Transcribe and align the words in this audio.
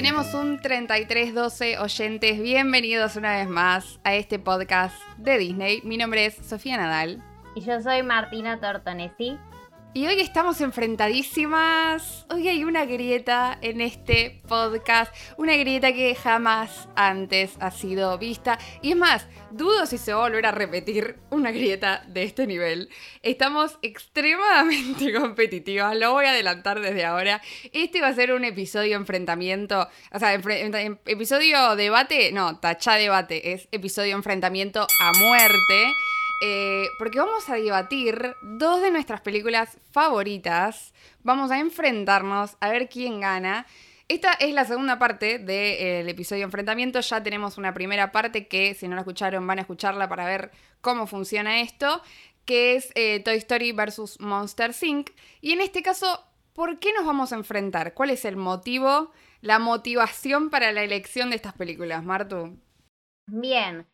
Tenemos 0.00 0.32
un 0.32 0.58
3312 0.58 1.78
oyentes. 1.78 2.40
Bienvenidos 2.40 3.16
una 3.16 3.36
vez 3.36 3.46
más 3.46 4.00
a 4.02 4.14
este 4.14 4.38
podcast 4.38 4.96
de 5.18 5.36
Disney. 5.36 5.82
Mi 5.84 5.98
nombre 5.98 6.24
es 6.24 6.36
Sofía 6.36 6.78
Nadal. 6.78 7.22
Y 7.54 7.60
yo 7.60 7.82
soy 7.82 8.02
Martina 8.02 8.58
Tortonesi. 8.58 9.36
Y 9.92 10.06
hoy 10.06 10.20
estamos 10.20 10.60
enfrentadísimas. 10.60 12.24
Hoy 12.30 12.46
hay 12.46 12.62
una 12.62 12.84
grieta 12.84 13.58
en 13.60 13.80
este 13.80 14.40
podcast. 14.46 15.12
Una 15.36 15.56
grieta 15.56 15.92
que 15.92 16.14
jamás 16.14 16.88
antes 16.94 17.56
ha 17.58 17.72
sido 17.72 18.16
vista. 18.16 18.56
Y 18.82 18.92
es 18.92 18.96
más, 18.96 19.26
dudo 19.50 19.86
si 19.86 19.98
se 19.98 20.12
va 20.12 20.20
a 20.20 20.28
volver 20.28 20.46
a 20.46 20.52
repetir 20.52 21.16
una 21.30 21.50
grieta 21.50 22.04
de 22.06 22.22
este 22.22 22.46
nivel. 22.46 22.88
Estamos 23.22 23.80
extremadamente 23.82 25.12
competitivas. 25.18 25.96
Lo 25.96 26.12
voy 26.12 26.26
a 26.26 26.30
adelantar 26.30 26.78
desde 26.78 27.04
ahora. 27.04 27.42
Este 27.72 28.00
va 28.00 28.08
a 28.08 28.14
ser 28.14 28.32
un 28.32 28.44
episodio 28.44 28.96
enfrentamiento. 28.96 29.88
O 30.12 30.18
sea, 30.20 30.34
episodio 30.34 31.74
debate. 31.74 32.30
No, 32.30 32.60
tacha 32.60 32.94
debate. 32.94 33.54
Es 33.54 33.66
episodio 33.72 34.14
enfrentamiento 34.14 34.82
a 34.82 35.12
muerte. 35.18 35.92
Eh, 36.40 36.88
porque 36.98 37.18
vamos 37.18 37.48
a 37.50 37.56
debatir 37.56 38.34
dos 38.42 38.80
de 38.80 38.90
nuestras 38.90 39.20
películas 39.20 39.76
favoritas. 39.90 40.94
Vamos 41.22 41.50
a 41.50 41.58
enfrentarnos 41.58 42.56
a 42.60 42.70
ver 42.70 42.88
quién 42.88 43.20
gana. 43.20 43.66
Esta 44.08 44.32
es 44.32 44.52
la 44.52 44.64
segunda 44.64 44.98
parte 44.98 45.38
del 45.38 46.08
episodio 46.08 46.44
enfrentamiento. 46.44 46.98
Ya 47.00 47.22
tenemos 47.22 47.58
una 47.58 47.74
primera 47.74 48.10
parte 48.10 48.48
que, 48.48 48.74
si 48.74 48.88
no 48.88 48.96
la 48.96 49.02
escucharon, 49.02 49.46
van 49.46 49.58
a 49.58 49.60
escucharla 49.60 50.08
para 50.08 50.24
ver 50.24 50.50
cómo 50.80 51.06
funciona 51.06 51.60
esto, 51.60 52.02
que 52.44 52.74
es 52.74 52.90
eh, 52.96 53.20
Toy 53.20 53.36
Story 53.36 53.70
versus 53.70 54.18
Monster 54.18 54.72
Inc. 54.82 55.10
Y 55.40 55.52
en 55.52 55.60
este 55.60 55.82
caso, 55.82 56.24
¿por 56.54 56.80
qué 56.80 56.92
nos 56.92 57.06
vamos 57.06 57.32
a 57.32 57.36
enfrentar? 57.36 57.94
¿Cuál 57.94 58.10
es 58.10 58.24
el 58.24 58.36
motivo, 58.36 59.12
la 59.42 59.60
motivación 59.60 60.50
para 60.50 60.72
la 60.72 60.82
elección 60.82 61.30
de 61.30 61.36
estas 61.36 61.52
películas, 61.52 62.02
Martu? 62.02 62.58
Bien, 63.28 63.86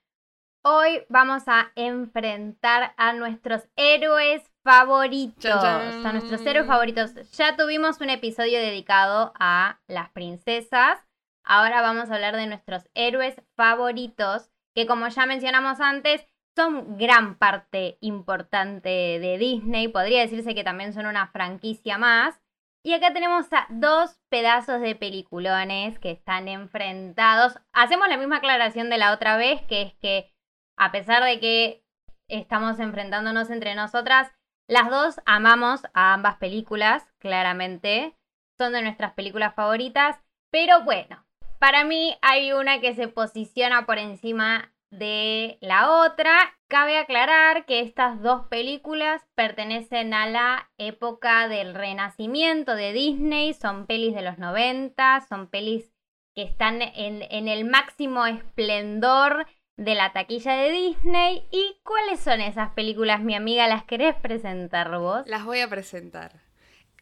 Hoy 0.69 1.05
vamos 1.09 1.45
a 1.47 1.71
enfrentar 1.77 2.93
a 2.97 3.13
nuestros 3.13 3.69
héroes 3.77 4.43
favoritos. 4.65 5.63
A 5.63 6.13
nuestros 6.13 6.45
héroes 6.45 6.67
favoritos. 6.67 7.13
Ya 7.39 7.55
tuvimos 7.55 8.01
un 8.01 8.11
episodio 8.11 8.59
dedicado 8.59 9.33
a 9.39 9.79
las 9.87 10.11
princesas. 10.11 10.99
Ahora 11.45 11.83
vamos 11.83 12.11
a 12.11 12.17
hablar 12.17 12.35
de 12.35 12.49
nuestros 12.49 12.83
héroes 12.95 13.41
favoritos, 13.55 14.51
que 14.75 14.89
como 14.89 15.07
ya 15.07 15.25
mencionamos 15.25 15.79
antes, 15.79 16.27
son 16.57 16.99
gran 16.99 17.39
parte 17.39 17.97
importante 18.01 18.89
de 18.89 19.39
Disney. 19.39 19.87
Podría 19.87 20.23
decirse 20.23 20.57
que 20.57 20.65
también 20.65 20.93
son 20.93 21.07
una 21.07 21.29
franquicia 21.29 21.97
más. 21.97 22.41
Y 22.85 22.93
acá 22.93 23.13
tenemos 23.13 23.53
a 23.53 23.69
dos 23.71 24.19
pedazos 24.31 24.81
de 24.81 24.97
peliculones 24.97 26.01
que 26.01 26.11
están 26.11 26.49
enfrentados. 26.49 27.57
Hacemos 27.73 28.09
la 28.09 28.17
misma 28.17 28.39
aclaración 28.39 28.91
de 28.91 28.99
la 28.99 29.13
otra 29.13 29.37
vez, 29.37 29.63
que 29.69 29.83
es 29.83 29.95
que 29.95 30.36
a 30.77 30.93
pesar 30.93 31.25
de 31.25 31.41
que 31.41 31.83
estamos 32.29 32.79
enfrentándonos 32.79 33.51
entre 33.51 33.75
nosotras, 33.75 34.31
las 34.69 34.91
dos 34.91 35.21
amamos 35.27 35.83
a 35.95 36.15
ambas 36.15 36.37
películas, 36.37 37.07
claramente. 37.19 38.17
Son 38.59 38.73
de 38.73 38.83
nuestras 38.83 39.13
películas 39.13 39.55
favoritas. 39.55 40.19
Pero 40.51 40.83
bueno, 40.83 41.25
para 41.59 41.85
mí 41.85 42.17
hay 42.23 42.53
una 42.53 42.81
que 42.81 42.95
se 42.95 43.09
posiciona 43.09 43.87
por 43.87 43.99
encima 43.99 44.73
de 44.91 45.59
la 45.61 46.01
otra. 46.03 46.37
Cabe 46.69 46.99
aclarar 46.99 47.65
que 47.65 47.81
estas 47.81 48.21
dos 48.23 48.47
películas 48.49 49.23
pertenecen 49.35 50.15
a 50.15 50.27
la 50.27 50.71
época 50.79 51.49
del 51.49 51.75
renacimiento 51.75 52.75
de 52.75 52.93
Disney, 52.93 53.55
son 53.55 53.87
pelis 53.87 54.15
de 54.15 54.23
los 54.23 54.39
90, 54.39 55.21
son 55.29 55.49
pelis 55.49 55.93
que 56.35 56.43
están 56.43 56.83
en, 56.83 57.23
en 57.31 57.49
el 57.49 57.65
máximo 57.65 58.27
esplendor 58.27 59.47
de 59.77 59.95
la 59.95 60.13
taquilla 60.13 60.57
de 60.57 60.71
Disney. 60.71 61.47
¿Y 61.51 61.77
cuáles 61.83 62.21
son 62.21 62.41
esas 62.41 62.71
películas, 62.71 63.21
mi 63.21 63.35
amiga? 63.35 63.69
¿Las 63.69 63.85
querés 63.85 64.15
presentar 64.17 64.97
vos? 64.99 65.27
Las 65.27 65.45
voy 65.45 65.61
a 65.61 65.69
presentar. 65.69 66.33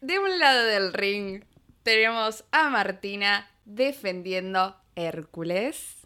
De 0.01 0.19
un 0.19 0.39
lado 0.39 0.65
del 0.65 0.93
ring 0.93 1.43
tenemos 1.83 2.43
a 2.51 2.69
Martina 2.69 3.49
defendiendo 3.65 4.75
Hércules. 4.95 6.01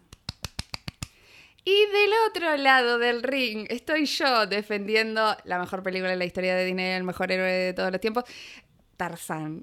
Y 1.65 1.85
del 1.87 2.11
otro 2.27 2.57
lado 2.57 2.97
del 2.97 3.21
ring 3.21 3.67
estoy 3.69 4.05
yo 4.05 4.47
defendiendo 4.47 5.35
la 5.43 5.59
mejor 5.59 5.83
película 5.83 6.09
de 6.09 6.15
la 6.15 6.25
historia 6.25 6.55
de 6.55 6.65
Disney, 6.65 6.93
el 6.93 7.03
mejor 7.03 7.31
héroe 7.31 7.51
de 7.51 7.73
todos 7.73 7.91
los 7.91 8.01
tiempos, 8.01 8.23
Tarzán. 8.99 9.61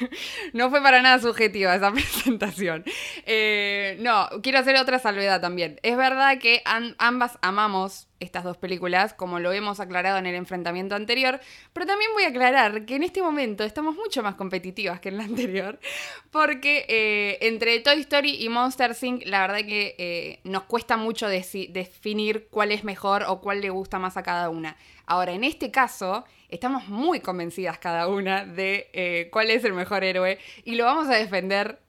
no 0.54 0.70
fue 0.70 0.80
para 0.80 1.02
nada 1.02 1.18
subjetiva 1.18 1.74
esa 1.74 1.92
presentación. 1.92 2.84
Eh, 3.26 3.98
no, 4.00 4.26
quiero 4.42 4.60
hacer 4.60 4.76
otra 4.76 4.98
salvedad 4.98 5.42
también. 5.42 5.78
Es 5.82 5.94
verdad 5.98 6.38
que 6.38 6.62
ambas 6.64 7.38
amamos 7.42 8.08
estas 8.18 8.44
dos 8.44 8.56
películas, 8.56 9.12
como 9.12 9.40
lo 9.40 9.52
hemos 9.52 9.78
aclarado 9.78 10.16
en 10.16 10.24
el 10.24 10.34
enfrentamiento 10.34 10.94
anterior, 10.94 11.38
pero 11.74 11.84
también 11.84 12.10
voy 12.14 12.24
a 12.24 12.28
aclarar 12.28 12.86
que 12.86 12.96
en 12.96 13.02
este 13.02 13.22
momento 13.22 13.62
estamos 13.62 13.94
mucho 13.94 14.22
más 14.22 14.34
competitivas 14.36 15.00
que 15.00 15.10
en 15.10 15.18
la 15.18 15.24
anterior, 15.24 15.78
porque 16.30 16.86
eh, 16.88 17.38
entre 17.42 17.78
Toy 17.80 18.00
Story 18.00 18.42
y 18.42 18.48
Monster 18.48 18.96
Inc., 19.02 19.26
la 19.26 19.42
verdad 19.42 19.58
que 19.58 19.94
eh, 19.98 20.40
nos 20.44 20.62
cuesta 20.62 20.96
mucho 20.96 21.28
definir 21.28 22.48
cuál 22.50 22.72
es 22.72 22.84
mejor 22.84 23.24
o 23.28 23.42
cuál 23.42 23.60
le 23.60 23.68
gusta 23.68 23.98
más 23.98 24.16
a 24.16 24.22
cada 24.22 24.48
una. 24.48 24.76
Ahora, 25.08 25.32
en 25.32 25.42
este 25.42 25.70
caso, 25.70 26.26
estamos 26.50 26.86
muy 26.88 27.20
convencidas 27.20 27.78
cada 27.78 28.08
una 28.08 28.44
de 28.44 28.90
eh, 28.92 29.30
cuál 29.32 29.50
es 29.50 29.64
el 29.64 29.72
mejor 29.72 30.04
héroe 30.04 30.38
y 30.64 30.74
lo 30.74 30.84
vamos 30.84 31.08
a 31.08 31.14
defender 31.14 31.80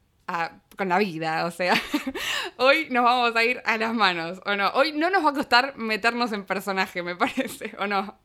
con 0.77 0.87
la 0.87 0.99
vida, 0.99 1.45
o 1.45 1.51
sea, 1.51 1.73
hoy 2.57 2.87
nos 2.91 3.03
vamos 3.03 3.35
a 3.35 3.43
ir 3.43 3.61
a 3.65 3.77
las 3.77 3.93
manos, 3.93 4.39
¿o 4.45 4.55
no? 4.55 4.69
Hoy 4.69 4.93
no 4.93 5.09
nos 5.09 5.25
va 5.25 5.31
a 5.31 5.33
costar 5.33 5.75
meternos 5.75 6.31
en 6.31 6.45
personaje, 6.45 7.03
me 7.03 7.15
parece, 7.17 7.75
¿o 7.77 7.87
no? 7.87 8.17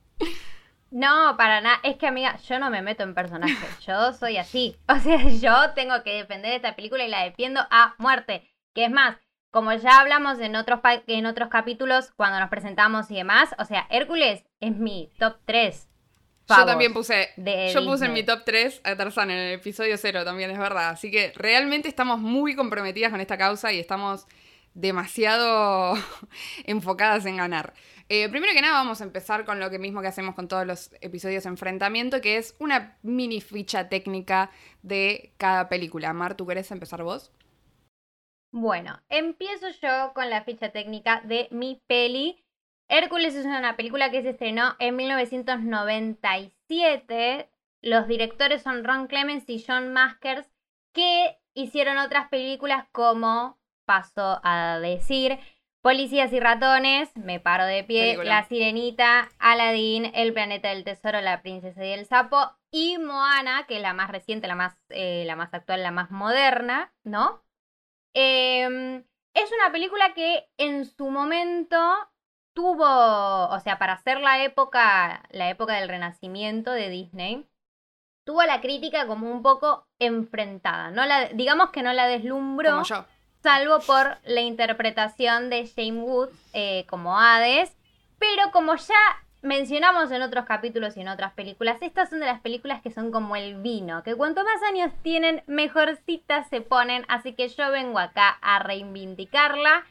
No, 0.93 1.37
para 1.37 1.60
nada. 1.60 1.81
Es 1.83 1.97
que, 1.97 2.06
amiga, 2.06 2.37
yo 2.49 2.60
no 2.60 2.71
me 2.71 2.81
meto 2.81 3.03
en 3.03 3.15
personaje. 3.15 3.66
Yo 3.84 4.12
soy 4.12 4.37
así. 4.37 4.77
O 4.87 4.97
sea, 5.00 5.28
yo 5.28 5.75
tengo 5.75 6.04
que 6.04 6.15
defender 6.15 6.53
esta 6.53 6.77
película 6.77 7.04
y 7.04 7.09
la 7.09 7.25
defiendo 7.25 7.60
a 7.69 7.97
muerte. 7.99 8.49
Que 8.75 8.84
es 8.84 8.93
más, 8.93 9.16
como 9.54 9.72
ya 9.72 10.00
hablamos 10.00 10.41
en 10.41 10.56
otros, 10.56 10.81
en 11.06 11.27
otros 11.27 11.49
capítulos 11.49 12.12
cuando 12.16 12.41
nos 12.41 12.49
presentamos 12.49 13.09
y 13.12 13.15
demás, 13.15 13.54
o 13.59 13.65
sea, 13.65 13.87
Hércules 13.88 14.44
es 14.67 14.77
mi 14.77 15.11
top 15.19 15.37
3. 15.45 15.89
Yo 16.47 16.67
también 16.67 16.93
puse, 16.93 17.31
yo 17.73 17.85
puse 17.87 18.05
en 18.05 18.13
mi 18.13 18.23
top 18.23 18.43
3 18.45 18.83
a 18.85 18.97
Tarzán 18.97 19.31
en 19.31 19.39
el 19.39 19.53
episodio 19.55 19.97
0 19.97 20.25
también, 20.25 20.51
es 20.51 20.59
verdad. 20.59 20.91
Así 20.91 21.11
que 21.11 21.33
realmente 21.37 21.89
estamos 21.89 22.21
muy 22.21 22.55
comprometidas 22.55 23.11
con 23.11 23.21
esta 23.21 23.39
causa 23.39 23.73
y 23.73 23.79
estamos 23.79 24.27
demasiado 24.75 25.95
enfocadas 26.65 27.25
en 27.25 27.39
ganar. 27.39 27.73
Eh, 28.11 28.29
primero 28.29 28.53
que 28.53 28.61
nada 28.61 28.75
vamos 28.75 29.01
a 29.01 29.05
empezar 29.05 29.47
con 29.47 29.59
lo 29.59 29.71
que 29.71 29.79
mismo 29.79 30.03
que 30.03 30.09
hacemos 30.09 30.35
con 30.35 30.47
todos 30.47 30.67
los 30.67 30.91
episodios 31.01 31.45
de 31.45 31.49
enfrentamiento, 31.49 32.21
que 32.21 32.37
es 32.37 32.55
una 32.59 32.99
mini 33.03 33.41
ficha 33.41 33.89
técnica 33.89 34.51
de 34.83 35.33
cada 35.39 35.71
película. 35.71 36.13
Mar, 36.13 36.37
¿tú 36.37 36.47
querés 36.47 36.71
empezar 36.71 37.03
vos? 37.03 37.33
Bueno, 38.53 39.01
empiezo 39.09 39.69
yo 39.83 40.13
con 40.15 40.29
la 40.29 40.45
ficha 40.45 40.71
técnica 40.71 41.23
de 41.25 41.49
mi 41.51 41.81
peli. 41.87 42.44
Hércules 42.89 43.34
es 43.34 43.47
una 43.47 43.77
película 43.77 44.11
que 44.11 44.22
se 44.22 44.31
estrenó 44.31 44.75
en 44.78 44.97
1997. 44.97 47.50
Los 47.83 48.09
directores 48.09 48.62
son 48.62 48.84
Ron 48.84 49.06
Clements 49.06 49.49
y 49.49 49.62
John 49.67 49.93
Maskers, 49.93 50.49
que 50.93 51.39
hicieron 51.55 51.99
otras 51.99 52.28
películas 52.28 52.87
como, 52.93 53.59
paso 53.84 54.41
a 54.43 54.78
decir, 54.81 55.39
Policías 55.84 56.33
y 56.33 56.41
ratones, 56.41 57.15
me 57.15 57.41
paro 57.41 57.67
de 57.67 57.84
pie, 57.84 58.17
La 58.25 58.45
Sirenita, 58.45 59.28
Aladdin, 59.39 60.12
El 60.15 60.33
Planeta 60.33 60.71
del 60.71 60.83
Tesoro, 60.83 61.21
La 61.21 61.43
Princesa 61.43 61.84
y 61.84 61.93
el 61.93 62.06
Sapo 62.06 62.57
y 62.71 62.97
Moana, 62.97 63.66
que 63.69 63.77
es 63.77 63.83
la 63.83 63.92
más 63.92 64.10
reciente, 64.10 64.48
la 64.48 64.54
más, 64.54 64.78
eh, 64.89 65.25
la 65.27 65.36
más 65.36 65.53
actual, 65.53 65.83
la 65.83 65.91
más 65.91 66.10
moderna, 66.10 66.95
¿no? 67.03 67.45
Em, 68.15 69.04
es 69.34 69.53
una 69.53 69.71
película 69.72 70.15
que 70.15 70.48
en 70.57 70.86
su 70.86 71.10
momento 71.10 71.77
tuvo, 72.54 73.48
o 73.48 73.60
sea, 73.60 73.78
para 73.78 73.98
ser 73.98 74.21
la 74.21 74.42
época, 74.42 75.22
la 75.30 75.51
época 75.51 75.74
del 75.74 75.89
renacimiento 75.89 76.71
de 76.71 76.89
Disney, 76.89 77.47
tuvo 78.24 78.42
la 78.45 78.60
crítica 78.60 79.06
como 79.06 79.30
un 79.30 79.42
poco 79.42 79.86
enfrentada. 79.98 80.91
No 80.91 81.04
la, 81.04 81.28
digamos 81.28 81.71
que 81.71 81.83
no 81.83 81.92
la 81.92 82.06
deslumbró. 82.06 82.83
Salvo 83.42 83.78
por 83.80 84.16
la 84.24 84.41
interpretación 84.41 85.51
de 85.51 85.66
Shane 85.66 86.01
Wood 86.01 86.30
eh, 86.54 86.86
como 86.89 87.18
Hades. 87.18 87.77
Pero 88.18 88.51
como 88.53 88.74
ya 88.77 88.95
mencionamos 89.42 90.10
en 90.10 90.22
otros 90.22 90.47
capítulos 90.47 90.97
y 90.97 91.03
en 91.03 91.09
otras 91.09 91.34
películas, 91.34 91.77
estas 91.83 92.09
son 92.09 92.21
de 92.21 92.27
las 92.27 92.41
películas 92.41 92.80
que 92.80 92.91
son 92.91 93.12
como 93.12 93.36
el 93.36 93.60
vino, 93.60 94.03
que 94.03 94.15
cuanto 94.15 94.42
más 94.42 94.62
años 94.62 94.91
tienen, 95.03 95.42
mejorcitas 95.47 96.48
se 96.48 96.62
ponen, 96.62 97.04
así 97.09 97.34
que 97.34 97.48
yo 97.48 97.71
vengo 97.71 97.98
acá 97.98 98.39
a 98.41 98.60
reivindicarla. 98.60 99.84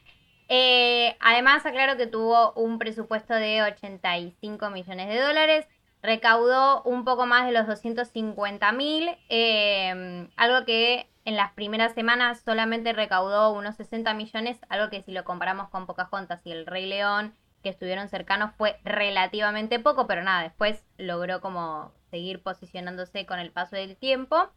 Eh, 0.56 1.18
además, 1.20 1.66
aclaro 1.66 1.98
que 1.98 2.06
tuvo 2.06 2.54
un 2.54 2.78
presupuesto 2.78 3.34
de 3.34 3.64
85 3.64 4.70
millones 4.70 5.08
de 5.08 5.20
dólares, 5.20 5.66
recaudó 6.04 6.84
un 6.84 7.06
poco 7.06 7.26
más 7.26 7.48
de 7.48 7.54
los 7.54 7.66
250 7.66 8.72
mil, 8.72 9.10
em, 9.30 10.30
algo 10.36 10.64
que 10.64 11.10
en 11.26 11.38
las 11.38 11.54
primeras 11.54 11.96
semanas 11.96 12.44
solamente 12.46 12.94
recaudó 12.94 13.52
unos 13.52 13.78
60 13.78 14.14
millones, 14.14 14.60
algo 14.70 14.92
que 14.92 15.02
si 15.02 15.12
lo 15.12 15.24
comparamos 15.24 15.70
con 15.70 15.88
Pocahontas 15.88 16.46
y 16.46 16.52
El 16.52 16.68
Rey 16.68 16.86
León, 16.86 17.34
que 17.64 17.70
estuvieron 17.70 18.08
cercanos, 18.08 18.52
fue 18.56 18.80
relativamente 18.84 19.80
poco, 19.80 20.06
pero 20.06 20.22
nada, 20.22 20.44
después 20.44 20.86
logró 21.00 21.42
como 21.42 21.94
seguir 22.12 22.44
posicionándose 22.44 23.26
con 23.26 23.40
el 23.40 23.52
paso 23.52 23.76
del 23.76 23.98
tiempo. 23.98 24.52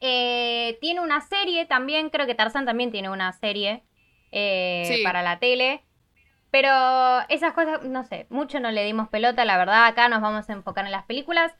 Eh, 0.00 0.78
tiene 0.80 1.02
una 1.02 1.20
serie 1.20 1.66
también, 1.66 2.08
creo 2.08 2.26
que 2.26 2.34
Tarzan 2.34 2.64
también 2.64 2.90
tiene 2.90 3.10
una 3.10 3.34
serie 3.34 3.84
eh, 4.32 5.00
para 5.04 5.22
la 5.22 5.38
tele. 5.38 5.82
Pero 6.50 6.68
esas 7.28 7.52
cosas, 7.52 7.82
no 7.84 8.04
sé, 8.04 8.26
mucho 8.28 8.58
no 8.58 8.70
le 8.70 8.84
dimos 8.84 9.08
pelota, 9.08 9.44
la 9.44 9.56
verdad, 9.56 9.86
acá 9.86 10.08
nos 10.08 10.20
vamos 10.20 10.50
a 10.50 10.52
enfocar 10.52 10.84
en 10.84 10.92
las 10.92 11.04
películas. 11.04 11.52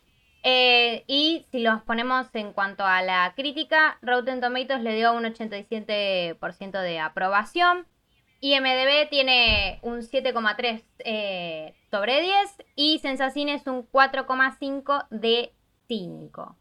Eh, 0.43 1.05
y 1.07 1.47
si 1.53 1.61
los 1.61 1.83
ponemos 1.83 2.27
en 2.35 2.53
cuanto 2.53 2.85
a 2.85 3.03
la 3.03 3.33
crítica, 3.37 3.99
Rotten 4.03 4.41
Tomatoes 4.41 4.81
le 4.81 4.97
dio 4.97 5.13
un 5.13 5.25
87% 5.25 6.81
de 6.81 6.99
aprobación. 6.99 7.87
IMDB 8.41 9.09
tiene 9.11 9.79
un 9.83 10.01
7,3 10.01 10.83
eh, 11.01 11.75
sobre 11.91 12.23
10 12.23 12.35
y 12.75 12.99
Sensacine 13.01 13.55
es 13.55 13.67
un 13.67 13.87
4,5 13.91 15.07
de 15.11 15.53
5. 15.89 16.57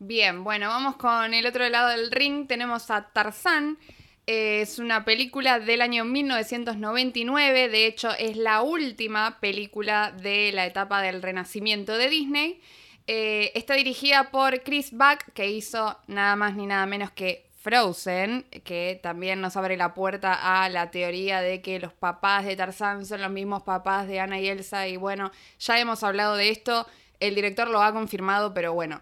Bien, 0.00 0.42
bueno, 0.42 0.68
vamos 0.68 0.96
con 0.96 1.32
el 1.32 1.46
otro 1.46 1.68
lado 1.68 1.88
del 1.90 2.10
ring. 2.10 2.48
Tenemos 2.48 2.90
a 2.90 3.12
Tarzán, 3.12 3.78
es 4.26 4.78
una 4.78 5.04
película 5.04 5.60
del 5.60 5.82
año 5.82 6.04
1999, 6.04 7.68
de 7.68 7.86
hecho 7.86 8.10
es 8.18 8.36
la 8.36 8.62
última 8.62 9.38
película 9.40 10.12
de 10.12 10.50
la 10.52 10.66
etapa 10.66 11.02
del 11.02 11.22
renacimiento 11.22 11.96
de 11.98 12.08
Disney. 12.08 12.60
Eh, 13.06 13.52
está 13.54 13.74
dirigida 13.74 14.30
por 14.30 14.62
Chris 14.62 14.92
Buck, 14.92 15.32
que 15.34 15.50
hizo 15.50 15.98
nada 16.06 16.36
más 16.36 16.56
ni 16.56 16.66
nada 16.66 16.86
menos 16.86 17.10
que 17.10 17.44
Frozen, 17.60 18.44
que 18.64 18.98
también 19.02 19.40
nos 19.40 19.56
abre 19.56 19.76
la 19.76 19.94
puerta 19.94 20.62
a 20.62 20.68
la 20.68 20.90
teoría 20.90 21.40
de 21.40 21.60
que 21.60 21.78
los 21.78 21.92
papás 21.92 22.44
de 22.44 22.56
Tarzán 22.56 23.06
son 23.06 23.22
los 23.22 23.30
mismos 23.30 23.62
papás 23.62 24.06
de 24.06 24.20
Anna 24.20 24.38
y 24.40 24.48
Elsa. 24.48 24.88
Y 24.88 24.96
bueno, 24.96 25.32
ya 25.58 25.78
hemos 25.78 26.02
hablado 26.02 26.36
de 26.36 26.50
esto, 26.50 26.86
el 27.20 27.34
director 27.34 27.68
lo 27.68 27.82
ha 27.82 27.92
confirmado, 27.92 28.52
pero 28.54 28.72
bueno, 28.74 29.00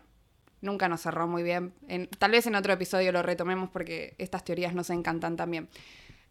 nunca 0.62 0.88
nos 0.88 1.02
cerró 1.02 1.28
muy 1.28 1.42
bien. 1.42 1.74
tal 2.18 2.30
vez 2.30 2.46
en 2.46 2.54
otro 2.54 2.72
episodio 2.72 3.12
lo 3.12 3.22
retomemos 3.22 3.68
porque 3.68 4.14
estas 4.18 4.44
teorías 4.44 4.74
nos 4.74 4.88
encantan 4.88 5.36
también. 5.36 5.68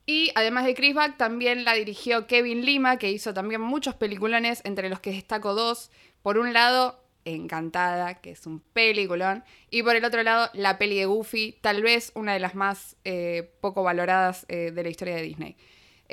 Y 0.07 0.31
además 0.33 0.65
de 0.65 0.73
Chris 0.73 0.95
Buck, 0.95 1.15
también 1.17 1.63
la 1.63 1.73
dirigió 1.73 2.25
Kevin 2.25 2.65
Lima, 2.65 2.97
que 2.97 3.11
hizo 3.11 3.33
también 3.35 3.61
muchos 3.61 3.93
peliculones, 3.93 4.61
entre 4.65 4.89
los 4.89 4.99
que 4.99 5.11
destaco 5.11 5.53
dos. 5.53 5.91
Por 6.23 6.39
un 6.39 6.53
lado, 6.53 7.01
Encantada, 7.23 8.15
que 8.15 8.31
es 8.31 8.47
un 8.47 8.61
peliculón. 8.61 9.43
Y 9.69 9.83
por 9.83 9.95
el 9.95 10.03
otro 10.03 10.23
lado, 10.23 10.49
la 10.53 10.79
peli 10.79 10.97
de 10.97 11.05
Goofy, 11.05 11.59
tal 11.61 11.83
vez 11.83 12.11
una 12.15 12.33
de 12.33 12.39
las 12.39 12.55
más 12.55 12.95
eh, 13.03 13.51
poco 13.61 13.83
valoradas 13.83 14.45
eh, 14.49 14.71
de 14.71 14.83
la 14.83 14.89
historia 14.89 15.15
de 15.15 15.21
Disney. 15.21 15.55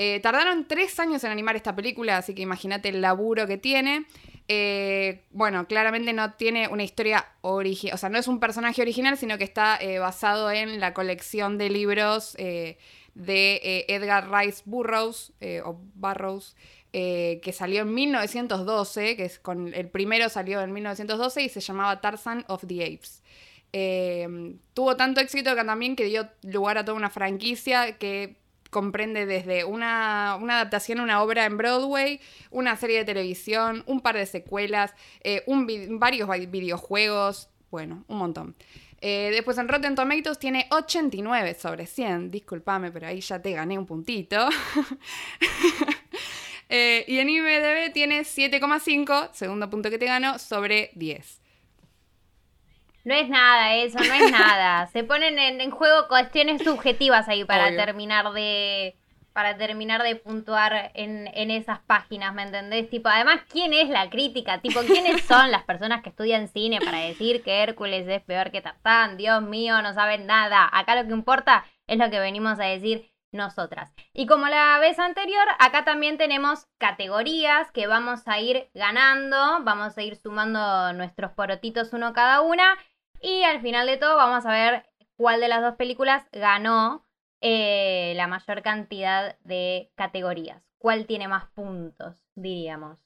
Eh, 0.01 0.21
tardaron 0.21 0.69
tres 0.69 1.01
años 1.01 1.25
en 1.25 1.33
animar 1.33 1.57
esta 1.57 1.75
película, 1.75 2.19
así 2.19 2.33
que 2.33 2.43
imagínate 2.43 2.91
el 2.91 3.01
laburo 3.01 3.49
que 3.49 3.59
tiene. 3.59 4.07
Eh, 4.47 5.25
bueno, 5.33 5.67
claramente 5.67 6.13
no 6.13 6.35
tiene 6.35 6.69
una 6.69 6.85
historia 6.85 7.27
original, 7.41 7.97
o 7.97 7.99
sea, 7.99 8.09
no 8.09 8.17
es 8.17 8.29
un 8.29 8.39
personaje 8.39 8.81
original, 8.81 9.19
sino 9.19 9.37
que 9.39 9.43
está 9.43 9.77
eh, 9.81 9.99
basado 9.99 10.53
en 10.53 10.79
la 10.79 10.95
colección 10.95 11.59
de 11.59 11.69
libros 11.69 12.35
de 12.35 13.85
Edgar 13.89 14.31
Rice 14.31 14.63
Burroughs, 14.67 15.33
o 15.65 15.81
Burroughs, 15.97 16.55
que 16.93 17.53
salió 17.53 17.83
en 17.83 17.93
1912, 17.93 19.17
que 19.17 19.25
es 19.25 19.41
con 19.41 19.75
el 19.75 19.89
primero 19.89 20.29
salió 20.29 20.61
en 20.61 20.73
1912 20.73 21.43
y 21.43 21.49
se 21.49 21.61
llamaba 21.61 22.01
Tarzan 22.01 22.45
of 22.47 22.65
the 22.69 22.85
Apes. 22.85 23.25
tuvo 24.75 24.97
tanto 24.97 25.21
éxito 25.21 25.57
que 25.57 25.65
también 25.65 25.97
que 25.97 26.05
dio 26.05 26.29
lugar 26.43 26.79
a 26.79 26.85
toda 26.85 26.97
una 26.97 27.11
franquicia 27.11 27.99
que 27.99 28.38
comprende 28.71 29.27
desde 29.27 29.65
una, 29.65 30.35
adaptación 30.35 31.01
a 31.01 31.03
una 31.03 31.23
obra 31.23 31.45
en 31.47 31.57
Broadway, 31.57 32.21
una 32.51 32.77
serie 32.77 32.99
de 32.99 33.05
televisión, 33.05 33.83
un 33.87 34.01
par 34.01 34.17
de 34.17 34.27
secuelas, 34.27 34.95
eh, 35.23 35.45
varios 35.91 36.29
videojuegos, 36.51 37.49
bueno, 37.71 38.05
un 38.09 38.19
montón. 38.19 38.57
Eh, 39.01 39.31
después 39.33 39.57
en 39.59 39.69
Rotten 39.69 39.95
Tomatoes 39.95 40.39
tiene 40.39 40.67
89 40.71 41.55
sobre 41.55 41.87
100, 41.87 42.31
discúlpame, 42.31 42.91
pero 42.91 43.07
ahí 43.07 43.21
ya 43.21 43.41
te 43.41 43.53
gané 43.53 43.79
un 43.79 43.87
puntito. 43.87 44.49
Eh, 46.71 47.07
y 47.09 47.19
en 47.19 47.31
IMDB 47.31 47.95
tiene 47.95 48.21
7,5, 48.21 49.31
segundo 49.33 49.71
punto 49.71 49.89
que 49.89 49.97
te 49.97 50.05
gano, 50.05 50.39
sobre 50.39 50.91
10. 50.97 51.41
No 53.09 53.15
es 53.15 53.31
nada 53.31 53.75
eso, 53.77 53.99
no 53.99 54.13
es 54.13 54.31
nada. 54.31 54.87
Se 54.89 55.03
ponen 55.03 55.39
en, 55.39 55.71
juego 55.71 56.09
cuestiones 56.09 56.63
subjetivas 56.63 57.27
ahí 57.27 57.43
para 57.43 57.75
terminar 57.75 58.33
de 58.33 58.99
para 59.33 59.57
terminar 59.57 60.03
de 60.03 60.17
puntuar 60.17 60.91
en, 60.93 61.31
en, 61.33 61.51
esas 61.51 61.79
páginas, 61.79 62.35
¿me 62.35 62.43
entendés? 62.43 62.91
Tipo, 62.91 63.09
además, 63.09 63.41
¿quién 63.49 63.73
es 63.73 63.89
la 63.89 64.11
crítica? 64.11 64.61
Tipo, 64.61 64.81
¿quiénes 64.81 65.23
son 65.27 65.51
las 65.51 65.63
personas 65.63 66.03
que 66.03 66.11
estudian 66.11 66.49
cine 66.49 66.81
para 66.81 66.99
decir 66.99 67.43
que 67.43 67.63
Hércules 67.63 68.07
es 68.09 68.21
peor 68.25 68.51
que 68.51 68.61
Tarzán? 68.61 69.17
Dios 69.17 69.41
mío, 69.41 69.81
no 69.81 69.95
saben 69.95 70.27
nada. 70.27 70.69
Acá 70.71 70.95
lo 71.01 71.07
que 71.07 71.15
importa 71.15 71.65
es 71.87 71.97
lo 71.99 72.11
que 72.11 72.21
venimos 72.21 72.61
a 72.61 72.65
decir 72.65 73.11
nosotras. 73.33 73.93
Y 74.13 74.27
como 74.27 74.49
la 74.49 74.79
vez 74.81 74.99
anterior, 74.99 75.47
acá 75.59 75.85
también 75.85 76.19
tenemos 76.19 76.67
categorías 76.79 77.71
que 77.73 77.87
vamos 77.87 78.27
a 78.27 78.41
ir 78.41 78.69
ganando, 78.75 79.63
vamos 79.63 79.97
a 79.97 80.03
ir 80.03 80.17
sumando 80.17 80.93
nuestros 80.95 81.33
porotitos 81.33 81.93
uno 81.93 82.13
cada 82.13 82.41
una 82.41 82.77
y 83.21 83.43
al 83.43 83.61
final 83.61 83.87
de 83.87 83.97
todo 83.97 84.17
vamos 84.17 84.47
a 84.47 84.53
ver 84.53 84.87
cuál 85.17 85.41
de 85.41 85.49
las 85.49 85.63
dos 85.63 85.75
películas 85.77 86.25
ganó 86.33 87.07
eh, 87.41 88.13
la 88.17 88.27
mayor 88.27 88.63
cantidad 88.63 89.39
de 89.41 89.91
categorías. 89.95 90.63
¿Cuál 90.79 91.07
tiene 91.07 91.29
más 91.29 91.47
puntos, 91.55 92.25
diríamos? 92.35 92.99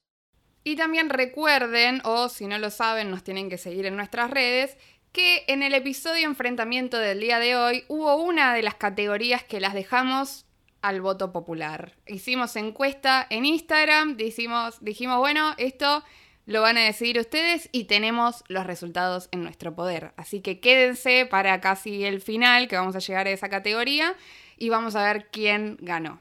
Y 0.65 0.77
también 0.77 1.11
recuerden, 1.11 2.01
o 2.05 2.29
si 2.29 2.47
no 2.47 2.59
lo 2.59 2.71
saben, 2.71 3.11
nos 3.11 3.25
tienen 3.25 3.51
que 3.51 3.59
seguir 3.59 3.87
en 3.87 3.97
nuestras 3.97 4.31
redes, 4.31 4.77
que 5.13 5.45
en 5.49 5.63
el 5.63 5.75
episodio 5.75 6.27
enfrentamiento 6.27 6.99
del 6.99 7.21
día 7.21 7.39
de 7.39 7.57
hoy 7.57 7.85
hubo 7.89 8.17
una 8.17 8.55
de 8.55 8.63
las 8.63 8.75
categorías 8.75 9.43
que 9.43 9.61
las 9.61 9.75
dejamos 9.75 10.47
al 10.81 11.01
voto 11.01 11.33
popular. 11.33 11.93
Hicimos 12.07 12.57
encuesta 12.57 13.27
en 13.29 13.45
Instagram, 13.45 14.17
dijimos, 14.17 14.83
dijimos 14.83 15.19
bueno, 15.19 15.55
esto 15.59 16.03
lo 16.47 16.63
van 16.63 16.77
a 16.77 16.85
decidir 16.85 17.19
ustedes 17.19 17.69
y 17.73 17.85
tenemos 17.85 18.45
los 18.49 18.67
resultados 18.67 19.29
en 19.31 19.43
nuestro 19.43 19.75
poder. 19.75 20.13
Así 20.17 20.41
que 20.41 20.61
quédense 20.61 21.27
para 21.27 21.61
casi 21.61 22.05
el 22.05 22.21
final, 22.21 22.69
que 22.69 22.77
vamos 22.77 22.97
a 22.97 23.01
llegar 23.01 23.27
a 23.27 23.31
esa 23.31 23.49
categoría, 23.49 24.15
y 24.57 24.69
vamos 24.69 24.97
a 24.97 25.05
ver 25.05 25.29
quién 25.31 25.77
ganó. 25.81 26.21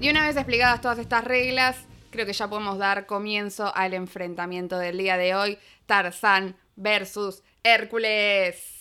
Y 0.00 0.08
una 0.08 0.26
vez 0.26 0.36
explicadas 0.36 0.80
todas 0.80 0.98
estas 0.98 1.24
reglas, 1.24 1.76
creo 2.10 2.24
que 2.24 2.32
ya 2.32 2.48
podemos 2.48 2.78
dar 2.78 3.04
comienzo 3.04 3.74
al 3.76 3.92
enfrentamiento 3.92 4.78
del 4.78 4.96
día 4.96 5.18
de 5.18 5.34
hoy. 5.34 5.58
Tarzán 5.84 6.56
versus 6.74 7.42
Hércules. 7.62 8.78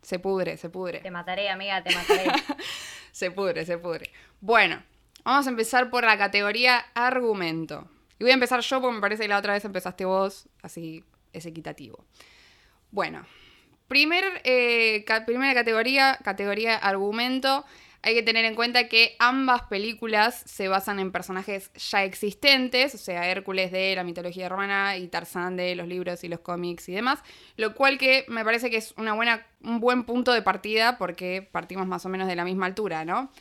Se 0.00 0.18
pudre, 0.18 0.56
se 0.56 0.70
pudre. 0.70 1.00
Te 1.00 1.10
mataré, 1.10 1.50
amiga, 1.50 1.82
te 1.82 1.94
mataré. 1.94 2.24
se 3.14 3.30
pudre, 3.30 3.64
se 3.64 3.78
pudre. 3.78 4.10
Bueno, 4.40 4.82
vamos 5.22 5.46
a 5.46 5.50
empezar 5.50 5.88
por 5.88 6.02
la 6.02 6.18
categoría 6.18 6.84
argumento. 6.94 7.88
Y 8.18 8.24
voy 8.24 8.32
a 8.32 8.34
empezar 8.34 8.58
yo 8.60 8.80
porque 8.80 8.96
me 8.96 9.00
parece 9.00 9.22
que 9.22 9.28
la 9.28 9.38
otra 9.38 9.52
vez 9.52 9.64
empezaste 9.64 10.04
vos, 10.04 10.48
así 10.62 11.04
es 11.32 11.46
equitativo. 11.46 12.04
Bueno, 12.90 13.24
primer, 13.86 14.24
eh, 14.42 15.04
primera 15.26 15.54
categoría, 15.54 16.18
categoría 16.24 16.76
argumento. 16.76 17.64
Hay 18.06 18.14
que 18.14 18.22
tener 18.22 18.44
en 18.44 18.54
cuenta 18.54 18.86
que 18.86 19.16
ambas 19.18 19.62
películas 19.62 20.42
se 20.44 20.68
basan 20.68 20.98
en 20.98 21.10
personajes 21.10 21.70
ya 21.72 22.04
existentes, 22.04 22.94
o 22.94 22.98
sea, 22.98 23.30
Hércules 23.30 23.72
de 23.72 23.96
la 23.96 24.04
mitología 24.04 24.46
romana 24.46 24.98
y 24.98 25.08
Tarzán 25.08 25.56
de 25.56 25.74
los 25.74 25.88
libros 25.88 26.22
y 26.22 26.28
los 26.28 26.40
cómics 26.40 26.86
y 26.90 26.92
demás, 26.92 27.20
lo 27.56 27.74
cual 27.74 27.96
que 27.96 28.26
me 28.28 28.44
parece 28.44 28.68
que 28.68 28.76
es 28.76 28.92
una 28.98 29.14
buena, 29.14 29.46
un 29.62 29.80
buen 29.80 30.04
punto 30.04 30.34
de 30.34 30.42
partida 30.42 30.98
porque 30.98 31.48
partimos 31.50 31.86
más 31.86 32.04
o 32.04 32.10
menos 32.10 32.28
de 32.28 32.36
la 32.36 32.44
misma 32.44 32.66
altura, 32.66 33.06
¿no? 33.06 33.32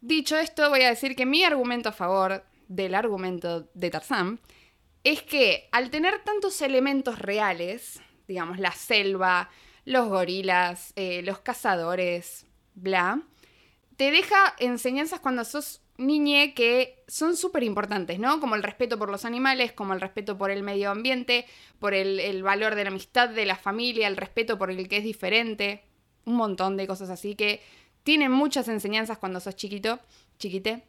Dicho 0.00 0.38
esto, 0.38 0.70
voy 0.70 0.82
a 0.82 0.90
decir 0.90 1.16
que 1.16 1.26
mi 1.26 1.42
argumento 1.42 1.88
a 1.88 1.92
favor 1.92 2.44
del 2.68 2.94
argumento 2.94 3.68
de 3.74 3.90
Tarzán 3.90 4.38
es 5.02 5.24
que 5.24 5.68
al 5.72 5.90
tener 5.90 6.20
tantos 6.22 6.62
elementos 6.62 7.18
reales, 7.18 8.00
digamos, 8.28 8.60
la 8.60 8.70
selva, 8.70 9.50
los 9.84 10.08
gorilas, 10.08 10.92
eh, 10.94 11.22
los 11.22 11.40
cazadores, 11.40 12.46
bla, 12.74 13.20
te 14.02 14.10
deja 14.10 14.56
enseñanzas 14.58 15.20
cuando 15.20 15.44
sos 15.44 15.80
niñe 15.96 16.54
que 16.54 17.04
son 17.06 17.36
súper 17.36 17.62
importantes, 17.62 18.18
¿no? 18.18 18.40
Como 18.40 18.56
el 18.56 18.64
respeto 18.64 18.98
por 18.98 19.08
los 19.08 19.24
animales, 19.24 19.70
como 19.70 19.94
el 19.94 20.00
respeto 20.00 20.36
por 20.36 20.50
el 20.50 20.64
medio 20.64 20.90
ambiente, 20.90 21.46
por 21.78 21.94
el, 21.94 22.42
valor 22.42 22.74
de 22.74 22.82
la 22.82 22.90
amistad, 22.90 23.28
de 23.28 23.46
la 23.46 23.54
familia, 23.54 24.08
el 24.08 24.16
respeto 24.16 24.58
por 24.58 24.72
el 24.72 24.88
que 24.88 24.96
es 24.96 25.04
diferente, 25.04 25.84
un 26.24 26.34
montón 26.34 26.76
de 26.76 26.88
cosas 26.88 27.10
así 27.10 27.36
que 27.36 27.62
tiene 28.02 28.28
muchas 28.28 28.66
enseñanzas 28.66 29.18
cuando 29.18 29.38
sos 29.38 29.54
chiquito, 29.54 30.00
chiquite, 30.36 30.82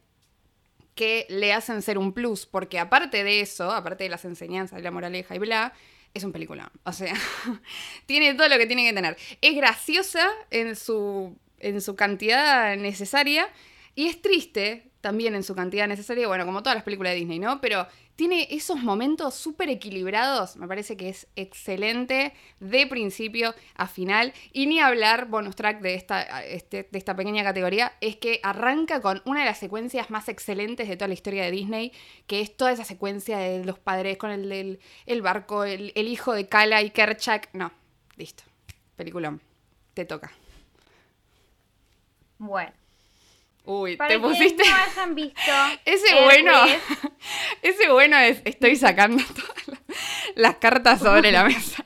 que 0.96 1.28
le 1.30 1.54
hacen 1.54 1.84
ser 1.84 2.00
un 2.00 2.14
plus, 2.14 2.48
porque 2.48 2.80
aparte 2.80 3.24
de 3.24 3.42
eso, 3.42 3.70
aparte 3.70 4.06
de 4.06 4.10
las 4.10 4.26
enseñanzas, 4.26 4.78
de 4.78 4.84
la 4.84 4.90
moraleja 4.90 5.36
y 5.36 5.38
bla, 5.38 5.74
es 6.16 6.24
un 6.24 6.32
película. 6.32 6.72
O 6.84 6.92
sea, 6.94 7.14
tiene 8.08 8.34
todo 8.34 8.50
lo 8.50 8.58
que 8.58 8.66
tiene 8.66 8.88
que 8.88 8.94
tener. 8.94 9.18
Es 9.40 9.56
graciosa 9.56 10.28
en 10.50 10.76
su, 10.76 11.38
en 11.64 11.82
su 11.82 11.96
cantidad 11.96 12.76
necesaria 12.78 13.48
y 13.96 14.08
es 14.08 14.22
triste 14.22 14.92
también 15.02 15.36
en 15.36 15.44
su 15.44 15.54
cantidad 15.54 15.86
necesaria, 15.86 16.28
bueno, 16.30 16.46
como 16.46 16.64
todas 16.64 16.76
las 16.76 16.86
películas 16.86 17.12
de 17.12 17.20
Disney, 17.20 17.38
¿no? 17.38 17.60
Pero 17.60 17.86
tiene 18.16 18.48
esos 18.52 18.80
momentos 18.80 19.36
súper 19.36 19.70
equilibrados, 19.70 20.56
me 20.56 20.66
parece 20.66 20.96
que 20.96 21.10
es 21.10 21.28
excelente 21.36 22.34
de 22.62 22.88
principio 22.88 23.54
a 23.76 23.88
final. 23.88 24.34
Y 24.54 24.66
ni 24.66 24.80
hablar, 24.80 25.28
bonus 25.28 25.58
track 25.58 25.82
de 25.82 25.96
esta, 25.96 26.46
este, 26.46 26.88
de 26.90 26.98
esta 26.98 27.18
pequeña 27.18 27.44
categoría, 27.44 27.94
es 28.00 28.16
que 28.16 28.40
arranca 28.44 29.02
con 29.02 29.22
una 29.26 29.42
de 29.42 29.46
las 29.48 29.60
secuencias 29.60 30.10
más 30.10 30.30
excelentes 30.30 30.88
de 30.88 30.96
toda 30.96 31.10
la 31.10 31.16
historia 31.16 31.44
de 31.44 31.52
Disney, 31.52 31.92
que 32.26 32.40
es 32.40 32.56
toda 32.56 32.72
esa 32.72 32.86
secuencia 32.86 33.38
de 33.40 33.66
los 33.66 33.80
padres 33.80 34.18
con 34.18 34.32
el, 34.32 34.80
el 35.06 35.22
barco, 35.22 35.66
el, 35.66 35.92
el 35.96 36.08
hijo 36.08 36.32
de 36.32 36.48
Kala 36.48 36.82
y 36.82 36.92
Kerchak. 36.92 37.50
No, 37.54 37.74
listo, 38.16 38.44
peliculón, 38.96 39.42
te 39.94 40.06
toca. 40.06 40.32
Bueno. 42.38 42.72
Uy, 43.66 43.96
Para 43.96 44.10
te 44.10 44.20
pusiste. 44.20 44.64
no 44.70 44.76
hayan 44.76 45.16
visto. 45.16 45.40
Ese 45.86 46.22
bueno, 46.24 46.52
ese 47.62 47.90
bueno 47.92 48.18
es, 48.18 48.42
estoy 48.44 48.76
sacando 48.76 49.24
todas 49.36 49.68
las, 49.68 49.80
las 50.36 50.56
cartas 50.56 51.00
sobre 51.00 51.32
la 51.32 51.46
mesa. 51.46 51.82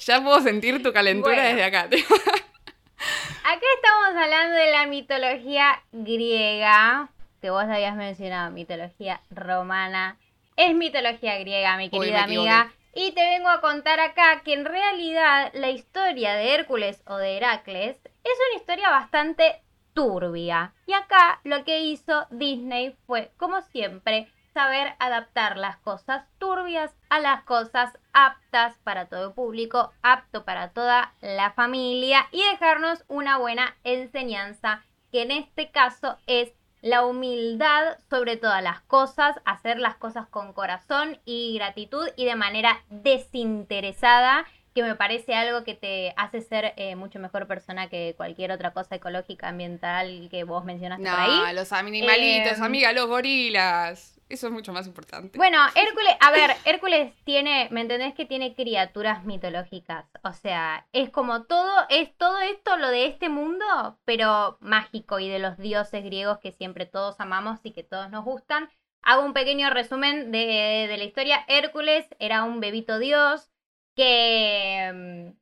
Ya 0.00 0.22
puedo 0.22 0.40
sentir 0.42 0.82
tu 0.82 0.92
calentura 0.92 1.36
Bueno. 1.36 1.48
desde 1.48 1.64
acá. 1.64 1.82
Acá 1.84 3.66
estamos 3.76 4.22
hablando 4.22 4.54
de 4.56 4.70
la 4.70 4.86
mitología 4.86 5.82
griega, 5.92 7.08
que 7.40 7.50
vos 7.50 7.62
habías 7.64 7.94
mencionado, 7.96 8.50
mitología 8.50 9.20
romana. 9.30 10.18
Es 10.56 10.74
mitología 10.74 11.38
griega, 11.38 11.76
mi 11.76 11.88
querida 11.90 12.24
amiga. 12.24 12.72
Y 12.94 13.12
te 13.12 13.22
vengo 13.22 13.48
a 13.48 13.60
contar 13.60 13.98
acá 14.00 14.42
que 14.44 14.52
en 14.54 14.64
realidad 14.64 15.50
la 15.54 15.70
historia 15.70 16.34
de 16.34 16.54
Hércules 16.54 17.02
o 17.06 17.16
de 17.16 17.36
Heracles 17.36 17.96
es 18.24 18.32
una 18.50 18.58
historia 18.58 18.90
bastante 18.90 19.62
turbia. 19.92 20.74
Y 20.86 20.92
acá 20.92 21.40
lo 21.44 21.64
que 21.64 21.80
hizo 21.80 22.26
Disney 22.30 22.96
fue, 23.06 23.32
como 23.36 23.60
siempre, 23.62 24.28
saber 24.52 24.94
adaptar 24.98 25.56
las 25.56 25.76
cosas 25.78 26.24
turbias 26.38 26.94
a 27.10 27.20
las 27.20 27.42
cosas 27.42 27.98
aptas 28.12 28.78
para 28.84 29.06
todo 29.06 29.34
público, 29.34 29.92
apto 30.02 30.44
para 30.44 30.70
toda 30.70 31.12
la 31.20 31.52
familia 31.52 32.28
y 32.30 32.42
dejarnos 32.50 33.04
una 33.08 33.36
buena 33.38 33.76
enseñanza 33.82 34.84
que 35.10 35.22
en 35.22 35.32
este 35.32 35.70
caso 35.70 36.16
es 36.26 36.52
la 36.82 37.04
humildad 37.04 37.96
sobre 38.10 38.36
todas 38.36 38.62
las 38.62 38.80
cosas, 38.82 39.40
hacer 39.44 39.78
las 39.78 39.96
cosas 39.96 40.28
con 40.28 40.52
corazón 40.52 41.18
y 41.24 41.54
gratitud 41.54 42.08
y 42.16 42.26
de 42.26 42.36
manera 42.36 42.82
desinteresada, 42.90 44.44
que 44.74 44.82
me 44.82 44.96
parece 44.96 45.34
algo 45.34 45.62
que 45.62 45.74
te 45.74 46.12
hace 46.16 46.40
ser 46.40 46.74
eh, 46.76 46.96
mucho 46.96 47.20
mejor 47.20 47.46
persona 47.46 47.88
que 47.88 48.14
cualquier 48.16 48.50
otra 48.50 48.72
cosa 48.72 48.96
ecológica, 48.96 49.48
ambiental 49.48 50.28
que 50.30 50.42
vos 50.44 50.64
mencionaste 50.64 51.08
por 51.08 51.20
ahí. 51.20 51.30
No, 51.30 51.52
los 51.52 51.72
animalitos, 51.72 52.58
Eh, 52.58 52.64
amiga, 52.64 52.92
los 52.92 53.06
gorilas. 53.06 54.20
Eso 54.28 54.48
es 54.48 54.52
mucho 54.52 54.72
más 54.72 54.86
importante. 54.86 55.38
Bueno, 55.38 55.58
Hércules, 55.76 56.16
a 56.18 56.30
ver, 56.32 56.50
Hércules 56.64 57.12
tiene, 57.24 57.68
¿me 57.70 57.82
entendés 57.82 58.14
que 58.14 58.24
tiene 58.24 58.54
criaturas 58.54 59.24
mitológicas? 59.24 60.06
O 60.24 60.32
sea, 60.32 60.86
es 60.92 61.10
como 61.10 61.44
todo, 61.44 61.72
es 61.88 62.16
todo 62.16 62.38
esto 62.40 62.76
lo 62.76 62.88
de 62.88 63.06
este 63.06 63.28
mundo, 63.28 63.98
pero 64.04 64.58
mágico 64.60 65.20
y 65.20 65.28
de 65.28 65.38
los 65.38 65.56
dioses 65.56 66.02
griegos 66.02 66.38
que 66.38 66.50
siempre 66.50 66.84
todos 66.84 67.20
amamos 67.20 67.60
y 67.62 67.70
que 67.70 67.84
todos 67.84 68.10
nos 68.10 68.24
gustan. 68.24 68.68
Hago 69.02 69.22
un 69.24 69.34
pequeño 69.34 69.70
resumen 69.70 70.32
de, 70.32 70.86
de 70.88 70.96
la 70.96 71.04
historia. 71.04 71.44
Hércules 71.46 72.06
era 72.18 72.42
un 72.42 72.58
bebito 72.58 72.98
dios 72.98 73.50
que, 73.94 74.90
mm, 74.94 75.38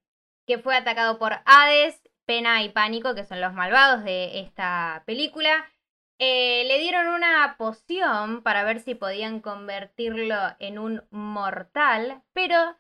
que 0.47 0.59
fue 0.59 0.76
atacado 0.76 1.18
por 1.18 1.40
Hades, 1.44 2.00
Pena 2.26 2.62
y 2.62 2.68
Pánico, 2.71 3.14
que 3.14 3.25
son 3.25 3.40
los 3.40 3.52
malvados 3.52 4.04
de 4.04 4.40
esta 4.40 5.02
película. 5.06 5.66
Eh, 6.18 6.64
le 6.66 6.78
dieron 6.78 7.09
una 7.09 7.56
poción 7.59 8.42
para 8.42 8.64
ver 8.64 8.80
si 8.80 8.94
podían 8.94 9.40
convertirlo 9.40 10.37
en 10.61 10.78
un 10.78 11.02
mortal, 11.11 12.23
pero 12.32 12.76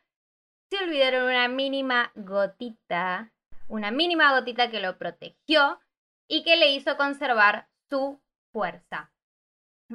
se 0.70 0.78
olvidaron 0.78 1.24
una 1.24 1.48
mínima 1.48 2.12
gotita, 2.14 3.32
una 3.68 3.90
mínima 3.90 4.32
gotita 4.38 4.70
que 4.70 4.80
lo 4.80 4.96
protegió 4.96 5.80
y 6.28 6.44
que 6.44 6.56
le 6.56 6.70
hizo 6.70 6.96
conservar 6.96 7.68
su 7.90 8.20
fuerza. 8.52 9.12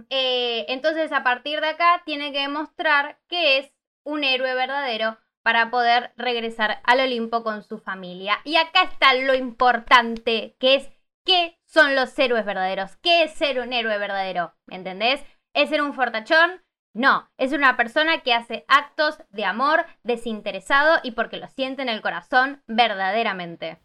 Eh, 0.10 0.66
entonces, 0.70 1.12
a 1.12 1.24
partir 1.24 1.62
de 1.62 1.70
acá, 1.70 2.04
tiene 2.06 2.32
que 2.32 2.42
demostrar 2.42 3.20
que 3.28 3.60
es 3.60 3.74
un 4.04 4.24
héroe 4.24 4.54
verdadero 4.54 5.18
para 5.48 5.72
poder 5.72 6.12
regresar 6.18 6.82
al 6.84 7.00
Olimpo 7.00 7.42
con 7.42 7.64
su 7.64 7.78
familia. 7.78 8.38
Y 8.44 8.58
acá 8.58 8.84
está 8.84 9.14
lo 9.14 9.34
importante, 9.34 10.58
que 10.60 10.76
es 10.76 10.90
qué 11.24 11.58
son 11.64 11.96
los 11.96 12.20
héroes 12.20 12.44
verdaderos. 12.44 12.98
¿Qué 12.98 13.24
es 13.24 13.32
ser 13.32 13.62
un 13.62 13.72
héroe 13.72 13.98
verdadero? 13.98 14.54
¿Me 14.66 14.76
entendés? 14.76 15.22
¿Es 15.54 15.70
ser 15.70 15.82
un 15.82 15.94
fortachón? 15.94 16.62
No, 16.92 17.32
es 17.38 17.54
una 17.54 17.78
persona 17.78 18.24
que 18.24 18.34
hace 18.34 18.66
actos 18.68 19.20
de 19.30 19.46
amor 19.46 19.86
desinteresado 20.04 21.00
y 21.02 21.12
porque 21.12 21.38
lo 21.38 21.48
siente 21.48 21.82
en 21.82 21.88
el 21.88 22.02
corazón 22.02 22.62
verdaderamente. 22.68 23.78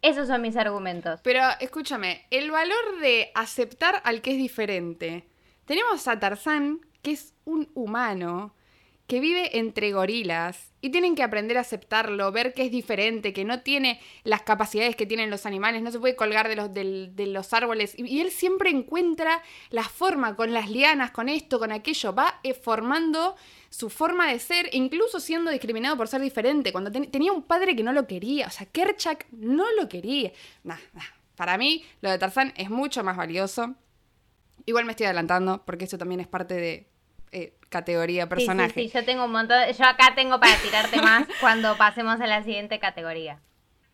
Esos 0.00 0.28
son 0.28 0.40
mis 0.40 0.56
argumentos. 0.56 1.20
Pero 1.22 1.42
escúchame, 1.60 2.26
el 2.30 2.50
valor 2.50 3.00
de 3.02 3.32
aceptar 3.34 4.00
al 4.02 4.22
que 4.22 4.30
es 4.30 4.38
diferente. 4.38 5.28
Tenemos 5.66 6.08
a 6.08 6.18
Tarzán, 6.18 6.80
que 7.02 7.10
es 7.10 7.34
un 7.44 7.70
humano 7.74 8.54
que 9.06 9.20
vive 9.20 9.58
entre 9.58 9.92
gorilas 9.92 10.72
y 10.80 10.90
tienen 10.90 11.14
que 11.14 11.22
aprender 11.22 11.58
a 11.58 11.60
aceptarlo, 11.60 12.32
ver 12.32 12.54
que 12.54 12.64
es 12.64 12.70
diferente, 12.72 13.32
que 13.32 13.44
no 13.44 13.60
tiene 13.60 14.00
las 14.24 14.42
capacidades 14.42 14.96
que 14.96 15.06
tienen 15.06 15.30
los 15.30 15.46
animales, 15.46 15.82
no 15.82 15.92
se 15.92 16.00
puede 16.00 16.16
colgar 16.16 16.48
de 16.48 16.56
los, 16.56 16.74
de 16.74 17.26
los 17.26 17.52
árboles. 17.52 17.94
Y, 17.96 18.20
él 18.20 18.30
siempre 18.30 18.70
encuentra 18.70 19.42
la 19.70 19.84
forma 19.84 20.34
con 20.34 20.52
las 20.52 20.70
lianas, 20.70 21.12
con 21.12 21.28
esto, 21.28 21.58
con 21.58 21.70
aquello, 21.70 22.14
va 22.14 22.40
eh, 22.42 22.54
formando 22.54 23.36
su 23.70 23.90
forma 23.90 24.30
de 24.30 24.38
ser, 24.40 24.70
incluso 24.72 25.20
siendo 25.20 25.50
discriminado 25.50 25.96
por 25.96 26.08
ser 26.08 26.20
diferente. 26.20 26.72
Cuando 26.72 26.90
ten- 26.90 27.10
tenía 27.10 27.32
un 27.32 27.42
padre 27.42 27.76
que 27.76 27.82
no 27.84 27.92
lo 27.92 28.06
quería, 28.06 28.48
o 28.48 28.50
sea, 28.50 28.66
Kerchak 28.66 29.26
no 29.30 29.64
lo 29.72 29.88
quería. 29.88 30.32
Para 31.36 31.58
mí, 31.58 31.84
lo 32.00 32.10
de 32.10 32.18
Tarzán 32.18 32.52
es 32.56 32.70
mucho 32.70 33.04
más 33.04 33.16
valioso. 33.16 33.74
Igual 34.64 34.84
me 34.84 34.92
estoy 34.92 35.06
adelantando, 35.06 35.62
porque 35.64 35.84
eso 35.84 35.98
también 35.98 36.20
es 36.20 36.26
parte 36.26 36.54
de 36.54 36.86
eh, 37.32 37.54
categoría 37.68 38.28
personaje. 38.28 38.74
Sí, 38.74 38.88
sí, 38.88 38.94
yo 38.98 39.04
tengo 39.04 39.24
un 39.24 39.32
montón. 39.32 39.58
Yo 39.72 39.84
acá 39.84 40.14
tengo 40.14 40.40
para 40.40 40.56
tirarte 40.56 41.00
más 41.02 41.26
cuando 41.40 41.76
pasemos 41.76 42.20
a 42.20 42.26
la 42.26 42.42
siguiente 42.42 42.78
categoría. 42.78 43.40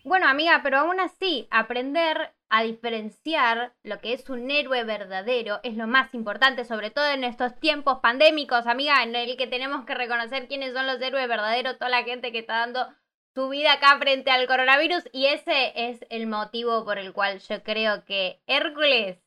Bueno, 0.04 0.26
amiga, 0.26 0.60
pero 0.64 0.78
aún 0.78 0.98
así, 0.98 1.46
aprender 1.50 2.32
a 2.48 2.64
diferenciar 2.64 3.72
lo 3.82 4.00
que 4.00 4.12
es 4.12 4.28
un 4.28 4.50
héroe 4.50 4.82
verdadero 4.84 5.60
es 5.62 5.76
lo 5.76 5.86
más 5.86 6.12
importante, 6.12 6.64
sobre 6.64 6.90
todo 6.90 7.08
en 7.08 7.24
estos 7.24 7.58
tiempos 7.60 8.00
pandémicos, 8.00 8.66
amiga, 8.66 9.02
en 9.04 9.14
el 9.14 9.36
que 9.36 9.46
tenemos 9.46 9.86
que 9.86 9.94
reconocer 9.94 10.48
quiénes 10.48 10.74
son 10.74 10.86
los 10.86 11.00
héroes 11.00 11.28
verdaderos, 11.28 11.78
toda 11.78 11.90
la 11.90 12.02
gente 12.02 12.32
que 12.32 12.40
está 12.40 12.58
dando 12.58 12.88
su 13.34 13.48
vida 13.48 13.74
acá 13.74 13.96
frente 13.98 14.30
al 14.30 14.46
coronavirus. 14.46 15.04
Y 15.12 15.26
ese 15.26 15.72
es 15.74 16.04
el 16.10 16.26
motivo 16.26 16.84
por 16.84 16.98
el 16.98 17.12
cual 17.12 17.38
yo 17.38 17.62
creo 17.62 18.04
que 18.04 18.40
Hércules, 18.46 19.18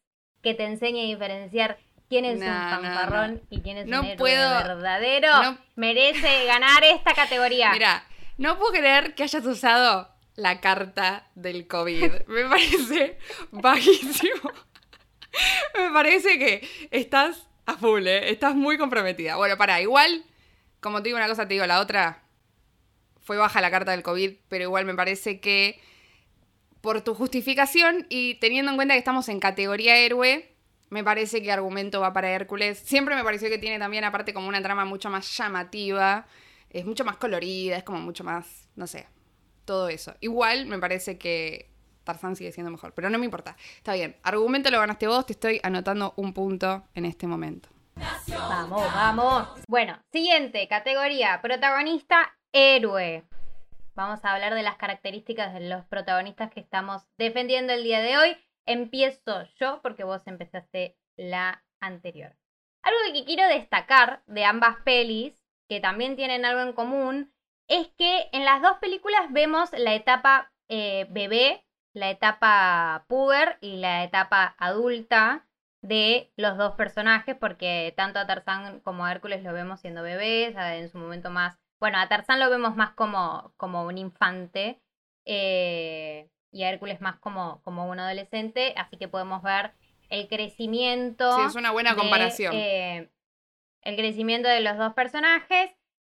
que 0.43 0.53
te 0.53 0.65
enseñe 0.65 0.99
a 0.99 1.07
diferenciar 1.07 1.77
quién 2.09 2.25
es 2.25 2.39
No, 2.39 2.45
un 2.45 2.51
no, 2.51 2.69
fanfarrón 2.69 3.41
y 3.49 3.61
quién 3.61 3.77
es 3.77 3.85
un 3.87 3.93
héroe 3.93 4.15
puedo- 4.17 4.49
verdadero, 4.57 5.57
merece 5.75 6.45
ganar 6.45 6.83
esta 6.83 7.13
categoría. 7.13 7.71
Mira, 7.71 8.05
no 8.37 8.57
puedo 8.57 8.73
creer 8.73 9.15
que 9.15 9.23
hayas 9.23 9.45
usado 9.45 10.09
la 10.35 10.59
carta 10.61 11.27
del 11.35 11.67
COVID. 11.67 12.11
Me 12.27 12.43
parece 12.45 13.17
bajísimo. 13.51 14.51
Me 15.77 15.91
parece 15.91 16.39
que 16.39 16.87
estás 16.91 17.47
a 17.65 17.73
full, 17.75 18.05
¿eh? 18.07 18.29
Estás 18.31 18.55
muy 18.55 18.77
comprometida. 18.77 19.35
Bueno, 19.35 19.57
para, 19.57 19.81
igual, 19.81 20.23
como 20.79 21.01
te 21.01 21.09
digo 21.09 21.17
una 21.17 21.27
cosa, 21.27 21.47
te 21.47 21.55
digo 21.55 21.65
la 21.65 21.79
otra. 21.79 22.23
Fue 23.21 23.37
baja 23.37 23.59
la 23.59 23.71
carta 23.71 23.91
del 23.91 24.03
COVID, 24.03 24.33
pero 24.49 24.63
igual 24.65 24.85
me 24.85 24.93
parece 24.93 25.39
que 25.39 25.81
por 26.81 27.01
tu 27.01 27.15
justificación 27.15 28.05
y 28.09 28.35
teniendo 28.35 28.69
en 28.69 28.75
cuenta 28.77 28.93
que 28.93 28.99
estamos 28.99 29.27
en 29.29 29.39
categoría 29.39 29.97
héroe, 29.97 30.54
me 30.89 31.03
parece 31.03 31.41
que 31.41 31.51
argumento 31.51 32.01
va 32.01 32.13
para 32.13 32.29
Hércules. 32.29 32.79
Siempre 32.79 33.15
me 33.15 33.23
pareció 33.23 33.49
que 33.49 33.57
tiene 33.57 33.79
también, 33.79 34.03
aparte, 34.03 34.33
como 34.33 34.47
una 34.47 34.61
trama 34.61 34.85
mucho 34.85 35.09
más 35.09 35.37
llamativa. 35.37 36.25
Es 36.69 36.85
mucho 36.85 37.05
más 37.05 37.17
colorida, 37.17 37.77
es 37.77 37.83
como 37.83 37.99
mucho 37.99 38.23
más, 38.23 38.67
no 38.75 38.85
sé, 38.85 39.07
todo 39.63 39.87
eso. 39.87 40.13
Igual 40.19 40.65
me 40.65 40.77
parece 40.77 41.17
que 41.17 41.71
Tarzán 42.03 42.35
sigue 42.35 42.51
siendo 42.51 42.71
mejor, 42.71 42.93
pero 42.93 43.09
no 43.09 43.17
me 43.17 43.25
importa. 43.25 43.55
Está 43.77 43.93
bien, 43.93 44.15
argumento 44.23 44.69
lo 44.69 44.79
ganaste 44.79 45.07
vos, 45.07 45.25
te 45.25 45.33
estoy 45.33 45.59
anotando 45.63 46.13
un 46.17 46.33
punto 46.33 46.83
en 46.93 47.05
este 47.05 47.27
momento. 47.27 47.69
Vamos, 48.27 48.93
vamos. 48.93 49.47
Bueno, 49.67 49.97
siguiente 50.11 50.67
categoría, 50.67 51.39
protagonista 51.41 52.35
héroe. 52.51 53.23
vamos 53.95 54.23
a 54.23 54.33
hablar 54.33 54.53
de 54.53 54.63
las 54.63 54.75
características 54.75 55.53
de 55.53 55.61
los 55.61 55.85
protagonistas 55.85 56.51
que 56.51 56.59
estamos 56.59 57.03
defendiendo 57.17 57.73
el 57.73 57.83
día 57.83 58.01
de 58.01 58.17
hoy. 58.17 58.37
Empiezo 58.65 59.43
yo 59.59 59.81
porque 59.81 60.03
vos 60.03 60.25
empezaste 60.27 60.97
la 61.15 61.63
anterior. 61.79 62.35
Algo 62.81 62.99
que 63.13 63.25
quiero 63.25 63.47
destacar 63.47 64.23
de 64.27 64.45
ambas 64.45 64.77
pelis, 64.83 65.43
que 65.67 65.79
también 65.79 66.15
tienen 66.15 66.45
algo 66.45 66.61
en 66.61 66.73
común, 66.73 67.33
es 67.67 67.87
que 67.97 68.29
en 68.31 68.45
las 68.45 68.61
dos 68.61 68.77
películas 68.77 69.31
vemos 69.31 69.71
la 69.73 69.95
etapa 69.95 70.51
eh, 70.69 71.07
bebé, 71.09 71.65
la 71.93 72.09
etapa 72.09 73.05
puber 73.07 73.57
y 73.61 73.77
la 73.77 74.03
etapa 74.03 74.55
adulta 74.59 75.47
de 75.81 76.31
los 76.35 76.57
dos 76.57 76.75
personajes, 76.75 77.35
porque 77.35 77.93
tanto 77.95 78.19
a 78.19 78.27
Tarzán 78.27 78.79
como 78.81 79.05
a 79.05 79.11
Hércules 79.11 79.43
lo 79.43 79.53
vemos 79.53 79.79
siendo 79.79 80.03
bebés, 80.03 80.55
en 80.55 80.89
su 80.89 80.97
momento 80.97 81.29
más, 81.29 81.57
bueno, 81.79 81.99
a 81.99 82.07
Tarzán 82.07 82.39
lo 82.39 82.49
vemos 82.49 82.75
más 82.75 82.91
como, 82.91 83.53
como 83.57 83.85
un 83.85 83.97
infante 83.97 84.81
eh, 85.25 86.29
y 86.51 86.63
Hércules 86.63 87.01
más 87.01 87.17
como, 87.19 87.61
como 87.63 87.87
un 87.87 87.99
adolescente, 87.99 88.73
así 88.77 88.97
que 88.97 89.07
podemos 89.07 89.43
ver 89.43 89.73
el 90.09 90.27
crecimiento. 90.27 91.37
Sí, 91.37 91.43
es 91.47 91.55
una 91.55 91.71
buena 91.71 91.95
comparación. 91.95 92.53
Eh, 92.55 93.09
el 93.81 93.95
crecimiento 93.95 94.47
de 94.49 94.61
los 94.61 94.77
dos 94.77 94.93
personajes. 94.93 95.71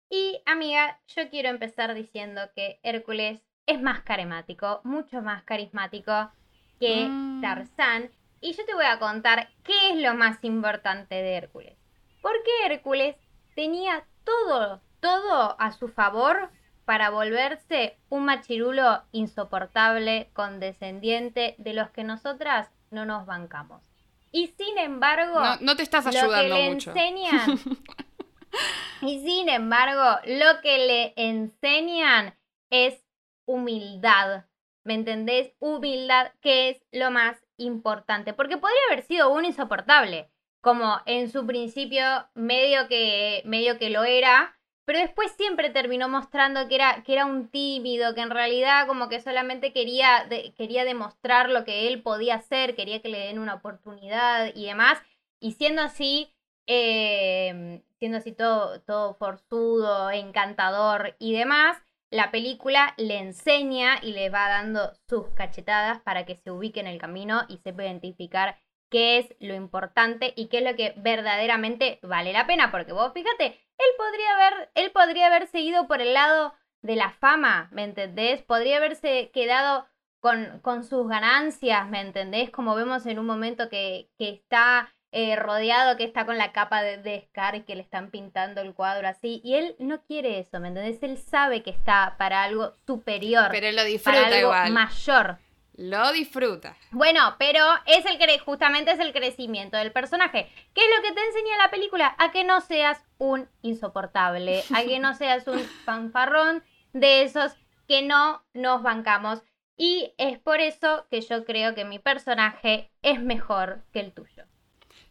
Y 0.10 0.42
amiga, 0.46 1.00
yo 1.08 1.30
quiero 1.30 1.50
empezar 1.50 1.94
diciendo 1.94 2.42
que 2.56 2.80
Hércules 2.82 3.42
es 3.66 3.82
más 3.82 4.02
carismático, 4.02 4.80
mucho 4.86 5.22
más 5.22 5.44
carismático 5.44 6.32
que 6.80 7.08
mm. 7.10 7.42
Tarzán. 7.42 8.10
Y 8.40 8.54
yo 8.54 8.66
te 8.66 8.74
voy 8.74 8.86
a 8.86 9.00
contar 9.00 9.50
qué 9.64 9.92
es 9.92 9.98
lo 9.98 10.14
más 10.14 10.44
importante 10.44 11.16
de 11.16 11.36
Hércules. 11.36 11.78
Porque 12.22 12.50
Hércules 12.66 13.16
tenía 13.56 14.06
todo, 14.24 14.82
todo 15.02 15.60
a 15.60 15.72
su 15.72 15.90
favor 15.90 16.50
para 16.88 17.10
volverse 17.10 17.98
un 18.08 18.24
machirulo 18.24 19.04
insoportable, 19.12 20.30
condescendiente, 20.32 21.56
de 21.58 21.74
los 21.74 21.90
que 21.90 22.06
nosotras 22.06 22.70
no 22.92 23.06
nos 23.06 23.26
bancamos. 23.26 23.84
Y 24.32 24.48
sin 24.58 24.78
embargo, 24.78 25.38
no, 25.60 25.76
te 25.76 25.84
estás 25.84 26.08
ayudando 26.08 26.32
lo 26.32 26.42
que 26.42 26.48
le 26.48 26.74
mucho. 26.74 26.92
enseñan, 26.92 27.60
y 29.02 29.20
sin 29.20 29.50
embargo, 29.50 30.18
lo 30.28 30.62
que 30.62 30.78
le 30.88 31.14
enseñan 31.18 32.38
es 32.70 33.04
humildad. 33.46 34.46
¿Me 34.86 34.94
entendés? 34.94 35.52
Humildad, 35.60 36.32
que 36.40 36.70
es 36.70 36.78
lo 36.94 37.12
más 37.12 37.36
importante. 37.58 38.32
Porque 38.32 38.56
podría 38.56 38.80
haber 38.90 39.04
sido 39.04 39.30
un 39.30 39.44
insoportable, 39.44 40.32
como 40.62 41.02
en 41.06 41.30
su 41.30 41.46
principio 41.46 42.30
medio 42.34 42.88
que, 42.88 43.42
medio 43.44 43.78
que 43.78 43.90
lo 43.90 44.06
era, 44.06 44.57
pero 44.88 45.00
después 45.00 45.34
siempre 45.34 45.70
terminó 45.70 46.08
mostrando 46.08 46.70
que 46.70 46.76
era, 46.76 47.04
que 47.04 47.12
era 47.12 47.26
un 47.26 47.50
tímido, 47.50 48.16
que 48.16 48.22
en 48.22 48.30
realidad 48.30 48.88
como 48.88 49.10
que 49.10 49.20
solamente 49.20 49.74
quería, 49.74 50.30
quería 50.56 50.86
demostrar 50.86 51.50
lo 51.50 51.66
que 51.66 51.90
él 51.90 52.02
podía 52.02 52.36
hacer, 52.36 52.74
quería 52.74 53.02
que 53.02 53.10
le 53.10 53.20
den 53.20 53.38
una 53.38 53.56
oportunidad 53.56 54.50
y 54.56 54.66
demás. 54.66 54.98
Y 55.42 55.52
siendo 55.56 55.82
así, 55.82 56.34
em, 56.68 57.84
siendo 58.00 58.20
así 58.20 58.32
todo, 58.32 58.80
todo 58.80 59.14
forzudo, 59.16 60.10
encantador 60.10 61.18
y 61.20 61.34
demás, 61.34 61.78
la 62.10 62.32
película 62.32 62.94
le 62.96 63.18
enseña 63.18 63.98
y 64.02 64.14
le 64.14 64.30
va 64.30 64.48
dando 64.48 64.94
sus 65.10 65.28
cachetadas 65.36 66.00
para 66.00 66.26
que 66.26 66.38
se 66.38 66.50
ubique 66.50 66.80
en 66.80 66.88
el 66.88 66.98
camino 66.98 67.42
y 67.50 67.58
sepa 67.58 67.84
identificar 67.84 68.58
qué 68.90 69.18
es 69.18 69.36
lo 69.42 69.54
importante 69.54 70.32
y 70.38 70.48
qué 70.48 70.60
es 70.60 70.64
lo 70.64 70.78
que 70.78 70.94
verdaderamente 70.96 72.00
vale 72.04 72.32
la 72.32 72.48
pena. 72.48 72.72
Porque 72.72 72.94
vos 72.94 73.12
fíjate, 73.14 73.60
él 73.78 73.88
podría 73.98 74.34
haber, 74.34 74.72
él 74.76 74.92
podría 74.92 75.28
haber 75.28 75.48
seguido 75.48 75.88
por 75.88 76.02
el 76.02 76.14
lado 76.14 76.54
de 76.82 76.96
la 76.96 77.12
fama, 77.12 77.70
¿me 77.72 77.84
entendés? 77.84 78.42
Podría 78.42 78.78
haberse 78.78 79.32
quedado 79.34 79.88
con, 80.20 80.60
con 80.62 80.84
sus 80.84 81.08
ganancias, 81.08 81.88
¿me 81.90 82.02
entendés? 82.02 82.50
Como 82.50 82.76
vemos 82.76 83.06
en 83.06 83.20
un 83.20 83.26
momento 83.26 83.70
que, 83.70 84.10
que 84.18 84.30
está 84.30 84.94
eh, 85.12 85.36
rodeado, 85.36 85.96
que 85.98 86.04
está 86.04 86.26
con 86.26 86.38
la 86.38 86.52
capa 86.52 86.82
de, 86.82 86.98
de 86.98 87.22
Scar 87.22 87.56
y 87.56 87.62
que 87.64 87.76
le 87.76 87.82
están 87.82 88.10
pintando 88.10 88.62
el 88.62 88.74
cuadro 88.74 89.08
así. 89.08 89.42
Y 89.44 89.56
él 89.56 89.76
no 89.80 90.02
quiere 90.04 90.40
eso, 90.40 90.60
¿me 90.60 90.70
entendés? 90.70 91.02
Él 91.04 91.18
sabe 91.18 91.64
que 91.64 91.70
está 91.70 92.16
para 92.18 92.44
algo 92.44 92.74
superior. 92.86 93.48
Pero 93.52 93.68
él 93.68 93.76
lo 93.76 93.84
disfruta 93.84 94.22
para 94.22 94.28
algo 94.28 94.40
igual. 94.40 94.72
mayor. 94.74 95.38
Lo 95.78 96.12
disfruta. 96.12 96.76
Bueno, 96.90 97.36
pero 97.38 97.64
es 97.86 98.04
el 98.08 98.18
cre 98.18 98.40
justamente 98.40 98.92
es 98.92 99.00
el 99.00 99.14
crecimiento 99.14 99.78
del 99.78 99.92
personaje. 99.92 100.52
¿Qué 100.74 100.82
es 100.82 100.88
lo 100.96 101.04
que 101.04 101.14
te 101.14 101.24
enseña 101.24 101.58
la 101.60 101.70
película? 101.70 102.16
A 102.18 102.32
que 102.32 102.44
no 102.44 102.62
seas 102.62 103.06
un 103.20 103.48
insoportable, 103.62 104.64
a 104.74 104.84
que 104.84 104.98
no 105.00 105.14
seas 105.14 105.48
un 105.48 105.60
fanfarrón 105.86 106.64
de 106.94 107.22
esos 107.22 107.54
que 107.88 108.02
no 108.02 108.44
nos 108.56 108.82
bancamos. 108.82 109.44
Y 109.78 110.16
es 110.18 110.40
por 110.40 110.62
eso 110.62 111.06
que 111.12 111.22
yo 111.22 111.46
creo 111.46 111.76
que 111.76 111.86
mi 111.86 112.00
personaje 112.00 112.92
es 113.04 113.22
mejor 113.22 113.84
que 113.94 114.00
el 114.00 114.14
tuyo. 114.14 114.46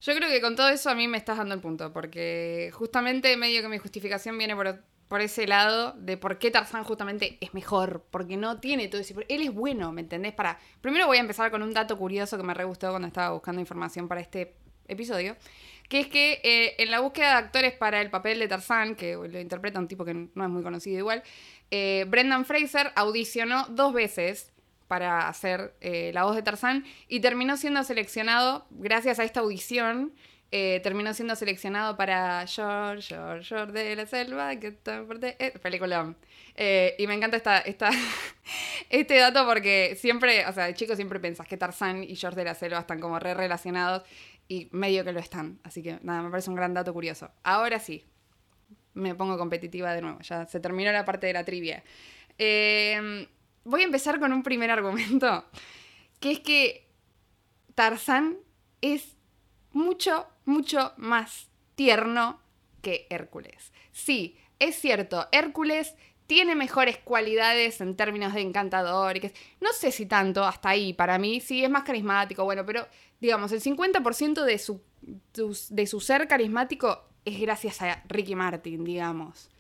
Yo 0.00 0.16
creo 0.16 0.28
que 0.28 0.40
con 0.40 0.56
todo 0.56 0.68
eso 0.68 0.90
a 0.90 0.96
mí 0.96 1.06
me 1.06 1.16
estás 1.16 1.38
dando 1.38 1.54
el 1.54 1.60
punto, 1.60 1.92
porque 1.92 2.70
justamente 2.74 3.36
medio 3.36 3.62
que 3.62 3.68
mi 3.68 3.78
justificación 3.78 4.36
viene 4.36 4.56
por 4.56 4.82
por 5.08 5.20
ese 5.20 5.46
lado 5.46 5.92
de 5.92 6.16
por 6.16 6.38
qué 6.38 6.50
Tarzán 6.50 6.84
justamente 6.84 7.38
es 7.40 7.54
mejor, 7.54 8.04
porque 8.10 8.36
no 8.36 8.58
tiene 8.58 8.88
todo 8.88 9.00
ese... 9.00 9.14
Él 9.28 9.42
es 9.42 9.52
bueno, 9.52 9.92
¿me 9.92 10.00
entendés? 10.00 10.32
Para... 10.32 10.58
Primero 10.80 11.06
voy 11.06 11.18
a 11.18 11.20
empezar 11.20 11.50
con 11.50 11.62
un 11.62 11.72
dato 11.72 11.96
curioso 11.96 12.36
que 12.36 12.42
me 12.42 12.54
re 12.54 12.64
gustó 12.64 12.90
cuando 12.90 13.08
estaba 13.08 13.30
buscando 13.30 13.60
información 13.60 14.08
para 14.08 14.20
este 14.20 14.54
episodio, 14.88 15.36
que 15.88 16.00
es 16.00 16.06
que 16.08 16.40
eh, 16.42 16.74
en 16.78 16.90
la 16.90 17.00
búsqueda 17.00 17.30
de 17.30 17.34
actores 17.34 17.72
para 17.72 18.00
el 18.00 18.10
papel 18.10 18.38
de 18.38 18.48
Tarzán, 18.48 18.96
que 18.96 19.14
lo 19.14 19.40
interpreta 19.40 19.78
un 19.78 19.88
tipo 19.88 20.04
que 20.04 20.14
no 20.14 20.44
es 20.44 20.50
muy 20.50 20.62
conocido 20.62 20.98
igual, 20.98 21.22
eh, 21.70 22.04
Brendan 22.08 22.44
Fraser 22.44 22.92
audicionó 22.96 23.66
dos 23.68 23.92
veces 23.92 24.52
para 24.88 25.28
hacer 25.28 25.74
eh, 25.80 26.10
la 26.14 26.24
voz 26.24 26.36
de 26.36 26.42
Tarzán 26.42 26.84
y 27.08 27.20
terminó 27.20 27.56
siendo 27.56 27.82
seleccionado 27.82 28.66
gracias 28.70 29.18
a 29.18 29.24
esta 29.24 29.40
audición 29.40 30.14
eh, 30.52 30.80
terminó 30.82 31.12
siendo 31.12 31.34
seleccionado 31.34 31.96
para 31.96 32.46
George, 32.46 33.14
George, 33.14 33.44
George 33.44 33.72
de 33.72 33.96
la 33.96 34.06
selva, 34.06 34.54
que 34.56 34.68
está 34.68 35.04
fuerte. 35.04 35.36
Eh, 35.38 35.58
película. 35.58 36.14
Eh, 36.54 36.94
y 36.98 37.06
me 37.08 37.14
encanta 37.14 37.36
esta, 37.36 37.58
esta 37.58 37.90
este 38.90 39.16
dato 39.16 39.44
porque 39.44 39.96
siempre, 40.00 40.46
o 40.46 40.52
sea, 40.52 40.66
de 40.66 40.74
chico 40.74 40.94
siempre 40.94 41.18
pensás 41.18 41.48
que 41.48 41.56
Tarzán 41.56 42.04
y 42.04 42.14
George 42.14 42.38
de 42.38 42.44
la 42.44 42.54
selva 42.54 42.78
están 42.78 43.00
como 43.00 43.18
re 43.18 43.34
relacionados 43.34 44.04
y 44.46 44.68
medio 44.70 45.04
que 45.04 45.12
lo 45.12 45.18
están. 45.18 45.58
Así 45.64 45.82
que 45.82 45.98
nada, 46.02 46.22
me 46.22 46.30
parece 46.30 46.48
un 46.48 46.56
gran 46.56 46.72
dato 46.74 46.92
curioso. 46.92 47.30
Ahora 47.42 47.80
sí, 47.80 48.06
me 48.94 49.16
pongo 49.16 49.36
competitiva 49.36 49.92
de 49.92 50.00
nuevo, 50.00 50.20
ya 50.20 50.46
se 50.46 50.60
terminó 50.60 50.92
la 50.92 51.04
parte 51.04 51.26
de 51.26 51.32
la 51.32 51.44
trivia. 51.44 51.82
voy 53.64 53.80
a 53.80 53.84
empezar 53.84 54.20
con 54.20 54.32
un 54.32 54.44
primer 54.44 54.70
argumento, 54.70 55.44
que 56.20 56.30
es 56.30 56.40
que 56.40 56.86
Tarzán 57.74 58.38
es 58.80 59.16
mucho, 59.72 60.26
mucho 60.46 60.92
más 60.96 61.48
tierno 61.74 62.40
que 62.80 63.06
Hércules. 63.10 63.72
Sí, 63.92 64.38
es 64.58 64.76
cierto, 64.76 65.28
Hércules 65.32 65.94
tiene 66.26 66.54
mejores 66.54 66.98
cualidades 66.98 67.80
en 67.80 67.94
términos 67.94 68.34
de 68.34 68.40
encantador. 68.40 69.16
Y 69.16 69.20
que, 69.20 69.32
no 69.60 69.72
sé 69.72 69.92
si 69.92 70.06
tanto 70.06 70.44
hasta 70.44 70.70
ahí, 70.70 70.92
para 70.92 71.18
mí 71.18 71.40
sí 71.40 71.64
es 71.64 71.70
más 71.70 71.84
carismático, 71.84 72.44
bueno, 72.44 72.64
pero 72.66 72.86
digamos, 73.20 73.52
el 73.52 73.62
50% 73.62 74.44
de 74.44 74.58
su, 74.58 74.80
de 75.70 75.86
su 75.86 76.00
ser 76.00 76.26
carismático 76.26 77.04
es 77.24 77.40
gracias 77.40 77.82
a 77.82 78.02
Ricky 78.08 78.34
Martin, 78.34 78.84
digamos. 78.84 79.50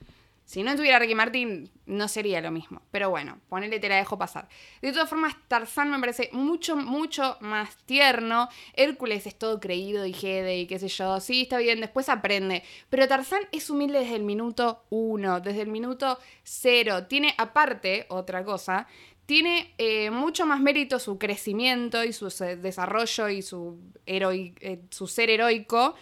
Si 0.46 0.62
no 0.62 0.76
tuviera 0.76 1.00
Ricky 1.00 1.16
Martin, 1.16 1.68
no 1.86 2.06
sería 2.06 2.40
lo 2.40 2.52
mismo. 2.52 2.80
Pero 2.92 3.10
bueno, 3.10 3.40
ponele, 3.48 3.80
te 3.80 3.88
la 3.88 3.96
dejo 3.96 4.16
pasar. 4.16 4.48
De 4.80 4.92
todas 4.92 5.10
formas, 5.10 5.34
Tarzán 5.48 5.90
me 5.90 5.98
parece 5.98 6.30
mucho, 6.32 6.76
mucho 6.76 7.36
más 7.40 7.76
tierno. 7.84 8.48
Hércules 8.74 9.26
es 9.26 9.34
todo 9.34 9.58
creído 9.58 10.06
y 10.06 10.12
jede 10.12 10.56
y 10.58 10.68
qué 10.68 10.78
sé 10.78 10.86
yo. 10.86 11.18
Sí, 11.18 11.42
está 11.42 11.58
bien, 11.58 11.80
después 11.80 12.08
aprende. 12.08 12.62
Pero 12.88 13.08
Tarzán 13.08 13.42
es 13.50 13.70
humilde 13.70 13.98
desde 13.98 14.14
el 14.14 14.22
minuto 14.22 14.84
uno, 14.88 15.40
desde 15.40 15.62
el 15.62 15.68
minuto 15.68 16.16
cero. 16.44 17.08
Tiene, 17.08 17.34
aparte, 17.38 18.06
otra 18.08 18.44
cosa, 18.44 18.86
tiene 19.26 19.74
eh, 19.78 20.10
mucho 20.12 20.46
más 20.46 20.60
mérito 20.60 21.00
su 21.00 21.18
crecimiento 21.18 22.04
y 22.04 22.12
su 22.12 22.26
desarrollo 22.62 23.28
y 23.28 23.44
eh, 24.06 24.80
su 24.90 25.06
ser 25.08 25.28
heroico. 25.28 25.96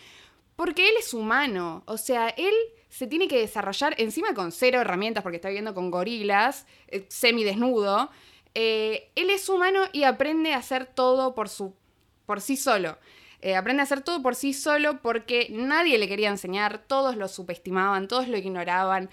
Porque 0.54 0.86
él 0.86 0.94
es 0.98 1.14
humano. 1.14 1.82
O 1.86 1.96
sea, 1.96 2.28
él 2.28 2.54
se 2.94 3.08
tiene 3.08 3.26
que 3.26 3.40
desarrollar 3.40 3.96
encima 3.98 4.34
con 4.34 4.52
cero 4.52 4.80
herramientas 4.80 5.24
porque 5.24 5.36
está 5.36 5.48
viviendo 5.48 5.74
con 5.74 5.90
gorilas, 5.90 6.64
eh, 6.86 7.04
semidesnudo. 7.08 8.08
Eh, 8.54 9.10
él 9.16 9.30
es 9.30 9.48
humano 9.48 9.80
y 9.92 10.04
aprende 10.04 10.54
a 10.54 10.58
hacer 10.58 10.86
todo 10.86 11.34
por, 11.34 11.48
su, 11.48 11.74
por 12.24 12.40
sí 12.40 12.56
solo. 12.56 12.96
Eh, 13.40 13.56
aprende 13.56 13.80
a 13.80 13.82
hacer 13.82 14.02
todo 14.02 14.22
por 14.22 14.36
sí 14.36 14.52
solo 14.52 15.02
porque 15.02 15.48
nadie 15.50 15.98
le 15.98 16.06
quería 16.06 16.28
enseñar, 16.28 16.78
todos 16.86 17.16
lo 17.16 17.26
subestimaban, 17.26 18.06
todos 18.06 18.28
lo 18.28 18.36
ignoraban. 18.36 19.10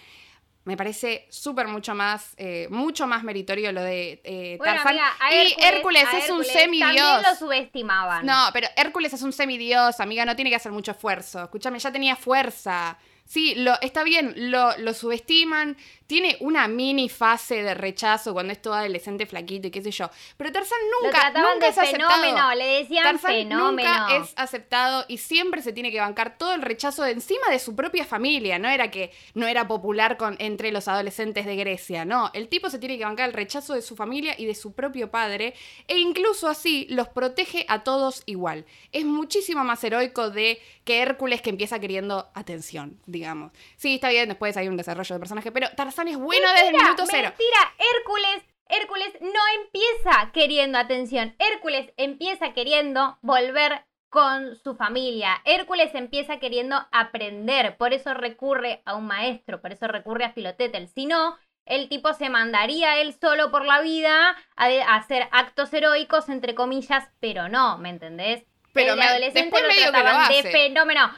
Me 0.64 0.78
parece 0.78 1.26
súper 1.32 1.68
mucho 1.68 1.96
más, 1.96 2.36
mucho 2.70 3.08
más 3.08 3.24
meritorio 3.24 3.72
lo 3.72 3.82
de 3.82 4.60
Tarzán. 4.64 4.96
y 5.32 5.56
Hércules, 5.60 6.06
es 6.14 6.30
un 6.30 6.44
semidios. 6.44 6.96
También 6.98 7.24
lo 7.24 7.36
subestimaban. 7.36 8.28
No, 8.28 8.50
pero 8.54 8.68
Hércules 8.76 9.12
es 9.12 9.24
un 9.24 9.34
semidios, 9.34 10.00
amiga, 10.00 10.24
no 10.24 10.36
tiene 10.36 10.52
que 10.52 10.58
hacer 10.58 10.72
mucho 10.72 10.92
esfuerzo. 10.92 11.42
Escúchame, 11.42 11.80
ya 11.80 11.92
tenía 11.92 12.16
fuerza 12.16 12.96
Sí, 13.32 13.56
lo, 13.56 13.80
está 13.80 14.04
bien, 14.04 14.34
lo, 14.52 14.78
lo 14.78 14.94
subestiman, 14.94 15.78
tiene 16.12 16.36
una 16.42 16.68
mini 16.68 17.08
fase 17.08 17.64
de 17.64 17.74
rechazo 17.74 18.34
cuando 18.34 18.52
es 18.52 18.62
todo 18.62 18.74
adolescente 18.74 19.26
flaquito 19.26 19.70
y 19.70 19.72
qué 19.72 19.82
sé 19.82 19.92
yo. 19.92 20.10
Pero 20.36 20.52
Tarzán 20.52 20.78
nunca, 21.02 21.30
nunca 21.30 21.70
es 21.70 21.76
fenómeno, 21.76 22.54
le 22.56 22.66
decían 22.82 23.18
fenómeno. 23.18 23.90
Nunca 23.90 24.18
es 24.18 24.34
aceptado 24.36 25.06
y 25.08 25.20
siempre 25.20 25.62
se 25.62 25.72
tiene 25.72 25.90
que 25.90 26.02
bancar 26.02 26.38
todo 26.38 26.54
el 26.54 26.62
rechazo 26.62 27.04
de 27.04 27.12
encima 27.12 27.48
de 27.50 27.60
su 27.60 27.74
propia 27.74 28.04
familia. 28.04 28.60
No 28.60 28.68
era 28.68 28.92
que 28.92 29.14
no 29.34 29.48
era 29.48 29.66
popular 29.66 30.18
con, 30.18 30.36
entre 30.40 30.74
los 30.74 30.90
adolescentes 30.90 31.46
de 31.46 31.56
Grecia, 31.56 32.04
no. 32.04 32.32
El 32.34 32.50
tipo 32.50 32.70
se 32.70 32.80
tiene 32.80 32.98
que 32.98 33.06
bancar 33.06 33.30
el 33.30 33.34
rechazo 33.34 33.74
de 33.74 33.82
su 33.82 33.96
familia 33.96 34.36
y 34.38 34.46
de 34.46 34.56
su 34.56 34.74
propio 34.74 35.10
padre 35.10 35.54
e 35.88 35.98
incluso 35.98 36.50
así 36.50 36.88
los 36.90 37.08
protege 37.08 37.66
a 37.70 37.86
todos 37.86 38.24
igual. 38.26 38.66
Es 38.92 39.06
muchísimo 39.06 39.64
más 39.64 39.82
heroico 39.86 40.30
de 40.30 40.62
que 40.92 41.02
Hércules 41.02 41.42
que 41.42 41.50
empieza 41.50 41.80
queriendo 41.80 42.30
atención, 42.34 43.00
digamos. 43.06 43.54
Sí, 43.78 43.96
está 43.96 44.10
bien, 44.10 44.28
después 44.28 44.58
hay 44.58 44.68
un 44.68 44.76
desarrollo 44.76 45.16
de 45.16 45.20
personaje, 45.20 45.50
pero 45.50 45.70
Tarzán 45.70 46.10
es 46.10 46.18
bueno 46.18 46.52
desde 46.52 46.68
el 46.68 46.76
minuto 46.76 47.04
cero. 47.10 47.30
Mentira, 47.30 47.74
Hércules, 47.96 48.44
Hércules 48.68 49.14
no 49.22 49.64
empieza 49.64 50.32
queriendo 50.34 50.78
atención. 50.78 51.34
Hércules 51.40 51.94
empieza 51.96 52.52
queriendo 52.54 53.18
volver 53.22 53.86
con 54.10 54.58
su 54.58 54.76
familia. 54.76 55.42
Hércules 55.46 55.96
empieza 55.96 56.40
queriendo 56.40 56.76
aprender, 56.92 57.78
por 57.78 57.94
eso 57.94 58.14
recurre 58.14 58.82
a 58.84 58.96
un 58.96 59.08
maestro, 59.08 59.62
por 59.62 59.72
eso 59.72 59.88
recurre 59.88 60.26
a 60.26 60.34
Filotetel. 60.34 60.90
Si 60.90 61.06
no, 61.06 61.38
el 61.66 61.88
tipo 61.88 62.14
se 62.14 62.30
mandaría 62.30 63.00
él 63.00 63.14
solo 63.14 63.50
por 63.50 63.64
la 63.66 63.80
vida 63.80 64.36
a, 64.58 64.96
hacer 64.96 65.30
actos 65.32 65.74
heroicos, 65.74 66.28
entre 66.28 66.54
comillas, 66.54 67.10
pero 67.22 67.48
no, 67.48 67.78
¿me 67.78 67.90
entendés? 67.90 68.44
Pero 68.74 68.94
el 68.94 69.02
adolescente 69.02 69.62
lo 69.62 69.92
trataban 69.92 70.32
de 70.32 70.44
fenómeno. 70.44 71.12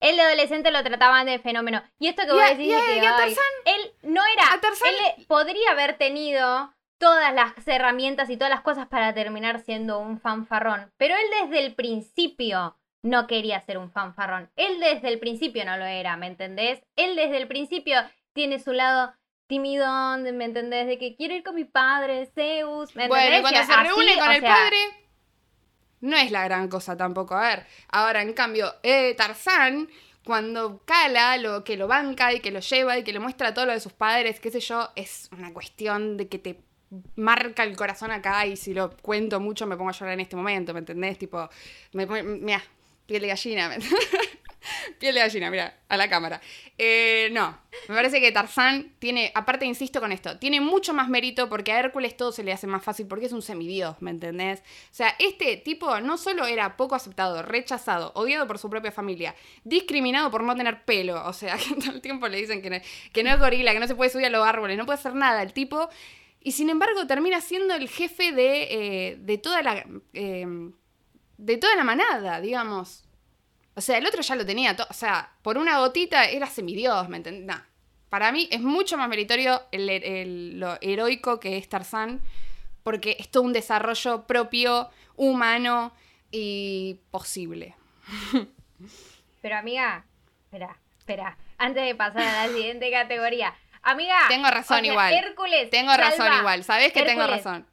El 0.00 0.20
adolescente 0.20 0.70
lo 0.70 0.82
trataban 0.82 1.26
de 1.26 1.38
fenómeno. 1.38 1.82
Y 1.98 2.08
esto 2.08 2.24
que 2.24 2.32
voy 2.32 2.42
a 2.42 2.54
decir 2.54 2.74
él 3.64 3.92
no 4.02 4.22
era. 4.24 4.60
Él 4.62 5.26
podría 5.26 5.70
haber 5.70 5.96
tenido 5.96 6.72
todas 6.98 7.34
las 7.34 7.52
herramientas 7.66 8.30
y 8.30 8.36
todas 8.36 8.50
las 8.50 8.62
cosas 8.62 8.88
para 8.88 9.14
terminar 9.14 9.60
siendo 9.60 9.98
un 9.98 10.20
fanfarrón. 10.20 10.92
Pero 10.96 11.14
él 11.14 11.26
desde 11.42 11.64
el 11.64 11.74
principio 11.74 12.76
no 13.02 13.26
quería 13.26 13.60
ser 13.60 13.78
un 13.78 13.90
fanfarrón. 13.90 14.50
Él 14.56 14.80
desde 14.80 15.08
el 15.08 15.18
principio 15.18 15.64
no 15.64 15.76
lo 15.76 15.84
era, 15.84 16.16
¿me 16.16 16.26
entendés? 16.26 16.82
Él 16.96 17.16
desde 17.16 17.38
el 17.38 17.48
principio 17.48 17.98
tiene 18.32 18.58
su 18.58 18.72
lado 18.72 19.14
timidón, 19.46 20.22
¿me 20.36 20.44
entendés? 20.44 20.86
De 20.86 20.98
que 20.98 21.14
quiero 21.14 21.34
ir 21.34 21.42
con 21.42 21.54
mi 21.54 21.64
padre, 21.64 22.26
Zeus, 22.34 22.94
¿me 22.96 23.04
entendés? 23.04 23.42
Bueno, 23.42 23.42
cuando 23.42 23.74
se 23.74 23.82
reúne 23.82 24.18
con 24.18 24.32
el 24.32 24.42
padre 24.42 24.76
no 26.00 26.16
es 26.16 26.30
la 26.30 26.44
gran 26.44 26.68
cosa 26.68 26.96
tampoco. 26.96 27.34
A 27.34 27.48
ver, 27.48 27.66
ahora 27.88 28.22
en 28.22 28.32
cambio, 28.32 28.74
eh, 28.82 29.14
Tarzán, 29.14 29.88
cuando 30.24 30.82
cala, 30.84 31.36
lo 31.36 31.64
que 31.64 31.76
lo 31.76 31.86
banca 31.86 32.32
y 32.32 32.40
que 32.40 32.50
lo 32.50 32.60
lleva 32.60 32.98
y 32.98 33.04
que 33.04 33.12
le 33.12 33.20
muestra 33.20 33.54
todo 33.54 33.66
lo 33.66 33.72
de 33.72 33.80
sus 33.80 33.92
padres, 33.92 34.40
qué 34.40 34.50
sé 34.50 34.60
yo, 34.60 34.90
es 34.96 35.28
una 35.32 35.52
cuestión 35.52 36.16
de 36.16 36.28
que 36.28 36.38
te 36.38 36.60
marca 37.16 37.64
el 37.64 37.76
corazón 37.76 38.10
acá 38.10 38.46
y 38.46 38.56
si 38.56 38.74
lo 38.74 38.96
cuento 38.96 39.40
mucho 39.40 39.66
me 39.66 39.76
pongo 39.76 39.90
a 39.90 39.92
llorar 39.92 40.14
en 40.14 40.20
este 40.20 40.36
momento, 40.36 40.72
¿me 40.72 40.80
entendés? 40.80 41.18
Tipo, 41.18 41.48
me, 41.92 42.06
mira, 42.22 42.62
piel 43.06 43.22
de 43.22 43.28
gallina, 43.28 43.68
¿me 43.68 43.78
Piel 44.98 45.14
de 45.14 45.20
gallina, 45.20 45.50
mira, 45.50 45.78
a 45.88 45.96
la 45.96 46.08
cámara. 46.08 46.40
Eh, 46.78 47.28
no, 47.32 47.58
me 47.88 47.94
parece 47.94 48.20
que 48.20 48.32
Tarzán 48.32 48.92
tiene, 48.98 49.32
aparte 49.34 49.64
insisto 49.64 50.00
con 50.00 50.12
esto, 50.12 50.38
tiene 50.38 50.60
mucho 50.60 50.92
más 50.94 51.08
mérito 51.08 51.48
porque 51.48 51.72
a 51.72 51.78
Hércules 51.78 52.16
todo 52.16 52.32
se 52.32 52.42
le 52.42 52.52
hace 52.52 52.66
más 52.66 52.82
fácil 52.82 53.06
porque 53.06 53.26
es 53.26 53.32
un 53.32 53.42
semidios, 53.42 54.00
¿me 54.00 54.10
entendés? 54.10 54.60
O 54.60 54.94
sea, 54.94 55.14
este 55.18 55.56
tipo 55.56 56.00
no 56.00 56.18
solo 56.18 56.46
era 56.46 56.76
poco 56.76 56.94
aceptado, 56.94 57.42
rechazado, 57.42 58.12
odiado 58.14 58.46
por 58.46 58.58
su 58.58 58.68
propia 58.68 58.92
familia, 58.92 59.34
discriminado 59.64 60.30
por 60.30 60.42
no 60.42 60.54
tener 60.56 60.84
pelo, 60.84 61.26
o 61.26 61.32
sea, 61.32 61.56
que 61.68 61.74
todo 61.74 61.92
el 61.92 62.00
tiempo 62.00 62.28
le 62.28 62.38
dicen 62.38 62.62
que 62.62 62.70
no, 62.70 62.76
que 63.12 63.22
no 63.22 63.30
es 63.30 63.38
gorila, 63.38 63.72
que 63.72 63.80
no 63.80 63.86
se 63.86 63.94
puede 63.94 64.10
subir 64.10 64.26
a 64.26 64.30
los 64.30 64.46
árboles, 64.46 64.76
no 64.76 64.86
puede 64.86 64.98
hacer 64.98 65.14
nada, 65.14 65.42
el 65.42 65.52
tipo... 65.52 65.88
Y 66.42 66.52
sin 66.52 66.70
embargo 66.70 67.08
termina 67.08 67.40
siendo 67.40 67.74
el 67.74 67.88
jefe 67.88 68.30
de, 68.30 68.62
eh, 68.70 69.16
de 69.18 69.36
toda 69.36 69.62
la... 69.62 69.84
Eh, 70.12 70.46
de 71.38 71.56
toda 71.56 71.74
la 71.76 71.84
manada, 71.84 72.40
digamos. 72.40 73.05
O 73.76 73.80
sea, 73.82 73.98
el 73.98 74.06
otro 74.06 74.22
ya 74.22 74.34
lo 74.34 74.46
tenía 74.46 74.74
todo. 74.74 74.86
O 74.90 74.94
sea, 74.94 75.30
por 75.42 75.58
una 75.58 75.78
gotita 75.78 76.24
era 76.24 76.46
semidios, 76.46 77.08
¿me 77.10 77.18
entendés? 77.18 77.56
Para 78.08 78.32
mí 78.32 78.48
es 78.50 78.60
mucho 78.60 78.96
más 78.96 79.08
meritorio 79.08 79.62
el, 79.70 80.58
lo 80.58 80.78
heroico 80.80 81.38
que 81.38 81.58
es 81.58 81.68
Tarzán, 81.68 82.22
porque 82.82 83.16
es 83.18 83.30
todo 83.30 83.42
un 83.42 83.52
desarrollo 83.52 84.26
propio, 84.26 84.88
humano 85.16 85.92
y 86.30 87.00
posible. 87.10 87.74
Pero 89.42 89.56
amiga, 89.56 90.06
espera, 90.44 90.78
espera. 90.98 91.36
Antes 91.58 91.84
de 91.84 91.94
pasar 91.94 92.22
a 92.22 92.46
la 92.46 92.52
siguiente 92.52 92.90
categoría. 92.90 93.54
Amiga. 93.82 94.20
Tengo 94.28 94.50
razón 94.50 94.84
igual. 94.84 95.12
Hércules. 95.12 95.68
Tengo 95.70 95.94
razón 95.94 96.32
igual. 96.38 96.64
Sabés 96.64 96.92
que 96.92 97.02
tengo 97.02 97.26
razón. 97.26 97.66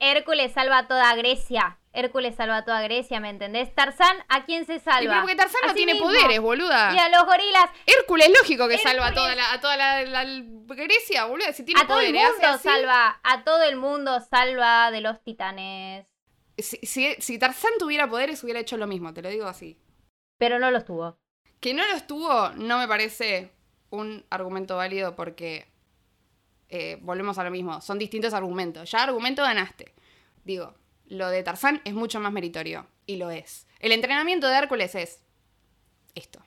Hércules 0.00 0.52
salva 0.52 0.86
toda 0.86 1.14
Grecia. 1.16 1.78
Hércules 1.92 2.36
salva 2.36 2.58
a 2.58 2.64
toda 2.64 2.80
Grecia, 2.82 3.18
¿me 3.18 3.30
entendés? 3.30 3.74
Tarzán, 3.74 4.16
¿a 4.28 4.44
quién 4.44 4.66
se 4.66 4.78
salva? 4.78 5.16
Y 5.16 5.20
porque 5.20 5.34
Tarzán 5.34 5.60
no 5.66 5.74
tiene 5.74 5.96
poderes, 5.96 6.40
boluda. 6.40 6.94
Y 6.94 6.98
a 6.98 7.08
los 7.08 7.24
gorilas. 7.24 7.70
Hércules, 7.86 8.30
lógico 8.38 8.68
que 8.68 8.78
salva 8.78 9.08
a 9.08 9.14
toda 9.14 9.34
la, 9.34 9.52
a 9.52 9.60
toda 9.60 9.76
la, 9.76 10.24
Grecia, 10.68 11.24
boluda. 11.24 11.52
Si 11.52 11.64
tiene 11.64 11.80
a 11.80 11.86
todo 11.86 12.00
el 12.00 12.12
mundo 12.12 12.58
salva, 12.62 13.20
a 13.24 13.42
todo 13.42 13.62
el 13.64 13.76
mundo 13.76 14.20
salva 14.20 14.90
de 14.92 15.00
los 15.00 15.22
titanes. 15.24 16.06
Si, 16.56 17.16
si, 17.18 17.38
Tarzán 17.38 17.72
tuviera 17.78 18.08
poderes, 18.08 18.42
hubiera 18.44 18.60
hecho 18.60 18.76
lo 18.76 18.86
mismo, 18.86 19.12
te 19.14 19.22
lo 19.22 19.28
digo 19.28 19.46
así. 19.46 19.80
Pero 20.38 20.58
no 20.58 20.70
los 20.70 20.84
tuvo. 20.84 21.18
Que 21.60 21.74
no 21.74 21.86
los 21.88 22.06
tuvo, 22.06 22.50
no 22.50 22.78
me 22.78 22.86
parece 22.86 23.52
un 23.90 24.24
argumento 24.30 24.76
válido 24.76 25.16
porque 25.16 25.66
eh, 26.68 26.98
volvemos 27.00 27.38
a 27.38 27.44
lo 27.44 27.50
mismo. 27.50 27.80
Son 27.80 27.98
distintos 27.98 28.34
argumentos. 28.34 28.90
Ya 28.90 29.02
argumento 29.02 29.42
ganaste. 29.42 29.94
Digo, 30.44 30.74
lo 31.06 31.28
de 31.28 31.42
Tarzán 31.42 31.80
es 31.84 31.94
mucho 31.94 32.20
más 32.20 32.32
meritorio. 32.32 32.86
Y 33.06 33.16
lo 33.16 33.30
es. 33.30 33.66
El 33.80 33.92
entrenamiento 33.92 34.48
de 34.48 34.56
Hércules 34.56 34.94
es 34.94 35.20
esto. 36.14 36.40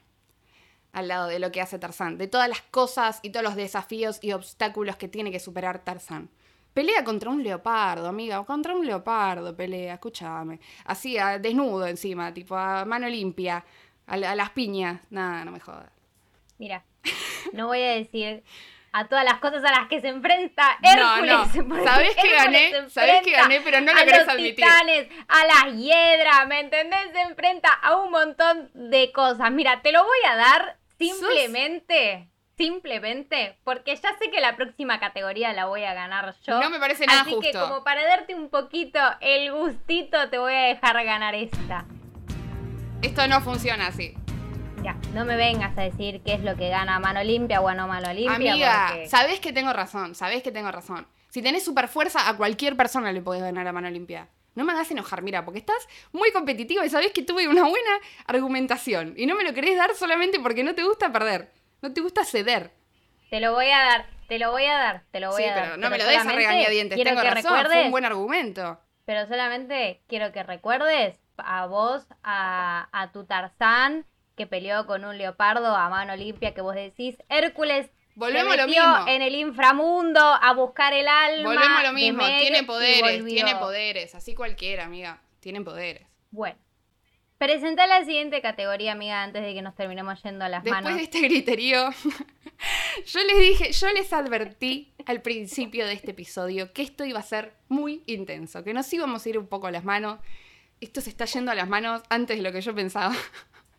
Al 0.94 1.08
lado 1.08 1.28
de 1.28 1.40
lo 1.40 1.52
que 1.52 1.62
hace 1.62 1.80
Tarzán. 1.80 2.18
De 2.18 2.28
todas 2.28 2.50
las 2.50 2.62
cosas 2.62 3.20
y 3.24 3.32
todos 3.32 3.44
los 3.44 3.56
desafíos 3.56 4.20
y 4.22 4.34
obstáculos 4.34 4.96
que 4.98 5.08
tiene 5.08 5.32
que 5.32 5.40
superar 5.40 5.84
Tarzán. 5.84 6.30
Pelea 6.74 7.04
contra 7.04 7.30
un 7.30 7.44
leopardo, 7.44 8.08
amiga. 8.08 8.44
Contra 8.46 8.76
un 8.76 8.86
leopardo 8.86 9.56
pelea, 9.56 9.96
escúchame. 9.96 10.60
Así, 10.86 11.18
desnudo 11.40 11.88
encima, 11.88 12.34
tipo 12.34 12.56
a 12.56 12.86
mano 12.86 13.10
limpia. 13.10 13.66
A, 14.06 14.14
a 14.14 14.36
las 14.36 14.52
piñas. 14.52 15.02
Nada, 15.10 15.44
no 15.46 15.52
me 15.52 15.60
jodas. 15.60 15.92
Mira, 16.60 16.86
no 17.54 17.68
voy 17.68 17.82
a 17.82 17.96
decir 17.96 18.44
a 18.94 19.08
todas 19.08 19.24
las 19.24 19.40
cosas 19.40 19.64
a 19.64 19.72
las 19.72 19.88
que 19.88 20.02
se 20.02 20.10
enfrenta 20.10 20.78
Hércules. 20.82 21.56
No, 21.56 21.64
no. 21.76 21.84
Sabes 21.84 22.16
que 22.16 22.32
gané, 22.32 22.90
sabes 22.90 23.22
que 23.24 23.32
gané, 23.32 23.62
pero 23.62 23.82
no 23.82 23.94
lo 23.94 24.00
querés 24.00 24.28
admitir. 24.28 24.56
Titanes, 24.56 25.08
a 25.28 25.46
las 25.46 25.76
hiedras, 25.76 26.48
¿me 26.48 26.60
entendés? 26.60 27.12
Se 27.14 27.22
enfrenta 27.22 27.72
a 27.72 27.96
un 27.98 28.12
montón 28.12 28.70
de 28.74 29.12
cosas. 29.12 29.52
Mira, 29.52 29.82
te 29.82 29.92
lo 29.92 30.04
voy 30.04 30.20
a 30.30 30.36
dar 30.36 30.78
simplemente. 30.98 32.28
Simplemente 32.58 33.58
porque 33.64 33.96
ya 33.96 34.16
sé 34.20 34.30
que 34.30 34.40
la 34.40 34.56
próxima 34.56 35.00
categoría 35.00 35.52
la 35.52 35.66
voy 35.66 35.84
a 35.84 35.96
ganar 35.96 36.36
yo. 36.46 36.60
No 36.62 36.70
me 36.70 36.78
parece 36.78 37.08
nada 37.08 37.24
justo. 37.24 37.40
Así 37.40 37.52
que 37.52 37.58
como 37.58 37.84
para 37.84 38.06
darte 38.06 38.36
un 38.36 38.50
poquito 38.50 39.00
el 39.20 39.52
gustito, 39.52 40.30
te 40.30 40.38
voy 40.38 40.54
a 40.54 40.66
dejar 40.68 41.04
ganar 41.04 41.34
esta. 41.34 41.86
Esto 43.02 43.28
no 43.28 43.42
funciona 43.42 43.88
así. 43.88 44.14
Ya, 44.84 44.96
no 45.14 45.26
me 45.26 45.36
vengas 45.36 45.78
a 45.78 45.82
decir 45.82 46.22
qué 46.26 46.34
es 46.34 46.44
lo 46.44 46.56
que 46.56 46.70
gana 46.70 47.00
mano 47.00 47.24
limpia 47.24 47.62
o 47.62 47.72
no 47.74 47.88
mano 47.88 48.12
limpia. 48.14 48.36
Amiga, 48.36 49.08
sabés 49.08 49.40
que 49.40 49.54
tengo 49.54 49.72
razón, 49.74 50.16
sabés 50.16 50.42
que 50.42 50.52
tengo 50.52 50.72
razón. 50.72 51.08
Si 51.30 51.42
tenés 51.44 51.64
super 51.64 51.88
fuerza, 51.88 52.28
a 52.28 52.36
cualquier 52.36 52.76
persona 52.76 53.12
le 53.12 53.22
podés 53.22 53.44
ganar 53.44 53.68
a 53.68 53.72
mano 53.72 53.90
limpia. 53.90 54.28
No 54.56 54.64
me 54.66 54.74
hagas 54.74 54.90
enojar, 54.92 55.22
mira, 55.22 55.46
porque 55.46 55.60
estás 55.60 55.88
muy 56.12 56.32
competitivo 56.32 56.84
y 56.84 56.90
sabés 56.90 57.12
que 57.12 57.22
tuve 57.22 57.48
una 57.48 57.64
buena 57.64 57.92
argumentación. 58.26 59.14
Y 59.18 59.28
no 59.28 59.36
me 59.36 59.44
lo 59.44 59.54
querés 59.54 59.78
dar 59.78 59.94
solamente 59.96 60.40
porque 60.40 60.64
no 60.64 60.74
te 60.74 60.84
gusta 60.84 61.12
perder. 61.12 61.52
No 61.82 61.94
te 61.94 62.02
gusta 62.02 62.26
ceder. 62.26 62.72
Te 63.30 63.40
lo 63.40 63.54
voy 63.54 63.70
a 63.70 63.78
dar, 63.78 64.06
te 64.28 64.40
lo 64.40 64.52
voy 64.52 64.66
a 64.66 64.74
dar, 64.74 65.04
te 65.12 65.20
lo 65.20 65.32
voy 65.32 65.44
a 65.44 65.56
dar. 65.56 65.64
Pero 65.64 65.78
no 65.78 65.90
me 65.90 65.98
lo 65.98 66.06
des 66.06 66.18
a 66.18 66.32
regañadientes, 66.32 67.02
tengo 67.02 67.22
razón, 67.22 67.66
fue 67.66 67.86
un 67.86 67.92
buen 67.92 68.06
argumento. 68.06 68.80
Pero 69.06 69.26
solamente 69.28 70.02
quiero 70.08 70.32
que 70.32 70.44
recuerdes 70.44 71.18
a 71.38 71.66
vos, 71.68 72.06
a, 72.24 72.90
a 72.92 73.12
tu 73.12 73.24
Tarzán, 73.24 74.06
que 74.42 74.48
peleó 74.48 74.88
con 74.88 75.06
un 75.06 75.20
leopardo 75.20 75.76
a 75.76 75.88
mano 75.88 76.16
limpia 76.16 76.56
que 76.56 76.62
vos 76.62 76.74
decís, 76.74 77.16
Hércules 77.30 77.92
Volvemos 78.16 78.58
lo 78.58 78.68
mismo. 78.68 79.08
en 79.08 79.22
el 79.22 79.36
inframundo 79.36 80.20
a 80.20 80.54
buscar 80.56 80.94
el 80.94 81.08
alma. 81.08 81.48
Volvemos 81.48 81.80
a 81.80 81.84
lo 81.84 81.94
mismo, 81.94 82.26
tiene 82.26 82.64
poderes, 82.64 83.24
tiene 83.24 83.56
poderes, 83.56 84.16
así 84.16 84.34
cualquiera, 84.34 84.86
amiga, 84.86 85.22
tienen 85.40 85.64
poderes. 85.64 86.08
Bueno. 86.32 86.58
Presenta 87.38 87.86
la 87.88 88.04
siguiente 88.04 88.42
categoría, 88.42 88.92
amiga, 88.92 89.22
antes 89.24 89.44
de 89.44 89.54
que 89.54 89.62
nos 89.62 89.76
terminemos 89.76 90.22
yendo 90.24 90.46
a 90.46 90.50
las 90.50 90.64
manos. 90.64 90.94
Después 90.94 90.96
de 90.96 91.04
este 91.04 91.28
griterío, 91.28 91.90
yo 93.06 93.20
les 93.24 93.40
dije, 93.40 93.72
yo 93.72 93.92
les 93.94 94.12
advertí 94.14 94.94
al 95.06 95.22
principio 95.22 95.86
de 95.86 95.94
este 95.94 96.12
episodio 96.12 96.74
que 96.74 96.82
esto 96.82 97.06
iba 97.06 97.20
a 97.20 97.24
ser 97.24 97.56
muy 97.68 98.04
intenso, 98.08 98.64
que 98.64 98.74
nos 98.74 98.92
íbamos 98.92 99.26
a 99.26 99.30
ir 99.30 99.38
un 99.38 99.48
poco 99.48 99.68
a 99.68 99.72
las 99.72 99.84
manos. 99.84 100.20
Esto 100.80 101.00
se 101.00 101.12
está 101.12 101.26
yendo 101.26 101.52
a 101.52 101.56
las 101.56 101.70
manos 101.70 102.02
antes 102.10 102.38
de 102.38 102.44
lo 102.44 102.52
que 102.52 102.62
yo 102.62 102.74
pensaba. 102.74 103.16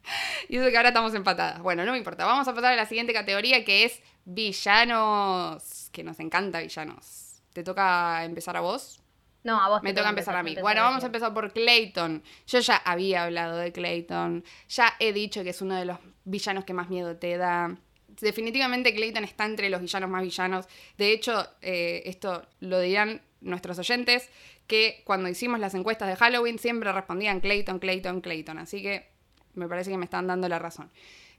y 0.48 0.56
eso 0.56 0.70
que 0.70 0.76
ahora 0.76 0.88
estamos 0.90 1.14
empatadas. 1.14 1.62
Bueno, 1.62 1.84
no 1.84 1.92
me 1.92 1.98
importa. 1.98 2.24
Vamos 2.24 2.46
a 2.48 2.54
pasar 2.54 2.72
a 2.72 2.76
la 2.76 2.86
siguiente 2.86 3.12
categoría 3.12 3.64
que 3.64 3.84
es 3.84 4.00
villanos. 4.24 5.90
Que 5.92 6.02
nos 6.04 6.20
encanta 6.20 6.60
villanos. 6.60 7.42
¿Te 7.52 7.62
toca 7.62 8.24
empezar 8.24 8.56
a 8.56 8.60
vos? 8.60 9.00
No, 9.44 9.60
a 9.60 9.68
vos. 9.68 9.82
Me 9.82 9.92
toca 9.92 10.08
empezar 10.08 10.36
a 10.36 10.42
mí. 10.42 10.56
Bueno, 10.60 10.82
vamos 10.82 11.02
a 11.02 11.06
empezar 11.06 11.34
por 11.34 11.52
Clayton. 11.52 12.22
Yo 12.46 12.60
ya 12.60 12.76
había 12.76 13.24
hablado 13.24 13.56
de 13.56 13.72
Clayton. 13.72 14.44
Ya 14.68 14.94
he 14.98 15.12
dicho 15.12 15.42
que 15.42 15.50
es 15.50 15.60
uno 15.62 15.76
de 15.76 15.84
los 15.84 15.98
villanos 16.24 16.64
que 16.64 16.74
más 16.74 16.88
miedo 16.88 17.16
te 17.16 17.36
da. 17.36 17.76
Definitivamente 18.20 18.94
Clayton 18.94 19.24
está 19.24 19.44
entre 19.44 19.68
los 19.68 19.80
villanos 19.80 20.08
más 20.08 20.22
villanos. 20.22 20.66
De 20.96 21.12
hecho, 21.12 21.46
eh, 21.60 22.02
esto 22.06 22.46
lo 22.60 22.78
dirán 22.78 23.20
nuestros 23.40 23.78
oyentes, 23.78 24.30
que 24.66 25.02
cuando 25.04 25.28
hicimos 25.28 25.58
las 25.58 25.74
encuestas 25.74 26.08
de 26.08 26.16
Halloween 26.16 26.58
siempre 26.58 26.92
respondían 26.92 27.40
Clayton, 27.40 27.80
Clayton, 27.80 28.20
Clayton. 28.20 28.58
Así 28.58 28.80
que 28.80 29.11
me 29.54 29.68
parece 29.68 29.90
que 29.90 29.98
me 29.98 30.04
están 30.04 30.26
dando 30.26 30.48
la 30.48 30.58
razón. 30.58 30.90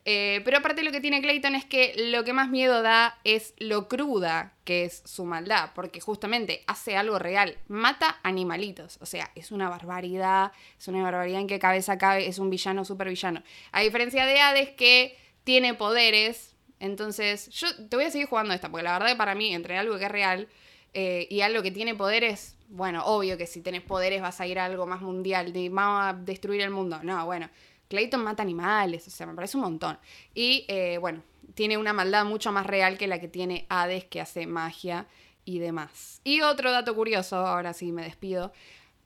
Eh, 0.05 0.41
pero 0.43 0.57
aparte 0.57 0.83
lo 0.83 0.91
que 0.91 0.99
tiene 0.99 1.21
Clayton 1.21 1.55
es 1.55 1.63
que 1.63 1.93
lo 1.95 2.25
que 2.25 2.33
más 2.33 2.49
miedo 2.49 2.81
da 2.81 3.17
es 3.23 3.53
lo 3.57 3.87
cruda 3.87 4.53
que 4.65 4.83
es 4.83 5.01
su 5.05 5.23
maldad, 5.23 5.69
porque 5.73 6.01
justamente 6.01 6.63
hace 6.67 6.97
algo 6.97 7.19
real, 7.19 7.57
mata 7.69 8.19
animalitos, 8.21 8.97
o 9.01 9.05
sea, 9.05 9.31
es 9.35 9.51
una 9.51 9.69
barbaridad, 9.69 10.51
es 10.77 10.87
una 10.89 11.03
barbaridad 11.03 11.39
en 11.39 11.47
qué 11.47 11.57
cabeza 11.57 11.97
cabe, 11.97 12.27
es 12.27 12.37
un 12.37 12.49
villano 12.49 12.83
super 12.83 13.07
villano. 13.07 13.43
A 13.71 13.81
diferencia 13.81 14.25
de 14.25 14.41
Hades 14.41 14.69
que 14.71 15.17
tiene 15.45 15.73
poderes, 15.73 16.53
entonces 16.79 17.47
yo 17.51 17.67
te 17.87 17.95
voy 17.95 18.05
a 18.05 18.11
seguir 18.11 18.27
jugando 18.27 18.53
esta, 18.53 18.69
porque 18.69 18.83
la 18.83 18.93
verdad 18.93 19.07
que 19.07 19.15
para 19.15 19.35
mí, 19.35 19.53
entre 19.53 19.77
algo 19.77 19.97
que 19.97 20.05
es 20.05 20.11
real 20.11 20.49
eh, 20.93 21.27
y 21.29 21.41
algo 21.41 21.63
que 21.63 21.71
tiene 21.71 21.95
poderes, 21.95 22.57
bueno, 22.67 23.05
obvio 23.05 23.37
que 23.37 23.47
si 23.47 23.61
tenés 23.61 23.81
poderes 23.81 24.21
vas 24.21 24.41
a 24.41 24.47
ir 24.47 24.59
a 24.59 24.65
algo 24.65 24.85
más 24.85 25.01
mundial, 25.01 25.53
de 25.53 25.69
vamos 25.69 26.03
a 26.03 26.13
destruir 26.13 26.59
el 26.59 26.71
mundo, 26.71 26.99
no, 27.03 27.25
bueno. 27.25 27.49
Clayton 27.93 28.23
mata 28.23 28.41
animales, 28.41 29.07
o 29.07 29.11
sea, 29.11 29.27
me 29.27 29.35
parece 29.35 29.55
un 29.55 29.61
montón. 29.61 29.99
Y 30.33 30.65
eh, 30.67 30.97
bueno, 30.97 31.21
tiene 31.53 31.77
una 31.77 31.93
maldad 31.93 32.25
mucho 32.25 32.51
más 32.51 32.65
real 32.65 32.97
que 32.97 33.05
la 33.05 33.19
que 33.19 33.27
tiene 33.27 33.67
Hades, 33.69 34.05
que 34.05 34.19
hace 34.19 34.47
magia 34.47 35.05
y 35.45 35.59
demás. 35.59 36.19
Y 36.23 36.41
otro 36.41 36.71
dato 36.71 36.95
curioso, 36.95 37.35
ahora 37.35 37.71
sí 37.71 37.91
me 37.91 38.01
despido, 38.01 38.51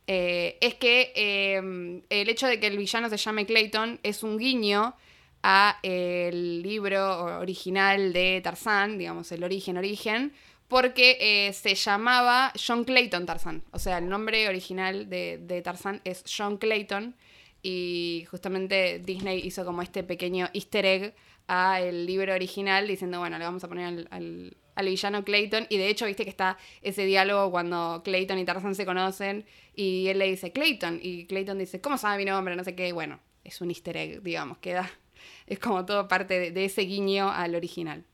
eh, 0.08 0.58
es 0.62 0.76
que 0.76 1.12
eh, 1.18 2.02
el 2.10 2.30
hecho 2.30 2.48
de 2.48 2.62
que 2.62 2.68
el 2.68 2.78
villano 2.78 3.10
se 3.10 3.18
llame 3.18 3.46
Clayton 3.46 4.00
es 4.04 4.24
un 4.24 4.38
guiño 4.38 4.96
a 5.44 5.80
el 5.84 6.62
libro 6.62 7.40
original 7.40 8.14
de 8.14 8.40
Tarzán, 8.42 8.98
digamos, 8.98 9.30
el 9.34 9.44
origen 9.44 9.78
origen, 9.78 10.32
porque 10.70 11.52
se 11.54 11.76
llamaba 11.76 12.54
John 12.56 12.86
Clayton 12.86 13.26
Tarzán. 13.26 13.64
O 13.72 13.80
sea, 13.80 13.98
el 13.98 14.08
nombre 14.08 14.48
original 14.48 15.10
de, 15.10 15.40
de 15.42 15.62
Tarzán 15.62 16.00
es 16.06 16.24
John 16.26 16.56
Clayton 16.56 17.16
y 17.62 18.26
justamente 18.30 19.00
Disney 19.00 19.40
hizo 19.40 19.66
como 19.66 19.82
este 19.82 20.04
pequeño 20.04 20.50
easter 20.54 20.86
egg 20.86 21.16
a 21.48 21.82
el 21.82 22.06
libro 22.06 22.34
original 22.34 22.88
diciendo, 22.88 23.20
bueno, 23.20 23.38
le 23.38 23.46
vamos 23.46 23.64
a 23.64 23.68
poner 23.68 24.08
al, 24.12 24.58
villano 24.84 25.24
Clayton 25.24 25.66
y 25.70 25.78
de 25.78 25.90
hecho 25.90 26.06
viste 26.06 26.24
que 26.24 26.30
está 26.30 26.58
ese 26.82 27.06
diálogo 27.06 27.50
cuando 27.50 28.02
Clayton 28.04 28.38
y 28.38 28.46
Tarzan 28.46 28.76
se 28.76 28.86
conocen 28.86 29.46
y 29.74 30.08
él 30.08 30.20
le 30.20 30.28
dice 30.28 30.52
Clayton 30.52 31.00
y 31.02 31.26
Clayton 31.26 31.58
dice, 31.58 31.82
¿cómo 31.82 31.98
sabe 31.98 32.18
mi 32.18 32.26
nombre? 32.26 32.56
No 32.56 32.64
sé 32.64 32.76
qué, 32.76 32.92
bueno, 32.94 33.20
es 33.44 33.60
un 33.62 33.70
easter 33.70 33.98
egg, 33.98 34.22
digamos, 34.22 34.60
queda, 34.60 34.90
es 35.48 35.60
como 35.60 35.86
todo 35.86 36.08
parte 36.08 36.40
de, 36.40 36.52
de 36.52 36.66
ese 36.66 36.82
guiño 36.82 37.32
al 37.32 37.56
original. 37.56 38.06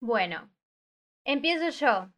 Bueno, 0.00 0.50
empiezo 1.24 1.70
yo. 1.70 2.10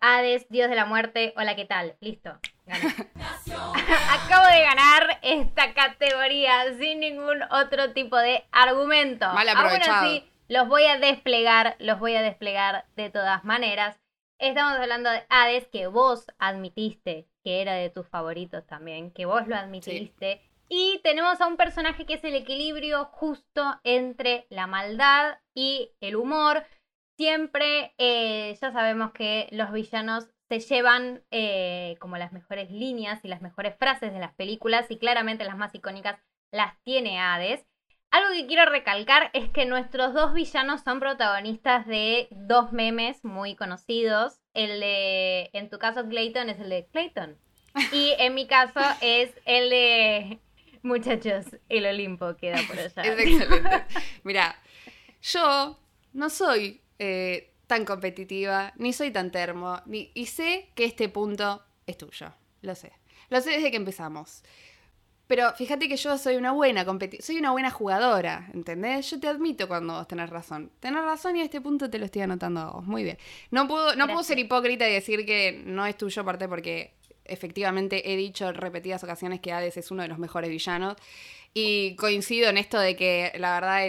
Hades, 0.00 0.46
Dios 0.48 0.70
de 0.70 0.76
la 0.76 0.86
Muerte, 0.86 1.34
hola, 1.36 1.56
¿qué 1.56 1.66
tal? 1.66 1.96
Listo. 2.00 2.30
Acabo 2.66 4.46
de 4.46 4.62
ganar 4.62 5.18
esta 5.22 5.74
categoría 5.74 6.72
sin 6.78 7.00
ningún 7.00 7.42
otro 7.50 7.92
tipo 7.92 8.16
de 8.16 8.44
argumento. 8.50 9.28
Mal 9.32 9.48
aprovechado. 9.48 9.98
Aún 9.98 10.06
así, 10.06 10.30
los 10.48 10.68
voy 10.68 10.84
a 10.86 10.98
desplegar, 10.98 11.76
los 11.78 11.98
voy 11.98 12.14
a 12.14 12.22
desplegar 12.22 12.86
de 12.96 13.10
todas 13.10 13.44
maneras. 13.44 14.00
Estamos 14.38 14.78
hablando 14.78 15.10
de 15.10 15.22
Hades, 15.28 15.66
que 15.66 15.86
vos 15.86 16.24
admitiste 16.38 17.26
que 17.44 17.60
era 17.60 17.74
de 17.74 17.90
tus 17.90 18.08
favoritos 18.08 18.66
también, 18.66 19.10
que 19.10 19.26
vos 19.26 19.46
lo 19.46 19.56
admitiste. 19.56 20.40
Y 20.68 21.00
tenemos 21.02 21.40
a 21.40 21.46
un 21.46 21.56
personaje 21.56 22.06
que 22.06 22.14
es 22.14 22.24
el 22.24 22.34
equilibrio 22.34 23.06
justo 23.06 23.80
entre 23.84 24.46
la 24.50 24.66
maldad 24.66 25.38
y 25.54 25.90
el 26.00 26.16
humor. 26.16 26.64
Siempre 27.20 27.92
eh, 27.98 28.56
ya 28.62 28.72
sabemos 28.72 29.12
que 29.12 29.46
los 29.50 29.70
villanos 29.72 30.30
se 30.48 30.58
llevan 30.58 31.22
eh, 31.30 31.96
como 32.00 32.16
las 32.16 32.32
mejores 32.32 32.70
líneas 32.70 33.22
y 33.22 33.28
las 33.28 33.42
mejores 33.42 33.76
frases 33.76 34.14
de 34.14 34.18
las 34.18 34.32
películas 34.32 34.86
y 34.90 34.96
claramente 34.96 35.44
las 35.44 35.58
más 35.58 35.74
icónicas 35.74 36.18
las 36.50 36.82
tiene 36.82 37.20
Hades. 37.20 37.66
Algo 38.10 38.32
que 38.32 38.46
quiero 38.46 38.64
recalcar 38.70 39.28
es 39.34 39.50
que 39.50 39.66
nuestros 39.66 40.14
dos 40.14 40.32
villanos 40.32 40.80
son 40.80 40.98
protagonistas 40.98 41.86
de 41.86 42.28
dos 42.30 42.72
memes 42.72 43.22
muy 43.22 43.54
conocidos. 43.54 44.40
El 44.54 44.80
de, 44.80 45.50
en 45.52 45.68
tu 45.68 45.78
caso, 45.78 46.08
Clayton 46.08 46.48
es 46.48 46.58
el 46.58 46.70
de 46.70 46.86
Clayton. 46.86 47.36
Y 47.92 48.14
en 48.18 48.34
mi 48.34 48.46
caso 48.46 48.80
es 49.02 49.30
el 49.44 49.68
de, 49.68 50.38
muchachos, 50.82 51.44
el 51.68 51.84
Olimpo 51.84 52.34
queda 52.38 52.56
por 52.66 52.78
allá. 52.78 53.02
Es 53.02 53.18
excelente. 53.18 53.84
Mira, 54.24 54.56
yo 55.20 55.78
no 56.14 56.30
soy 56.30 56.80
eh, 57.00 57.54
tan 57.66 57.86
competitiva, 57.86 58.74
ni 58.76 58.92
soy 58.92 59.10
tan 59.10 59.30
termo, 59.30 59.80
ni, 59.86 60.10
y 60.12 60.26
sé 60.26 60.68
que 60.74 60.84
este 60.84 61.08
punto 61.08 61.62
es 61.86 61.96
tuyo. 61.96 62.32
Lo 62.60 62.74
sé. 62.74 62.92
Lo 63.30 63.40
sé 63.40 63.50
desde 63.50 63.70
que 63.70 63.78
empezamos. 63.78 64.42
Pero 65.26 65.52
fíjate 65.54 65.88
que 65.88 65.96
yo 65.96 66.18
soy 66.18 66.36
una 66.36 66.50
buena 66.52 66.84
soy 67.20 67.38
una 67.38 67.52
buena 67.52 67.70
jugadora, 67.70 68.50
¿entendés? 68.52 69.10
Yo 69.10 69.20
te 69.20 69.28
admito 69.28 69.66
cuando 69.66 69.94
vos 69.94 70.08
tenés 70.08 70.28
razón. 70.28 70.72
Tenés 70.80 71.02
razón 71.04 71.36
y 71.36 71.40
a 71.40 71.44
este 71.44 71.60
punto 71.60 71.88
te 71.88 71.98
lo 71.98 72.04
estoy 72.04 72.22
anotando 72.22 72.60
a 72.60 72.70
vos. 72.72 72.84
Muy 72.84 73.04
bien. 73.04 73.16
No 73.50 73.66
puedo, 73.66 73.94
no 73.94 74.06
puedo 74.08 74.24
ser 74.24 74.38
hipócrita 74.38 74.88
y 74.88 74.92
decir 74.92 75.24
que 75.24 75.62
no 75.64 75.86
es 75.86 75.96
tuyo, 75.96 76.20
aparte 76.20 76.48
porque 76.48 76.94
efectivamente 77.24 78.12
he 78.12 78.16
dicho 78.16 78.48
en 78.48 78.56
repetidas 78.56 79.04
ocasiones 79.04 79.40
que 79.40 79.52
Hades 79.52 79.76
es 79.76 79.90
uno 79.90 80.02
de 80.02 80.08
los 80.08 80.18
mejores 80.18 80.50
villanos. 80.50 80.96
Y 81.54 81.94
coincido 81.94 82.50
en 82.50 82.58
esto 82.58 82.78
de 82.78 82.96
que 82.96 83.32
la 83.38 83.54
verdad 83.54 83.86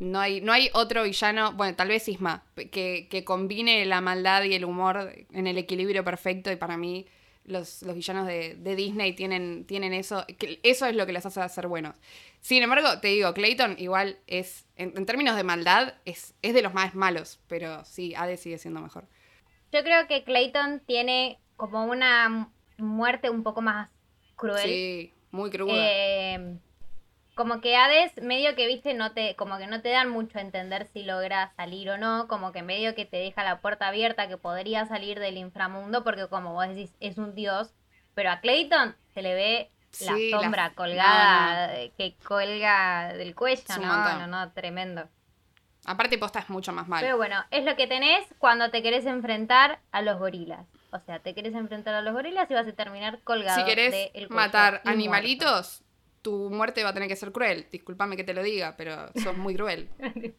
no 0.00 0.18
hay, 0.18 0.40
no 0.40 0.52
hay 0.52 0.70
otro 0.72 1.04
villano, 1.04 1.52
bueno, 1.52 1.76
tal 1.76 1.88
vez 1.88 2.08
Isma, 2.08 2.42
que, 2.54 3.06
que, 3.08 3.24
combine 3.24 3.84
la 3.84 4.00
maldad 4.00 4.42
y 4.44 4.54
el 4.54 4.64
humor 4.64 5.12
en 5.30 5.46
el 5.46 5.58
equilibrio 5.58 6.02
perfecto 6.02 6.50
y 6.50 6.56
para 6.56 6.78
mí 6.78 7.06
los, 7.44 7.82
los 7.82 7.94
villanos 7.94 8.26
de, 8.26 8.54
de, 8.54 8.76
Disney 8.76 9.12
tienen, 9.12 9.66
tienen 9.66 9.92
eso, 9.92 10.24
que 10.38 10.58
eso 10.62 10.86
es 10.86 10.96
lo 10.96 11.04
que 11.04 11.12
les 11.12 11.26
hace 11.26 11.46
ser 11.50 11.68
buenos. 11.68 11.94
Sin 12.40 12.62
embargo, 12.62 12.98
te 13.00 13.08
digo, 13.08 13.34
Clayton 13.34 13.76
igual 13.78 14.18
es, 14.26 14.64
en, 14.76 15.04
términos 15.04 15.36
de 15.36 15.44
maldad, 15.44 15.94
es, 16.06 16.34
es 16.40 16.54
de 16.54 16.62
los 16.62 16.72
más 16.72 16.94
malos, 16.94 17.38
pero 17.46 17.84
sí, 17.84 18.14
Hades 18.14 18.40
sigue 18.40 18.56
siendo 18.56 18.80
mejor. 18.80 19.06
Yo 19.70 19.82
creo 19.82 20.06
que 20.08 20.24
Clayton 20.24 20.80
tiene 20.86 21.38
como 21.56 21.84
una 21.84 22.50
muerte 22.78 23.28
un 23.28 23.42
poco 23.42 23.60
más 23.60 23.90
cruel. 24.34 24.62
Sí, 24.62 25.12
muy 25.30 25.50
cruda. 25.50 25.74
Eh, 25.76 26.56
como 27.40 27.62
que 27.62 27.74
Hades 27.74 28.12
medio 28.20 28.54
que 28.54 28.66
viste 28.66 28.92
no 28.92 29.12
te 29.12 29.34
como 29.34 29.56
que 29.56 29.66
no 29.66 29.80
te 29.80 29.88
dan 29.88 30.10
mucho 30.10 30.36
a 30.36 30.42
entender 30.42 30.86
si 30.92 31.04
logra 31.04 31.54
salir 31.56 31.88
o 31.88 31.96
no 31.96 32.28
como 32.28 32.52
que 32.52 32.62
medio 32.62 32.94
que 32.94 33.06
te 33.06 33.16
deja 33.16 33.42
la 33.42 33.62
puerta 33.62 33.88
abierta 33.88 34.28
que 34.28 34.36
podría 34.36 34.84
salir 34.84 35.18
del 35.18 35.38
inframundo 35.38 36.04
porque 36.04 36.28
como 36.28 36.52
vos 36.52 36.68
decís 36.68 36.94
es 37.00 37.16
un 37.16 37.34
dios 37.34 37.72
pero 38.12 38.30
a 38.30 38.40
Clayton 38.40 38.94
se 39.14 39.22
le 39.22 39.34
ve 39.34 39.70
la 40.00 40.16
sombra 40.38 40.74
colgada 40.74 41.72
que 41.96 42.14
colga 42.22 43.14
del 43.14 43.34
cuello 43.34 43.62
no 43.80 44.18
no 44.18 44.26
no 44.26 44.52
tremendo. 44.52 45.08
Aparte 45.86 46.18
posta 46.18 46.40
es 46.40 46.50
mucho 46.50 46.74
más 46.74 46.88
mal. 46.88 47.00
Pero 47.00 47.16
bueno 47.16 47.42
es 47.50 47.64
lo 47.64 47.74
que 47.74 47.86
tenés 47.86 48.26
cuando 48.36 48.70
te 48.70 48.82
querés 48.82 49.06
enfrentar 49.06 49.80
a 49.92 50.02
los 50.02 50.18
gorilas. 50.18 50.66
O 50.92 50.98
sea 50.98 51.20
te 51.20 51.34
querés 51.34 51.54
enfrentar 51.54 51.94
a 51.94 52.02
los 52.02 52.12
gorilas 52.12 52.50
y 52.50 52.54
vas 52.54 52.68
a 52.68 52.72
terminar 52.72 53.20
colgado 53.22 53.58
si 53.58 53.64
querés 53.64 54.12
matar 54.28 54.82
animalitos 54.84 55.82
tu 56.22 56.50
muerte 56.50 56.84
va 56.84 56.90
a 56.90 56.94
tener 56.94 57.08
que 57.08 57.16
ser 57.16 57.32
cruel. 57.32 57.66
Discúlpame 57.70 58.16
que 58.16 58.24
te 58.24 58.34
lo 58.34 58.42
diga, 58.42 58.76
pero 58.76 59.10
sos 59.22 59.36
muy 59.36 59.54
cruel. 59.54 59.88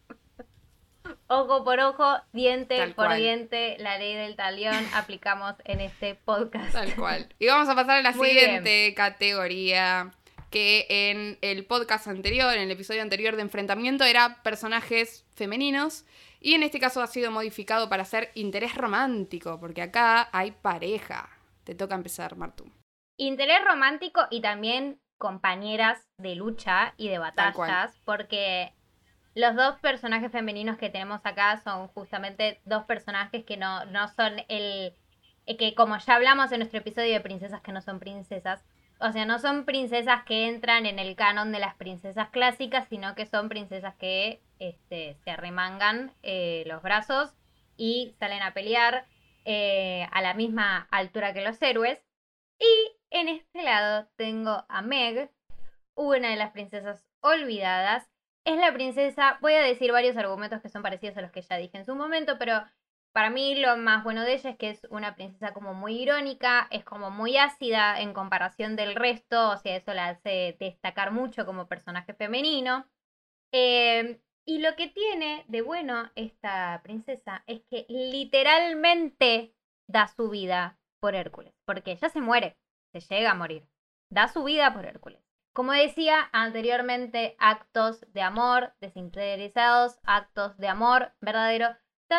ojo 1.28 1.64
por 1.64 1.80
ojo, 1.80 2.18
diente 2.34 2.88
por 2.90 3.14
diente, 3.16 3.78
la 3.80 3.98
ley 3.98 4.16
del 4.16 4.36
talión 4.36 4.76
aplicamos 4.94 5.56
en 5.66 5.82
este 5.82 6.16
podcast. 6.16 6.74
Tal 6.74 6.96
cual. 6.96 7.34
Y 7.40 7.48
vamos 7.48 7.70
a 7.70 7.76
pasar 7.76 7.98
a 7.98 8.02
la 8.02 8.14
siguiente 8.14 8.94
categoría, 8.96 10.12
que 10.50 10.86
en 10.90 11.38
el 11.42 11.66
podcast 11.66 12.08
anterior, 12.08 12.54
en 12.54 12.64
el 12.64 12.72
episodio 12.72 13.02
anterior 13.02 13.36
de 13.36 13.42
enfrentamiento, 13.42 14.04
era 14.04 14.42
personajes 14.44 15.26
femeninos. 15.34 16.06
Y 16.44 16.56
en 16.56 16.64
este 16.64 16.80
caso 16.80 17.02
ha 17.02 17.08
sido 17.08 17.32
modificado 17.32 17.88
para 17.88 18.04
ser 18.04 18.32
interés 18.34 18.76
romántico, 18.76 19.60
porque 19.60 19.84
acá 19.84 20.30
hay 20.32 20.52
pareja. 20.52 21.30
Te 21.64 21.76
toca 21.76 21.96
empezar, 21.96 22.36
Martu. 22.36 22.66
Interés 23.18 23.64
romántico 23.64 24.22
y 24.32 24.42
también 24.42 25.00
compañeras 25.22 26.10
de 26.18 26.34
lucha 26.34 26.96
y 26.98 27.08
de 27.08 27.20
batallas, 27.20 27.96
porque 28.06 28.74
los 29.36 29.56
dos 29.56 29.76
personajes 29.80 30.32
femeninos 30.32 30.80
que 30.80 30.90
tenemos 30.90 31.22
acá 31.24 31.62
son 31.64 31.88
justamente 31.90 32.60
dos 32.66 32.86
personajes 32.86 33.46
que 33.46 33.56
no, 33.56 33.86
no 33.86 34.08
son 34.08 34.34
el, 34.50 34.96
que 35.46 35.76
como 35.76 35.96
ya 36.00 36.16
hablamos 36.16 36.52
en 36.52 36.58
nuestro 36.58 36.80
episodio 36.80 37.14
de 37.14 37.22
princesas 37.22 37.62
que 37.62 37.72
no 37.72 37.82
son 37.82 38.00
princesas, 38.00 38.66
o 39.00 39.12
sea, 39.12 39.26
no 39.26 39.38
son 39.38 39.66
princesas 39.66 40.24
que 40.24 40.48
entran 40.48 40.88
en 40.88 40.98
el 40.98 41.16
canon 41.16 41.52
de 41.52 41.60
las 41.60 41.76
princesas 41.76 42.30
clásicas, 42.30 42.88
sino 42.90 43.14
que 43.14 43.28
son 43.28 43.48
princesas 43.48 43.94
que 43.96 44.42
este, 44.58 45.18
se 45.24 45.30
arremangan 45.30 46.14
eh, 46.24 46.64
los 46.66 46.82
brazos 46.82 47.32
y 47.78 48.16
salen 48.20 48.42
a 48.42 48.56
pelear 48.56 49.06
eh, 49.46 50.08
a 50.12 50.22
la 50.24 50.34
misma 50.34 50.88
altura 50.90 51.32
que 51.34 51.42
los 51.42 51.62
héroes. 51.62 52.00
Y 52.62 52.96
en 53.10 53.28
este 53.28 53.64
lado 53.64 54.08
tengo 54.16 54.66
a 54.70 54.82
Meg, 54.84 55.32
una 55.96 56.30
de 56.30 56.36
las 56.36 56.52
princesas 56.52 57.04
olvidadas. 57.22 58.08
Es 58.46 58.58
la 58.58 58.72
princesa, 58.72 59.40
voy 59.42 59.54
a 59.54 59.62
decir 59.62 59.92
varios 59.92 60.16
argumentos 60.16 60.62
que 60.62 60.70
son 60.70 60.84
parecidos 60.84 61.18
a 61.18 61.22
los 61.22 61.32
que 61.32 61.42
ya 61.42 61.58
dije 61.58 61.78
en 61.78 61.86
su 61.86 61.96
momento, 61.96 62.38
pero 62.38 62.64
para 63.14 63.32
mí 63.32 63.56
lo 63.56 63.78
más 63.78 64.04
bueno 64.04 64.24
de 64.24 64.34
ella 64.34 64.52
es 64.52 64.58
que 64.58 64.70
es 64.70 64.88
una 64.92 65.16
princesa 65.16 65.54
como 65.54 65.74
muy 65.74 66.02
irónica, 66.02 66.68
es 66.70 66.84
como 66.86 67.10
muy 67.10 67.38
ácida 67.38 68.00
en 68.00 68.14
comparación 68.14 68.76
del 68.76 68.96
resto, 68.96 69.50
o 69.50 69.58
sea, 69.58 69.76
eso 69.76 69.94
la 69.94 70.10
hace 70.10 70.56
destacar 70.60 71.12
mucho 71.12 71.46
como 71.46 71.68
personaje 71.68 72.14
femenino. 72.14 72.86
Eh, 73.52 74.22
y 74.46 74.60
lo 74.60 74.76
que 74.76 74.88
tiene 74.88 75.46
de 75.48 75.62
bueno 75.62 76.12
esta 76.16 76.80
princesa 76.84 77.44
es 77.48 77.62
que 77.70 77.86
literalmente 77.90 79.54
da 79.88 80.08
su 80.08 80.30
vida 80.30 80.80
por 81.02 81.16
Hércules, 81.16 81.54
porque 81.66 81.92
ella 81.92 82.08
se 82.08 82.22
muere, 82.22 82.58
se 82.94 83.02
llega 83.02 83.32
a 83.32 83.36
morir, 83.36 83.68
da 84.10 84.30
su 84.30 84.46
vida 84.46 84.74
por 84.74 84.86
Hércules. 84.86 85.22
Como 85.54 85.74
decía 85.74 86.30
anteriormente, 86.32 87.36
actos 87.38 88.06
de 88.14 88.22
amor 88.22 88.74
desinteresados, 88.80 90.00
actos 90.06 90.58
de 90.58 90.70
amor 90.70 91.12
verdadero 91.20 91.76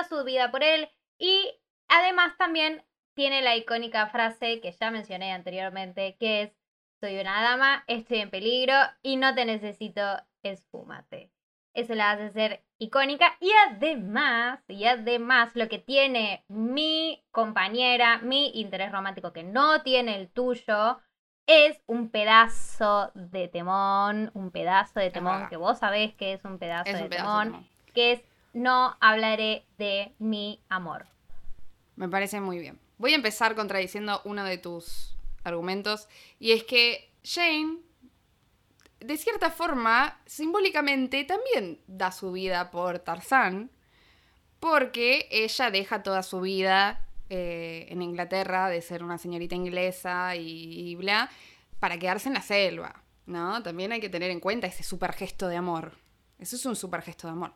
su 0.08 0.24
vida 0.24 0.50
por 0.50 0.62
él 0.62 0.88
y 1.18 1.60
además 1.88 2.36
también 2.38 2.82
tiene 3.14 3.42
la 3.42 3.56
icónica 3.56 4.08
frase 4.08 4.60
que 4.60 4.72
ya 4.72 4.90
mencioné 4.90 5.32
anteriormente, 5.32 6.16
que 6.18 6.42
es, 6.42 6.52
soy 7.00 7.18
una 7.20 7.42
dama, 7.42 7.84
estoy 7.86 8.20
en 8.20 8.30
peligro 8.30 8.74
y 9.02 9.16
no 9.16 9.34
te 9.34 9.44
necesito, 9.44 10.02
esfúmate. 10.42 11.30
Eso 11.74 11.94
la 11.94 12.10
hace 12.12 12.30
ser 12.30 12.62
icónica 12.78 13.36
y 13.40 13.50
además, 13.68 14.60
y 14.68 14.84
además 14.84 15.52
lo 15.54 15.68
que 15.68 15.78
tiene 15.78 16.44
mi 16.48 17.24
compañera, 17.30 18.18
mi 18.18 18.50
interés 18.60 18.92
romántico 18.92 19.32
que 19.32 19.42
no 19.42 19.82
tiene 19.82 20.16
el 20.16 20.28
tuyo, 20.28 21.00
es 21.46 21.80
un 21.86 22.10
pedazo 22.10 23.10
de 23.14 23.48
temón, 23.48 24.30
un 24.34 24.50
pedazo 24.50 25.00
de 25.00 25.10
temón 25.10 25.48
que 25.48 25.56
vos 25.56 25.78
sabés 25.78 26.14
que 26.14 26.34
es 26.34 26.44
un 26.44 26.58
pedazo, 26.58 26.92
de, 26.92 27.08
temón, 27.08 27.66
que 27.94 28.12
es 28.12 28.22
no 28.52 28.96
hablaré 29.00 29.64
de 29.78 30.12
mi 30.18 30.60
amor. 30.68 31.06
Me 31.96 32.08
parece 32.08 32.40
muy 32.40 32.58
bien. 32.58 32.78
Voy 32.98 33.12
a 33.12 33.16
empezar 33.16 33.54
contradiciendo 33.54 34.20
uno 34.24 34.44
de 34.44 34.58
tus 34.58 35.16
argumentos 35.44 36.08
y 36.38 36.52
es 36.52 36.64
que 36.64 37.10
Jane, 37.24 37.78
de 39.04 39.16
cierta 39.16 39.50
forma, 39.50 40.20
simbólicamente 40.26 41.24
también 41.24 41.80
da 41.86 42.12
su 42.12 42.32
vida 42.32 42.70
por 42.70 42.98
Tarzán, 42.98 43.70
porque 44.60 45.28
ella 45.30 45.70
deja 45.70 46.02
toda 46.02 46.22
su 46.22 46.40
vida 46.40 47.04
eh, 47.30 47.86
en 47.88 48.02
Inglaterra 48.02 48.68
de 48.68 48.82
ser 48.82 49.02
una 49.02 49.18
señorita 49.18 49.54
inglesa 49.54 50.36
y, 50.36 50.90
y, 50.90 50.94
bla, 50.94 51.30
para 51.80 51.98
quedarse 51.98 52.28
en 52.28 52.34
la 52.34 52.42
selva, 52.42 53.02
¿no? 53.26 53.62
También 53.62 53.92
hay 53.92 54.00
que 54.00 54.08
tener 54.08 54.30
en 54.30 54.40
cuenta 54.40 54.66
ese 54.66 54.82
super 54.82 55.12
gesto 55.12 55.48
de 55.48 55.56
amor. 55.56 55.92
Eso 56.38 56.56
es 56.56 56.66
un 56.66 56.76
super 56.76 57.02
gesto 57.02 57.26
de 57.26 57.32
amor. 57.32 57.54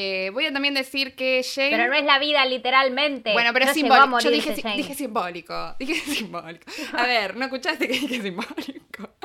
Eh, 0.00 0.30
voy 0.30 0.46
a 0.46 0.52
también 0.52 0.74
decir 0.74 1.16
que 1.16 1.42
Jane. 1.42 1.70
Pero 1.70 1.88
no 1.88 1.94
es 1.94 2.04
la 2.04 2.20
vida, 2.20 2.46
literalmente. 2.46 3.32
Bueno, 3.32 3.52
pero 3.52 3.64
es 3.64 3.72
simbólico. 3.72 4.20
Yo 4.20 4.30
dije, 4.30 4.54
dije, 4.54 4.94
simbólico. 4.94 5.74
Dije 5.76 5.94
simbólico. 6.14 6.70
A 6.92 7.04
ver, 7.04 7.36
¿no 7.36 7.46
escuchaste 7.46 7.88
que 7.88 7.94
dije 7.94 8.22
simbólico? 8.22 9.10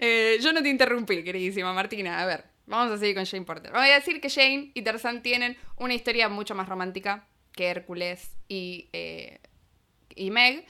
Eh, 0.00 0.38
yo 0.42 0.52
no 0.52 0.62
te 0.62 0.68
interrumpí, 0.68 1.22
queridísima 1.22 1.72
Martina. 1.72 2.20
A 2.20 2.26
ver, 2.26 2.44
vamos 2.66 2.92
a 2.92 2.98
seguir 2.98 3.14
con 3.14 3.24
Jane 3.24 3.44
Porter. 3.44 3.72
Voy 3.72 3.88
a 3.88 3.94
decir 3.94 4.20
que 4.20 4.28
Jane 4.28 4.72
y 4.74 4.82
Tarzan 4.82 5.22
tienen 5.22 5.56
una 5.76 5.94
historia 5.94 6.28
mucho 6.28 6.54
más 6.54 6.68
romántica 6.68 7.26
que 7.52 7.68
Hércules 7.68 8.36
y, 8.48 8.90
eh, 8.92 9.40
y 10.14 10.30
Meg. 10.30 10.66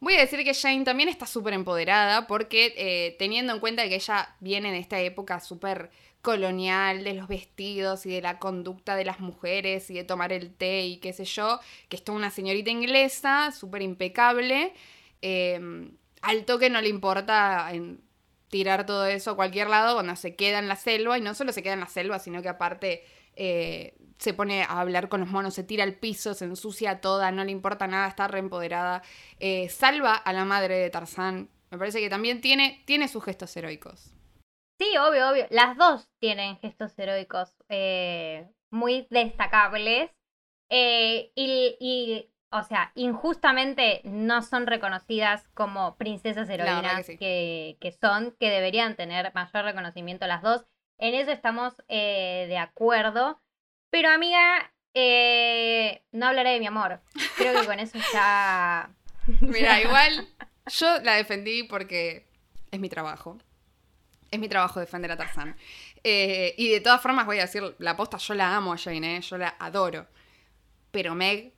Voy 0.00 0.14
a 0.14 0.20
decir 0.20 0.42
que 0.44 0.54
Jane 0.54 0.84
también 0.84 1.08
está 1.08 1.26
súper 1.26 1.52
empoderada 1.52 2.26
porque 2.26 3.16
teniendo 3.18 3.52
en 3.52 3.60
cuenta 3.60 3.86
que 3.88 3.96
ella 3.96 4.34
viene 4.40 4.72
de 4.72 4.78
esta 4.78 5.00
época 5.00 5.40
súper 5.40 5.90
colonial 6.22 7.04
de 7.04 7.14
los 7.14 7.28
vestidos 7.28 8.06
y 8.06 8.10
de 8.10 8.22
la 8.22 8.38
conducta 8.38 8.96
de 8.96 9.04
las 9.04 9.20
mujeres 9.20 9.90
y 9.90 9.94
de 9.94 10.04
tomar 10.04 10.32
el 10.32 10.54
té 10.54 10.86
y 10.86 10.98
qué 10.98 11.12
sé 11.12 11.24
yo, 11.24 11.60
que 11.88 11.96
es 11.96 12.04
toda 12.04 12.16
una 12.16 12.30
señorita 12.30 12.70
inglesa, 12.70 13.52
súper 13.52 13.82
impecable. 13.82 14.72
Em, 15.20 15.96
al 16.22 16.44
toque 16.44 16.70
no 16.70 16.80
le 16.80 16.88
importa 16.88 17.68
en 17.72 18.00
tirar 18.48 18.86
todo 18.86 19.06
eso 19.06 19.32
a 19.32 19.36
cualquier 19.36 19.68
lado 19.68 19.94
cuando 19.94 20.14
se 20.16 20.36
queda 20.36 20.58
en 20.58 20.68
la 20.68 20.76
selva, 20.76 21.18
y 21.18 21.20
no 21.22 21.34
solo 21.34 21.52
se 21.52 21.62
queda 21.62 21.74
en 21.74 21.80
la 21.80 21.88
selva, 21.88 22.18
sino 22.18 22.42
que 22.42 22.48
aparte 22.48 23.04
eh, 23.34 23.94
se 24.18 24.34
pone 24.34 24.62
a 24.62 24.80
hablar 24.80 25.08
con 25.08 25.20
los 25.20 25.28
monos, 25.30 25.54
se 25.54 25.64
tira 25.64 25.84
al 25.84 25.94
piso, 25.94 26.34
se 26.34 26.44
ensucia 26.44 27.00
toda, 27.00 27.32
no 27.32 27.44
le 27.44 27.50
importa 27.50 27.86
nada, 27.88 28.06
está 28.08 28.28
reempoderada, 28.28 29.02
eh, 29.40 29.68
salva 29.70 30.14
a 30.14 30.32
la 30.32 30.44
madre 30.44 30.76
de 30.78 30.90
Tarzán. 30.90 31.48
Me 31.70 31.78
parece 31.78 32.00
que 32.00 32.10
también 32.10 32.40
tiene, 32.40 32.82
tiene 32.84 33.08
sus 33.08 33.24
gestos 33.24 33.56
heroicos. 33.56 34.12
Sí, 34.82 34.96
obvio, 34.96 35.30
obvio. 35.30 35.46
Las 35.50 35.76
dos 35.76 36.08
tienen 36.18 36.58
gestos 36.58 36.98
heroicos 36.98 37.54
eh, 37.68 38.48
muy 38.70 39.06
destacables. 39.10 40.10
Eh, 40.70 41.30
y, 41.36 42.28
o 42.50 42.64
sea, 42.64 42.90
injustamente 42.96 44.00
no 44.02 44.42
son 44.42 44.66
reconocidas 44.66 45.46
como 45.54 45.96
princesas 45.96 46.48
heroínas 46.48 47.06
que, 47.06 47.96
son, 48.00 48.34
que 48.40 48.50
deberían 48.50 48.96
tener 48.96 49.32
mayor 49.34 49.64
reconocimiento 49.64 50.26
las 50.26 50.42
dos. 50.42 50.64
En 50.98 51.14
eso 51.14 51.30
estamos 51.30 51.74
eh, 51.86 52.46
de 52.48 52.58
acuerdo. 52.58 53.40
Pero 53.90 54.08
amiga, 54.08 54.72
no 56.10 56.26
hablaré 56.26 56.54
de 56.54 56.60
mi 56.60 56.66
amor. 56.66 57.00
Creo 57.36 57.60
que 57.60 57.66
con 57.66 57.78
eso 57.78 58.00
ya... 58.12 58.90
Mira, 59.40 59.80
igual 59.84 60.26
yo 60.66 60.98
la 61.02 61.14
defendí 61.14 61.62
porque 61.62 62.26
es 62.72 62.80
mi 62.80 62.88
trabajo 62.88 63.38
es 64.32 64.40
mi 64.40 64.48
trabajo 64.48 64.80
defender 64.80 65.12
a 65.12 65.16
Tarzán. 65.16 65.54
Eh, 66.02 66.54
y 66.56 66.70
de 66.70 66.80
todas 66.80 67.00
formas 67.00 67.26
voy 67.26 67.38
a 67.38 67.42
decir, 67.42 67.76
la 67.78 67.96
posta 67.96 68.16
yo 68.16 68.34
la 68.34 68.56
amo 68.56 68.72
a 68.72 68.78
Jane, 68.78 69.18
¿eh? 69.18 69.20
yo 69.20 69.36
la 69.36 69.54
adoro. 69.58 70.08
Pero 70.90 71.14
Meg 71.14 71.52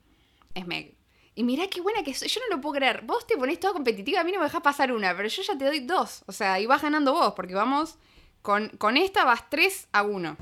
es 0.55 0.67
Meg. 0.67 0.97
Y 1.37 1.45
mirá 1.45 1.69
qué 1.69 1.81
buena 1.81 2.03
que 2.03 2.13
soy. 2.15 2.29
Yo 2.29 2.41
no 2.41 2.57
lo 2.57 2.61
puedo 2.61 2.75
creer. 2.75 3.03
Vos 3.03 3.27
te 3.27 3.37
ponés 3.37 3.61
toda 3.61 3.73
competitiva, 3.73 4.21
a 4.21 4.25
mí 4.25 4.33
no 4.33 4.39
me 4.39 4.45
dejás 4.45 4.61
pasar 4.61 4.93
una, 4.93 5.17
pero 5.17 5.29
yo 5.29 5.43
ya 5.43 5.57
te 5.57 5.65
doy 5.65 5.81
dos. 5.81 6.25
O 6.27 6.33
sea, 6.33 6.61
y 6.61 6.67
vas 6.67 6.83
ganando 6.83 7.13
vos, 7.13 7.33
porque 7.35 7.55
vamos. 7.55 7.97
Con, 8.43 8.69
con 8.77 8.99
esta 8.99 9.25
vas 9.25 9.49
3 9.49 9.89
a 9.93 10.03
1. 10.03 10.37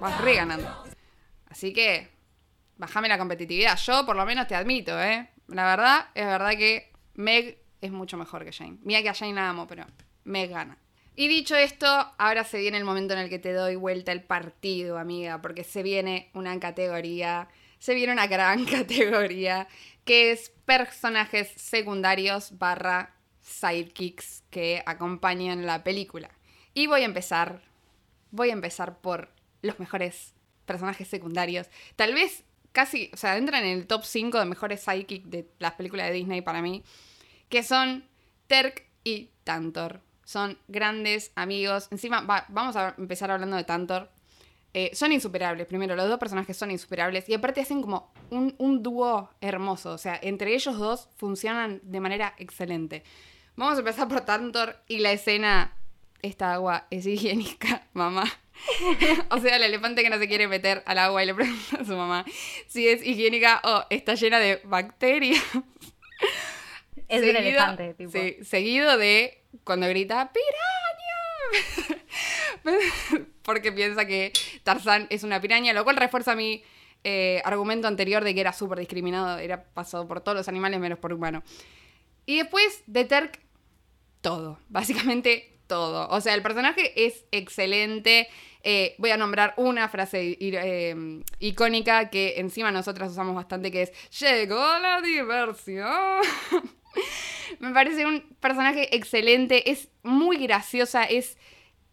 Vas 0.00 0.20
re 0.20 0.34
ganando. 0.34 0.84
Así 1.48 1.72
que. 1.72 2.10
Bájame 2.76 3.08
la 3.08 3.18
competitividad. 3.18 3.78
Yo 3.78 4.04
por 4.06 4.16
lo 4.16 4.24
menos 4.24 4.46
te 4.46 4.54
admito, 4.54 4.98
¿eh? 5.00 5.28
La 5.48 5.64
verdad, 5.64 6.08
es 6.14 6.24
verdad 6.24 6.50
que 6.52 6.90
Meg 7.14 7.62
es 7.82 7.92
mucho 7.92 8.16
mejor 8.16 8.44
que 8.44 8.52
Jane. 8.52 8.78
Mira 8.82 9.02
que 9.02 9.10
a 9.10 9.14
Jane 9.14 9.34
la 9.34 9.50
amo, 9.50 9.66
pero 9.66 9.84
Meg 10.24 10.50
gana. 10.50 10.78
Y 11.20 11.28
dicho 11.28 11.54
esto, 11.54 11.86
ahora 12.16 12.44
se 12.44 12.56
viene 12.56 12.78
el 12.78 12.84
momento 12.86 13.12
en 13.12 13.20
el 13.20 13.28
que 13.28 13.38
te 13.38 13.52
doy 13.52 13.76
vuelta 13.76 14.10
el 14.10 14.22
partido, 14.22 14.96
amiga, 14.96 15.42
porque 15.42 15.64
se 15.64 15.82
viene 15.82 16.30
una 16.32 16.58
categoría, 16.58 17.46
se 17.78 17.94
viene 17.94 18.14
una 18.14 18.26
gran 18.26 18.64
categoría, 18.78 19.68
que 20.06 20.32
es 20.32 20.50
personajes 20.64 21.52
secundarios 21.56 22.56
barra 22.56 23.14
sidekicks 23.42 24.44
que 24.48 24.82
acompañan 24.86 25.66
la 25.66 25.84
película. 25.84 26.30
Y 26.72 26.86
voy 26.86 27.02
a 27.02 27.04
empezar, 27.04 27.60
voy 28.30 28.48
a 28.48 28.54
empezar 28.54 29.02
por 29.02 29.28
los 29.60 29.78
mejores 29.78 30.32
personajes 30.64 31.06
secundarios. 31.06 31.66
Tal 31.96 32.14
vez 32.14 32.44
casi, 32.72 33.10
o 33.12 33.18
sea, 33.18 33.36
entran 33.36 33.62
en 33.64 33.76
el 33.76 33.86
top 33.86 34.04
5 34.04 34.38
de 34.38 34.46
mejores 34.46 34.80
sidekicks 34.80 35.28
de 35.28 35.50
las 35.58 35.74
películas 35.74 36.06
de 36.06 36.14
Disney 36.14 36.40
para 36.40 36.62
mí, 36.62 36.82
que 37.50 37.62
son 37.62 38.08
Terk 38.46 38.86
y 39.04 39.28
Tantor 39.44 40.00
son 40.30 40.56
grandes 40.68 41.32
amigos. 41.34 41.88
Encima, 41.90 42.20
vamos 42.48 42.76
a 42.76 42.94
empezar 42.98 43.32
hablando 43.32 43.56
de 43.56 43.64
Tantor. 43.64 44.08
Eh, 44.72 44.92
son 44.94 45.10
insuperables, 45.10 45.66
primero, 45.66 45.96
los 45.96 46.08
dos 46.08 46.20
personajes 46.20 46.56
son 46.56 46.70
insuperables 46.70 47.28
y 47.28 47.34
aparte 47.34 47.60
hacen 47.60 47.82
como 47.82 48.12
un, 48.30 48.82
dúo 48.84 49.28
hermoso, 49.40 49.90
o 49.90 49.98
sea, 49.98 50.16
entre 50.22 50.54
ellos 50.54 50.78
dos 50.78 51.08
funcionan 51.16 51.80
de 51.82 51.98
manera 51.98 52.36
excelente. 52.38 53.02
Vamos 53.56 53.74
a 53.74 53.78
empezar 53.80 54.06
por 54.06 54.20
Tantor 54.20 54.76
y 54.86 55.00
la 55.00 55.10
escena, 55.10 55.74
esta 56.22 56.52
agua 56.52 56.86
es 56.90 57.04
higiénica, 57.06 57.88
mamá. 57.92 58.22
o 59.30 59.38
sea, 59.38 59.56
el 59.56 59.64
elefante 59.64 60.04
que 60.04 60.10
no 60.10 60.18
se 60.18 60.28
quiere 60.28 60.46
meter 60.46 60.84
al 60.86 60.98
agua 60.98 61.24
y 61.24 61.26
le 61.26 61.34
pregunta 61.34 61.78
a 61.80 61.84
su 61.84 61.96
mamá 61.96 62.24
si 62.68 62.86
es 62.86 63.04
higiénica 63.04 63.60
o 63.64 63.84
está 63.90 64.14
llena 64.14 64.38
de 64.38 64.60
bacterias. 64.62 65.42
Es 67.10 67.22
un 67.22 67.36
elefante, 67.36 67.94
tipo. 67.94 68.12
Sí, 68.12 68.36
seguido 68.42 68.96
de 68.96 69.42
cuando 69.64 69.88
grita 69.88 70.32
¡Piraña! 70.32 72.04
Porque 73.42 73.72
piensa 73.72 74.06
que 74.06 74.32
Tarzán 74.62 75.08
es 75.10 75.24
una 75.24 75.40
piraña, 75.40 75.72
lo 75.72 75.82
cual 75.82 75.96
refuerza 75.96 76.36
mi 76.36 76.62
eh, 77.02 77.42
argumento 77.44 77.88
anterior 77.88 78.22
de 78.22 78.34
que 78.34 78.40
era 78.40 78.52
súper 78.52 78.78
discriminado, 78.78 79.38
era 79.38 79.64
pasado 79.64 80.06
por 80.06 80.20
todos 80.20 80.36
los 80.38 80.48
animales 80.48 80.78
menos 80.78 80.98
por 80.98 81.12
humano. 81.12 81.42
Y 82.26 82.36
después 82.36 82.82
de 82.86 83.04
Terk, 83.04 83.40
todo, 84.20 84.60
básicamente 84.68 85.58
todo. 85.66 86.08
O 86.10 86.20
sea, 86.20 86.34
el 86.34 86.42
personaje 86.42 87.06
es 87.06 87.24
excelente. 87.32 88.28
Eh, 88.62 88.94
voy 88.98 89.10
a 89.10 89.16
nombrar 89.16 89.54
una 89.56 89.88
frase 89.88 90.36
eh, 90.38 91.22
icónica 91.38 92.10
que 92.10 92.34
encima 92.38 92.70
nosotras 92.70 93.12
usamos 93.12 93.34
bastante, 93.34 93.70
que 93.70 93.82
es, 93.82 93.92
llegó 94.20 94.78
la 94.78 95.00
diversión. 95.00 96.20
Me 97.60 97.72
parece 97.72 98.06
un 98.06 98.22
personaje 98.40 98.94
excelente, 98.96 99.70
es 99.70 99.88
muy 100.02 100.38
graciosa, 100.38 101.04
es, 101.04 101.36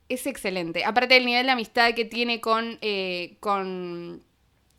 es 0.09 0.27
excelente. 0.27 0.85
Aparte 0.85 1.15
del 1.15 1.25
nivel 1.25 1.45
de 1.45 1.51
amistad 1.51 1.93
que 1.93 2.05
tiene 2.05 2.39
con, 2.41 2.77
eh, 2.81 3.37
con 3.39 4.23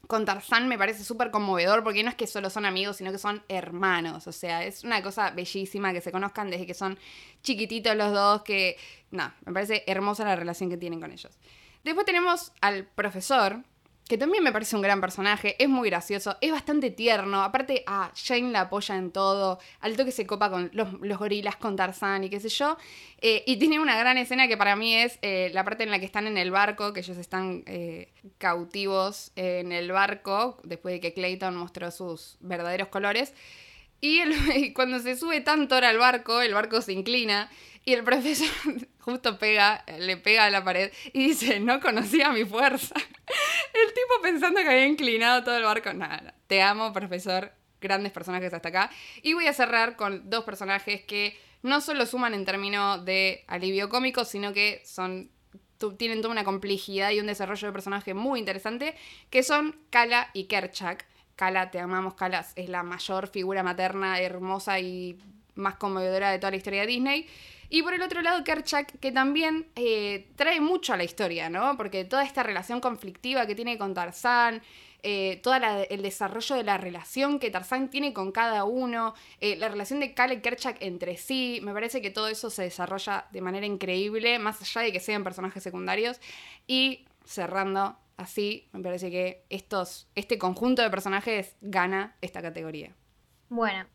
con 0.09 0.25
Tarzán 0.25 0.69
me 0.69 0.79
parece 0.79 1.05
súper 1.05 1.31
conmovedor 1.31 1.85
porque 1.85 2.03
no 2.03 2.09
es 2.09 2.17
que 2.17 2.27
solo 2.27 2.49
son 2.49 2.65
amigos, 2.65 2.97
sino 2.97 3.13
que 3.13 3.19
son 3.19 3.45
hermanos. 3.47 4.27
O 4.27 4.33
sea, 4.33 4.65
es 4.65 4.83
una 4.83 5.03
cosa 5.03 5.31
bellísima 5.31 5.93
que 5.93 6.01
se 6.01 6.11
conozcan 6.11 6.51
desde 6.51 6.67
que 6.67 6.73
son 6.73 6.99
chiquititos 7.43 7.95
los 7.95 8.13
dos, 8.13 8.43
que, 8.43 8.79
no, 9.11 9.31
me 9.45 9.53
parece 9.53 9.85
hermosa 9.87 10.25
la 10.25 10.35
relación 10.35 10.71
que 10.71 10.79
tienen 10.79 10.99
con 10.99 11.13
ellos. 11.13 11.39
Después 11.85 12.07
tenemos 12.07 12.53
al 12.63 12.87
profesor, 12.87 13.63
que 14.09 14.17
también 14.17 14.43
me 14.43 14.53
parece 14.53 14.75
un 14.75 14.81
gran 14.81 15.03
personaje, 15.03 15.55
es 15.63 15.69
muy 15.69 15.91
gracioso, 15.91 16.39
es 16.41 16.51
bastante 16.51 16.91
tierno, 16.91 17.43
aparte 17.43 17.85
a 17.87 18.05
ah, 18.05 18.13
Jane 18.17 18.51
la 18.51 18.63
apoya 18.63 18.97
en 18.97 19.11
todo, 19.11 19.59
al 19.81 19.97
toque 19.97 20.13
se 20.13 20.27
copa 20.27 20.49
con 20.51 20.71
los, 20.73 21.19
gorilas, 21.19 21.57
con 21.57 21.77
Tarzán 21.77 22.25
y 22.25 22.31
qué 22.31 22.41
sé 22.41 22.49
yo, 22.49 22.79
eh, 23.21 23.45
y 23.47 23.59
tiene 23.59 23.79
una 23.79 23.99
gran 23.99 24.17
escena 24.17 24.49
que 24.49 24.57
para 24.57 24.77
mí 24.77 24.95
es 24.95 25.19
eh, 25.21 25.51
la 25.53 25.63
parte 25.63 25.83
en 25.83 25.91
la 25.91 25.99
que 25.99 26.07
están 26.07 26.27
en 26.27 26.39
el 26.39 26.51
barco, 26.51 26.95
que 26.95 27.01
ellos 27.01 27.19
están 27.19 27.63
eh, 27.67 28.09
cautivos 28.39 29.31
en 29.37 29.73
el 29.73 29.93
barco, 29.93 30.59
después 30.65 30.95
de 30.95 31.01
que 31.01 31.13
Clayton 31.13 31.55
mostró 31.55 31.91
sus 31.91 32.39
verdaderos 32.41 32.89
colores, 32.89 33.35
y, 34.55 34.73
cuando 34.73 34.99
se 34.99 35.17
sube 35.17 35.41
tanto 35.41 35.75
ahora 35.75 35.89
al 35.89 35.99
barco, 35.99 36.41
el 36.41 36.55
barco 36.55 36.83
se 36.83 36.93
inclina 36.93 37.51
y 37.85 37.95
el 37.95 38.05
profesor 38.05 38.49
justo 39.01 39.39
pega, 39.39 39.85
le 39.99 40.17
pega 40.17 40.45
a 40.45 40.51
la 40.51 40.63
pared 40.63 40.93
y 41.13 41.29
dice, 41.29 41.61
no 41.61 41.81
conocía 41.81 42.31
mi 42.33 42.45
fuerza. 42.45 42.95
El 43.75 43.93
tipo 43.93 44.23
pensando 44.23 44.61
que 44.61 44.69
había 44.69 44.87
inclinado 44.87 45.45
todo 45.45 45.57
el 45.57 45.63
barco. 45.63 45.93
Nada, 45.93 46.35
te 46.47 46.63
amo, 46.63 46.93
profesor. 46.93 47.53
Grandes 47.81 48.13
personajes 48.13 48.53
hasta 48.53 48.71
acá. 48.71 48.91
Y 49.23 49.35
voy 49.35 49.47
a 49.47 49.53
cerrar 49.53 49.97
con 49.97 50.29
dos 50.29 50.45
personajes 50.45 51.03
que 51.05 51.39
no 51.63 51.81
solo 51.81 52.07
suman 52.07 52.35
en 52.35 52.45
términos 52.45 53.05
de 53.05 53.45
alivio 53.47 53.89
cómico, 53.89 54.25
sino 54.25 54.53
que 54.53 54.83
son 54.85 55.31
tienen 55.97 56.21
toda 56.21 56.33
una 56.33 56.45
complejidad 56.45 57.11
y 57.13 57.21
un 57.21 57.27
desarrollo 57.27 57.69
de 57.69 57.73
personaje 57.73 58.15
muy 58.15 58.41
interesante, 58.41 58.95
que 59.31 59.43
son 59.43 59.81
Kala 59.91 60.31
y 60.35 60.45
Kerchak. 60.45 61.07
Kala, 61.39 61.71
te 61.71 61.79
amamos, 61.79 62.15
Kala 62.15 62.45
es 62.57 62.69
la 62.69 62.83
mayor 62.83 63.29
figura 63.29 63.63
materna, 63.63 64.21
hermosa 64.21 64.81
y 64.81 65.17
más 65.55 65.77
conmovedora 65.77 66.33
de 66.33 66.41
toda 66.41 66.51
la 66.51 66.57
historia 66.57 66.81
de 66.81 66.89
Disney. 66.89 67.27
Y 67.71 67.83
por 67.85 67.95
el 67.95 68.03
otro 68.03 68.23
lado, 68.23 68.43
Kerchak, 68.43 68.99
que 68.99 69.13
también 69.13 69.69
eh, 69.77 70.27
trae 70.35 70.61
mucho 70.61 70.95
a 70.95 70.97
la 70.97 71.05
historia, 71.05 71.49
¿no? 71.49 71.77
Porque 71.77 72.05
toda 72.05 72.25
esta 72.25 72.43
relación 72.43 72.81
conflictiva 72.81 73.47
que 73.47 73.55
tiene 73.55 73.79
con 73.79 73.95
Tarzán, 73.95 74.63
eh, 75.05 75.39
todo 75.41 75.55
el 75.55 76.03
desarrollo 76.03 76.57
de 76.57 76.65
la 76.65 76.77
relación 76.77 77.39
que 77.39 77.53
Tarzán 77.53 77.89
tiene 77.89 78.13
con 78.13 78.33
cada 78.33 78.65
uno, 78.65 79.15
eh, 79.41 79.55
la 79.55 79.69
relación 79.69 80.01
de 80.01 80.15
Kale 80.15 80.35
y 80.35 80.41
Kerchak 80.41 80.79
entre 80.81 81.17
sí, 81.19 81.61
me 81.63 81.73
parece 81.73 82.03
que 82.03 82.11
todo 82.11 82.27
eso 82.27 82.51
se 82.51 82.63
desarrolla 82.63 83.27
de 83.31 83.43
manera 83.43 83.65
increíble, 83.65 84.41
más 84.41 84.61
allá 84.61 84.81
de 84.81 84.93
que 84.93 84.99
sean 84.99 85.23
personajes 85.23 85.63
secundarios. 85.63 86.21
Y 86.67 87.05
cerrando 87.25 87.97
así, 88.19 88.69
me 88.73 88.83
parece 88.83 89.11
que 89.11 89.47
estos, 89.49 90.11
este 90.15 90.39
conjunto 90.39 90.83
de 90.83 90.91
personajes 90.91 91.57
gana 91.63 92.17
esta 92.21 92.43
categoría. 92.43 92.95
Bueno, 93.49 93.87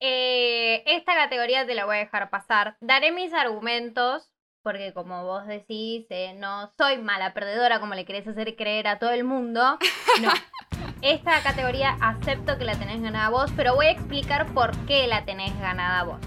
eh, 0.00 0.82
esta 0.86 1.14
categoría 1.14 1.66
te 1.66 1.74
la 1.74 1.86
voy 1.86 1.96
a 1.96 2.00
dejar 2.00 2.28
pasar. 2.28 2.76
Daré 2.80 3.12
mis 3.12 3.32
argumentos, 3.32 4.30
porque 4.62 4.92
como 4.92 5.24
vos 5.24 5.46
decís, 5.46 6.06
eh, 6.10 6.34
no 6.34 6.70
soy 6.76 6.98
mala 6.98 7.32
perdedora 7.32 7.80
como 7.80 7.94
le 7.94 8.04
querés 8.04 8.26
hacer 8.28 8.56
creer 8.56 8.88
a 8.88 8.98
todo 8.98 9.10
el 9.10 9.24
mundo. 9.24 9.78
No. 10.20 10.30
Esta 11.02 11.42
categoría 11.42 11.96
acepto 12.02 12.58
que 12.58 12.64
la 12.64 12.78
tenés 12.78 13.00
ganada 13.00 13.30
vos, 13.30 13.50
pero 13.56 13.74
voy 13.74 13.86
a 13.86 13.90
explicar 13.92 14.52
por 14.52 14.76
qué 14.86 15.06
la 15.06 15.24
tenés 15.24 15.58
ganada 15.58 16.02
vos. 16.04 16.20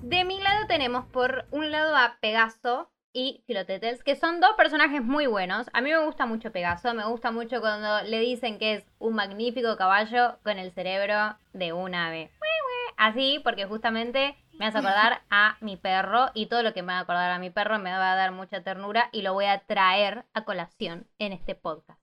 De 0.00 0.24
mi 0.24 0.40
lado 0.40 0.66
tenemos 0.66 1.04
por 1.06 1.46
un 1.50 1.70
lado 1.70 1.94
a 1.94 2.16
Pegaso, 2.22 2.90
y 3.12 3.42
Filotetels, 3.46 4.02
que 4.02 4.16
son 4.16 4.40
dos 4.40 4.52
personajes 4.56 5.02
muy 5.02 5.26
buenos. 5.26 5.68
A 5.72 5.80
mí 5.80 5.90
me 5.90 6.04
gusta 6.04 6.26
mucho 6.26 6.52
Pegaso, 6.52 6.94
me 6.94 7.04
gusta 7.06 7.30
mucho 7.30 7.60
cuando 7.60 8.02
le 8.02 8.20
dicen 8.20 8.58
que 8.58 8.74
es 8.74 8.84
un 8.98 9.14
magnífico 9.14 9.76
caballo 9.76 10.38
con 10.42 10.58
el 10.58 10.72
cerebro 10.72 11.36
de 11.52 11.72
un 11.72 11.94
ave. 11.94 12.30
Así, 12.96 13.40
porque 13.42 13.64
justamente 13.64 14.36
me 14.58 14.66
hace 14.66 14.78
acordar 14.78 15.22
a 15.30 15.56
mi 15.60 15.76
perro 15.76 16.30
y 16.34 16.46
todo 16.46 16.62
lo 16.62 16.74
que 16.74 16.82
me 16.82 16.92
va 16.92 16.98
a 16.98 17.02
acordar 17.02 17.30
a 17.30 17.38
mi 17.38 17.50
perro 17.50 17.78
me 17.78 17.90
va 17.90 18.12
a 18.12 18.16
dar 18.16 18.32
mucha 18.32 18.62
ternura 18.62 19.08
y 19.12 19.22
lo 19.22 19.32
voy 19.32 19.46
a 19.46 19.60
traer 19.60 20.26
a 20.34 20.44
colación 20.44 21.06
en 21.18 21.32
este 21.32 21.54
podcast. 21.54 21.99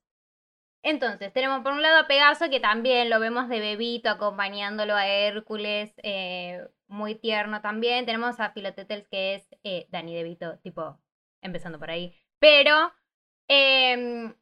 Entonces, 0.89 1.33
tenemos 1.33 1.63
por 1.63 1.73
un 1.73 1.81
lado 1.81 1.99
a 1.99 2.07
Pegaso, 2.07 2.49
que 2.49 2.61
también 2.61 3.09
lo 3.09 3.19
vemos 3.19 3.49
de 3.49 3.59
bebito 3.59 4.09
acompañándolo 4.09 4.95
a 4.95 5.05
Hércules, 5.05 5.91
eh, 5.97 6.65
muy 6.88 7.15
tierno 7.15 7.59
también. 7.59 8.05
Tenemos 8.05 8.39
a 8.39 8.51
Filotetels, 8.51 9.05
que 9.09 9.35
es 9.35 9.45
eh, 9.65 9.85
Danny 9.89 10.15
DeVito, 10.15 10.59
tipo, 10.59 10.97
empezando 11.41 11.77
por 11.77 11.89
ahí. 11.89 12.15
Pero 12.39 12.93
em, 13.49 14.33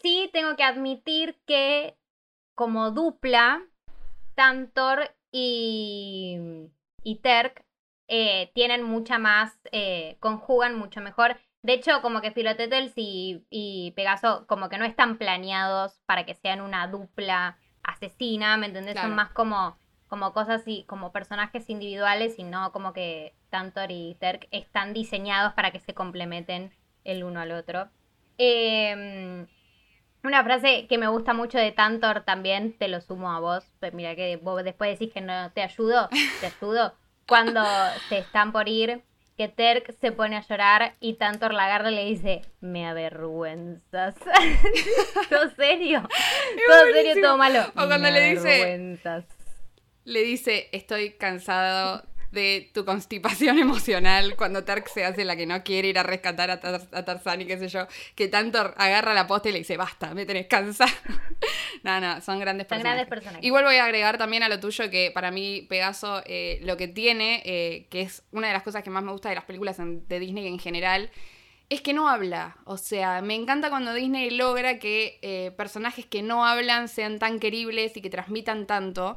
sí 0.00 0.28
tengo 0.32 0.56
que 0.56 0.64
admitir 0.64 1.38
que 1.46 1.96
como 2.56 2.90
dupla, 2.90 3.62
Tantor 4.34 5.14
y, 5.30 6.40
y 7.04 7.20
Terk 7.20 7.64
eh, 8.08 8.50
tienen 8.52 8.82
mucha 8.82 9.18
más, 9.18 9.60
eh, 9.70 10.16
conjugan 10.18 10.76
mucho 10.76 11.00
mejor. 11.00 11.36
De 11.64 11.72
hecho, 11.72 12.02
como 12.02 12.20
que 12.20 12.30
Filotetels 12.30 12.92
y, 12.94 13.46
y 13.48 13.92
Pegaso 13.92 14.46
como 14.46 14.68
que 14.68 14.76
no 14.76 14.84
están 14.84 15.16
planeados 15.16 15.98
para 16.04 16.26
que 16.26 16.34
sean 16.34 16.60
una 16.60 16.88
dupla 16.88 17.56
asesina, 17.82 18.58
¿me 18.58 18.66
entendés? 18.66 19.00
Son 19.00 19.14
más 19.14 19.30
como, 19.30 19.78
como 20.06 20.34
cosas 20.34 20.62
y 20.66 20.84
como 20.84 21.10
personajes 21.10 21.70
individuales 21.70 22.38
y 22.38 22.44
no 22.44 22.70
como 22.70 22.92
que 22.92 23.34
Tantor 23.48 23.90
y 23.92 24.14
Terk 24.20 24.46
están 24.50 24.92
diseñados 24.92 25.54
para 25.54 25.70
que 25.70 25.80
se 25.80 25.94
complementen 25.94 26.70
el 27.02 27.24
uno 27.24 27.40
al 27.40 27.52
otro. 27.52 27.88
Eh, 28.36 29.46
una 30.22 30.44
frase 30.44 30.86
que 30.86 30.98
me 30.98 31.08
gusta 31.08 31.32
mucho 31.32 31.56
de 31.56 31.72
Tantor 31.72 32.24
también, 32.24 32.76
te 32.76 32.88
lo 32.88 33.00
sumo 33.00 33.32
a 33.32 33.40
vos. 33.40 33.64
Pues 33.80 33.94
mira 33.94 34.14
que 34.14 34.36
vos 34.36 34.62
después 34.64 34.98
decís 34.98 35.14
que 35.14 35.22
no 35.22 35.50
te 35.52 35.62
ayudo, 35.62 36.10
te 36.40 36.46
ayudo. 36.46 36.92
Cuando 37.26 37.64
se 38.10 38.18
están 38.18 38.52
por 38.52 38.68
ir, 38.68 39.02
que 39.36 39.48
Terk 39.48 39.94
se 40.00 40.12
pone 40.12 40.36
a 40.36 40.46
llorar 40.46 40.94
y 41.00 41.14
Tantor 41.14 41.54
la 41.54 41.64
agarra 41.64 41.90
y 41.90 41.94
le 41.94 42.04
dice, 42.04 42.42
me 42.60 42.86
avergüenzas. 42.86 44.14
todo 45.28 45.50
serio. 45.56 46.08
todo 46.68 46.92
serio, 46.92 47.22
todo 47.22 47.36
malo. 47.36 47.60
O 47.76 47.86
cuando 47.86 48.10
le 48.10 48.34
dice... 48.34 48.98
Le 50.04 50.22
dice, 50.22 50.68
estoy 50.72 51.12
cansado 51.12 52.04
de 52.34 52.70
tu 52.74 52.84
constipación 52.84 53.58
emocional 53.60 54.34
cuando 54.36 54.64
Tark 54.64 54.88
se 54.88 55.04
hace 55.04 55.24
la 55.24 55.36
que 55.36 55.46
no 55.46 55.62
quiere 55.62 55.88
ir 55.88 55.98
a 55.98 56.02
rescatar 56.02 56.50
a, 56.50 56.60
Tarzán 56.60 57.40
y 57.40 57.46
qué 57.46 57.56
sé 57.58 57.68
yo, 57.68 57.86
que 58.14 58.28
tanto 58.28 58.58
agarra 58.58 59.14
la 59.14 59.26
posta 59.26 59.48
y 59.48 59.52
le 59.52 59.58
dice, 59.58 59.76
basta, 59.76 60.12
me 60.14 60.26
tenés 60.26 60.46
cansado. 60.46 60.92
no, 61.82 62.00
no, 62.00 62.20
son 62.20 62.38
grandes 62.40 62.66
son 62.68 62.80
Grandes 62.80 63.06
personas. 63.06 63.42
Igual 63.42 63.64
voy 63.64 63.76
a 63.76 63.84
agregar 63.84 64.18
también 64.18 64.42
a 64.42 64.48
lo 64.48 64.60
tuyo 64.60 64.90
que 64.90 65.10
para 65.14 65.30
mí 65.30 65.62
Pegaso 65.68 66.22
eh, 66.26 66.60
lo 66.62 66.76
que 66.76 66.88
tiene, 66.88 67.42
eh, 67.44 67.86
que 67.90 68.02
es 68.02 68.22
una 68.32 68.48
de 68.48 68.52
las 68.52 68.62
cosas 68.62 68.82
que 68.82 68.90
más 68.90 69.02
me 69.02 69.12
gusta 69.12 69.28
de 69.28 69.36
las 69.36 69.44
películas 69.44 69.78
de 69.78 70.18
Disney 70.18 70.46
en 70.46 70.58
general, 70.58 71.10
es 71.70 71.80
que 71.80 71.92
no 71.92 72.08
habla. 72.08 72.56
O 72.64 72.76
sea, 72.76 73.20
me 73.22 73.34
encanta 73.34 73.70
cuando 73.70 73.94
Disney 73.94 74.30
logra 74.30 74.78
que 74.78 75.18
eh, 75.22 75.52
personajes 75.56 76.06
que 76.06 76.22
no 76.22 76.46
hablan 76.46 76.88
sean 76.88 77.18
tan 77.18 77.40
queribles 77.40 77.96
y 77.96 78.00
que 78.00 78.10
transmitan 78.10 78.66
tanto. 78.66 79.16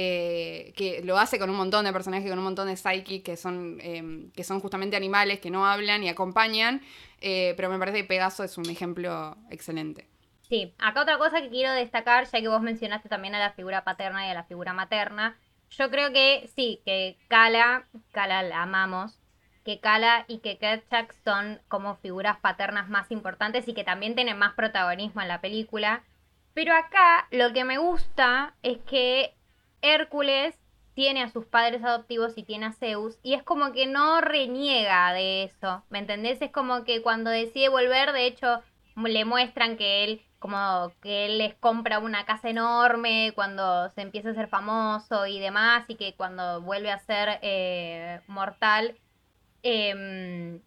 Eh, 0.00 0.74
que 0.76 1.02
lo 1.02 1.18
hace 1.18 1.40
con 1.40 1.50
un 1.50 1.56
montón 1.56 1.84
de 1.84 1.92
personajes, 1.92 2.30
con 2.30 2.38
un 2.38 2.44
montón 2.44 2.68
de 2.68 2.76
psyche 2.76 3.20
que 3.20 3.36
son, 3.36 3.78
em, 3.80 4.30
que 4.30 4.44
son 4.44 4.60
justamente 4.60 4.96
animales 4.96 5.40
que 5.40 5.50
no 5.50 5.66
hablan 5.66 6.04
y 6.04 6.08
acompañan, 6.08 6.82
eh, 7.20 7.54
pero 7.56 7.68
me 7.68 7.80
parece 7.80 8.02
que 8.02 8.04
Pegaso 8.04 8.44
es 8.44 8.56
un 8.58 8.70
ejemplo 8.70 9.36
excelente. 9.50 10.06
Sí, 10.42 10.72
acá 10.78 11.02
otra 11.02 11.18
cosa 11.18 11.42
que 11.42 11.48
quiero 11.48 11.72
destacar, 11.72 12.26
ya 12.30 12.40
que 12.40 12.46
vos 12.46 12.62
mencionaste 12.62 13.08
también 13.08 13.34
a 13.34 13.40
la 13.40 13.54
figura 13.54 13.82
paterna 13.82 14.24
y 14.24 14.30
a 14.30 14.34
la 14.34 14.44
figura 14.44 14.72
materna, 14.72 15.36
yo 15.70 15.90
creo 15.90 16.12
que 16.12 16.48
sí, 16.54 16.80
que 16.86 17.16
Kala, 17.26 17.88
Kala 18.12 18.44
la 18.44 18.62
amamos, 18.62 19.18
que 19.64 19.80
Kala 19.80 20.26
y 20.28 20.38
que 20.38 20.58
Kerchak 20.58 21.12
son 21.24 21.60
como 21.66 21.96
figuras 21.96 22.38
paternas 22.38 22.88
más 22.88 23.10
importantes 23.10 23.66
y 23.66 23.74
que 23.74 23.82
también 23.82 24.14
tienen 24.14 24.38
más 24.38 24.52
protagonismo 24.52 25.22
en 25.22 25.28
la 25.28 25.40
película. 25.40 26.04
Pero 26.54 26.72
acá 26.72 27.26
lo 27.32 27.52
que 27.52 27.64
me 27.64 27.78
gusta 27.78 28.54
es 28.62 28.78
que 28.78 29.34
Hércules 29.82 30.58
tiene 30.94 31.22
a 31.22 31.28
sus 31.28 31.46
padres 31.46 31.84
adoptivos 31.84 32.36
y 32.36 32.42
tiene 32.42 32.66
a 32.66 32.72
Zeus, 32.72 33.18
y 33.22 33.34
es 33.34 33.42
como 33.42 33.72
que 33.72 33.86
no 33.86 34.20
reniega 34.20 35.12
de 35.12 35.44
eso, 35.44 35.84
¿me 35.90 36.00
entendés? 36.00 36.42
Es 36.42 36.50
como 36.50 36.84
que 36.84 37.02
cuando 37.02 37.30
decide 37.30 37.68
volver, 37.68 38.12
de 38.12 38.26
hecho, 38.26 38.62
le 38.96 39.24
muestran 39.24 39.76
que 39.76 40.04
él 40.04 40.22
como 40.38 40.92
que 41.02 41.26
él 41.26 41.38
les 41.38 41.54
compra 41.54 41.98
una 41.98 42.24
casa 42.24 42.48
enorme 42.48 43.32
cuando 43.34 43.88
se 43.90 44.02
empieza 44.02 44.30
a 44.30 44.34
ser 44.34 44.48
famoso 44.48 45.26
y 45.26 45.40
demás, 45.40 45.84
y 45.88 45.96
que 45.96 46.14
cuando 46.14 46.62
vuelve 46.62 46.90
a 46.90 46.98
ser 46.98 47.38
eh, 47.42 48.20
mortal, 48.28 48.96
em, 49.62 50.60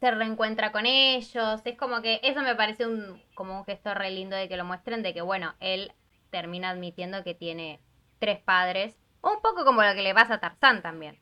se 0.00 0.10
reencuentra 0.10 0.72
con 0.72 0.86
ellos. 0.86 1.60
Es 1.64 1.76
como 1.78 2.02
que 2.02 2.20
eso 2.22 2.42
me 2.42 2.54
parece 2.54 2.86
un, 2.86 3.22
como 3.34 3.58
un 3.58 3.64
gesto 3.64 3.94
re 3.94 4.10
lindo 4.10 4.36
de 4.36 4.48
que 4.48 4.56
lo 4.56 4.64
muestren, 4.64 5.02
de 5.02 5.14
que 5.14 5.22
bueno, 5.22 5.54
él 5.60 5.92
termina 6.30 6.70
admitiendo 6.70 7.24
que 7.24 7.34
tiene 7.34 7.80
tres 8.22 8.38
padres, 8.38 8.94
un 9.20 9.42
poco 9.42 9.64
como 9.64 9.82
lo 9.82 9.94
que 9.94 10.02
le 10.02 10.14
pasa 10.14 10.34
a 10.34 10.40
Tarzán 10.40 10.80
también. 10.80 11.18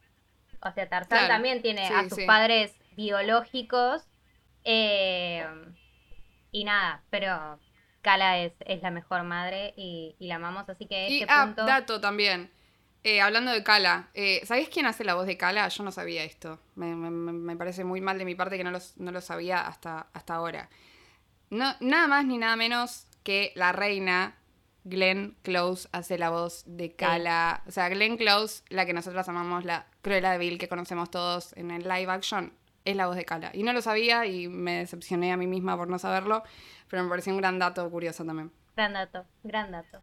O 0.63 0.71
sea, 0.71 0.87
Tarzán 0.87 1.29
también 1.29 1.63
tiene 1.63 1.89
a 1.89 2.07
sus 2.07 2.25
padres 2.25 2.77
biológicos. 2.95 4.03
Eh, 4.65 5.47
y 6.53 6.65
nada, 6.65 7.03
pero 7.09 7.59
Kala 8.03 8.41
es, 8.41 8.53
es 8.67 8.83
la 8.83 8.91
mejor 8.91 9.23
madre 9.23 9.73
y, 9.79 10.15
la 10.21 10.35
amamos, 10.35 10.69
así 10.69 10.85
que 10.85 11.09
y, 11.09 11.23
este 11.23 11.33
ah, 11.33 11.55
dato 11.57 12.03
también. 12.03 12.51
Eh, 13.03 13.23
hablando 13.23 13.51
de 13.51 13.65
Kala, 13.65 14.11
eh, 14.13 14.43
¿sabés 14.45 14.69
quién 14.69 14.85
hace 14.85 15.03
la 15.03 15.15
voz 15.15 15.25
de 15.25 15.39
Kala? 15.39 15.67
Yo 15.69 15.83
no 15.83 15.93
sabía 15.93 16.23
esto. 16.23 16.61
Me, 16.75 17.57
parece 17.57 17.83
muy 17.83 18.03
mal 18.03 18.19
de 18.19 18.27
mi 18.27 18.35
parte 18.35 18.59
que 18.59 18.65
no, 18.65 18.79
no 18.97 19.11
lo 19.11 19.21
sabía 19.23 19.67
hasta, 19.67 20.09
hasta 20.13 20.35
ahora. 20.35 20.69
No, 21.49 21.75
nada 21.81 22.09
más 22.09 22.27
ni 22.27 22.37
nada 22.37 22.57
menos 22.57 23.07
que 23.23 23.53
la 23.55 23.73
reina 23.73 24.37
Glenn 24.85 25.37
Close 25.43 25.89
hace 25.93 26.19
la 26.19 26.31
voz 26.31 26.65
de 26.67 26.95
Kala. 26.95 27.63
O 27.67 27.71
sea, 27.71 27.89
Glenn 27.89 28.17
Close, 28.17 28.63
la 28.69 28.87
que 28.87 28.93
nosotros 28.93 29.29
amamos, 29.29 29.65
la 29.65 29.87
Cruella 30.03 30.33
de 30.33 30.39
Vil 30.39 30.59
que 30.59 30.69
conocemos 30.69 31.11
todos 31.11 31.57
en 31.57 31.71
el 31.71 31.83
live 31.85 32.11
action, 32.11 32.53
es 32.85 32.97
la 32.97 33.07
voz 33.07 33.17
de 33.17 33.25
Kala. 33.25 33.51
Y 33.55 33.63
no 33.63 33.73
lo 33.73 33.83
sabía 33.83 34.27
y 34.27 34.49
me 34.49 34.79
decepcioné 34.79 35.33
a 35.33 35.37
mí 35.37 35.47
misma 35.47 35.77
por 35.77 35.89
no 35.89 35.99
saberlo, 35.99 36.43
pero 36.89 37.03
me 37.03 37.09
pareció 37.09 37.33
un 37.33 37.39
gran 37.39 37.59
dato 37.59 37.89
curioso 37.91 38.25
también. 38.25 38.53
Gran 38.77 38.95
dato, 38.95 39.27
gran 39.43 39.71
dato. 39.71 40.03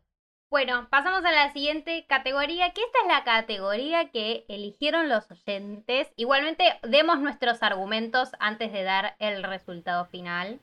Bueno, 0.49 0.87
pasamos 0.89 1.25
a 1.25 1.31
la 1.31 1.51
siguiente 1.51 2.05
categoría, 2.07 2.71
que 2.71 2.81
esta 2.81 2.99
es 3.01 3.07
la 3.07 3.23
categoría 3.25 4.09
que 4.11 4.45
eligieron 4.47 5.09
los 5.09 5.29
oyentes. 5.29 6.07
Igualmente, 6.15 6.63
demos 6.83 7.19
nuestros 7.19 7.61
argumentos 7.63 8.29
antes 8.39 8.71
de 8.71 8.83
dar 8.83 9.17
el 9.19 9.43
resultado 9.43 10.05
final. 10.05 10.61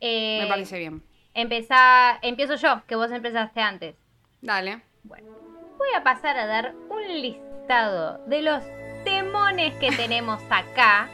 me 0.00 0.46
parece 0.48 0.78
bien. 0.78 1.02
Empezá, 1.34 2.18
empiezo 2.22 2.54
yo, 2.54 2.82
que 2.86 2.94
vos 2.94 3.10
empezaste 3.10 3.60
antes. 3.60 3.96
Dale. 4.40 4.82
Bueno, 5.02 5.32
voy 5.76 5.88
a 5.96 6.04
pasar 6.04 6.36
a 6.38 6.46
dar 6.46 6.74
un 6.88 7.02
listado 7.20 8.18
de 8.26 8.42
los 8.42 8.62
temones 9.02 9.74
que 9.74 9.90
tenemos 9.96 10.40
acá. 10.48 11.08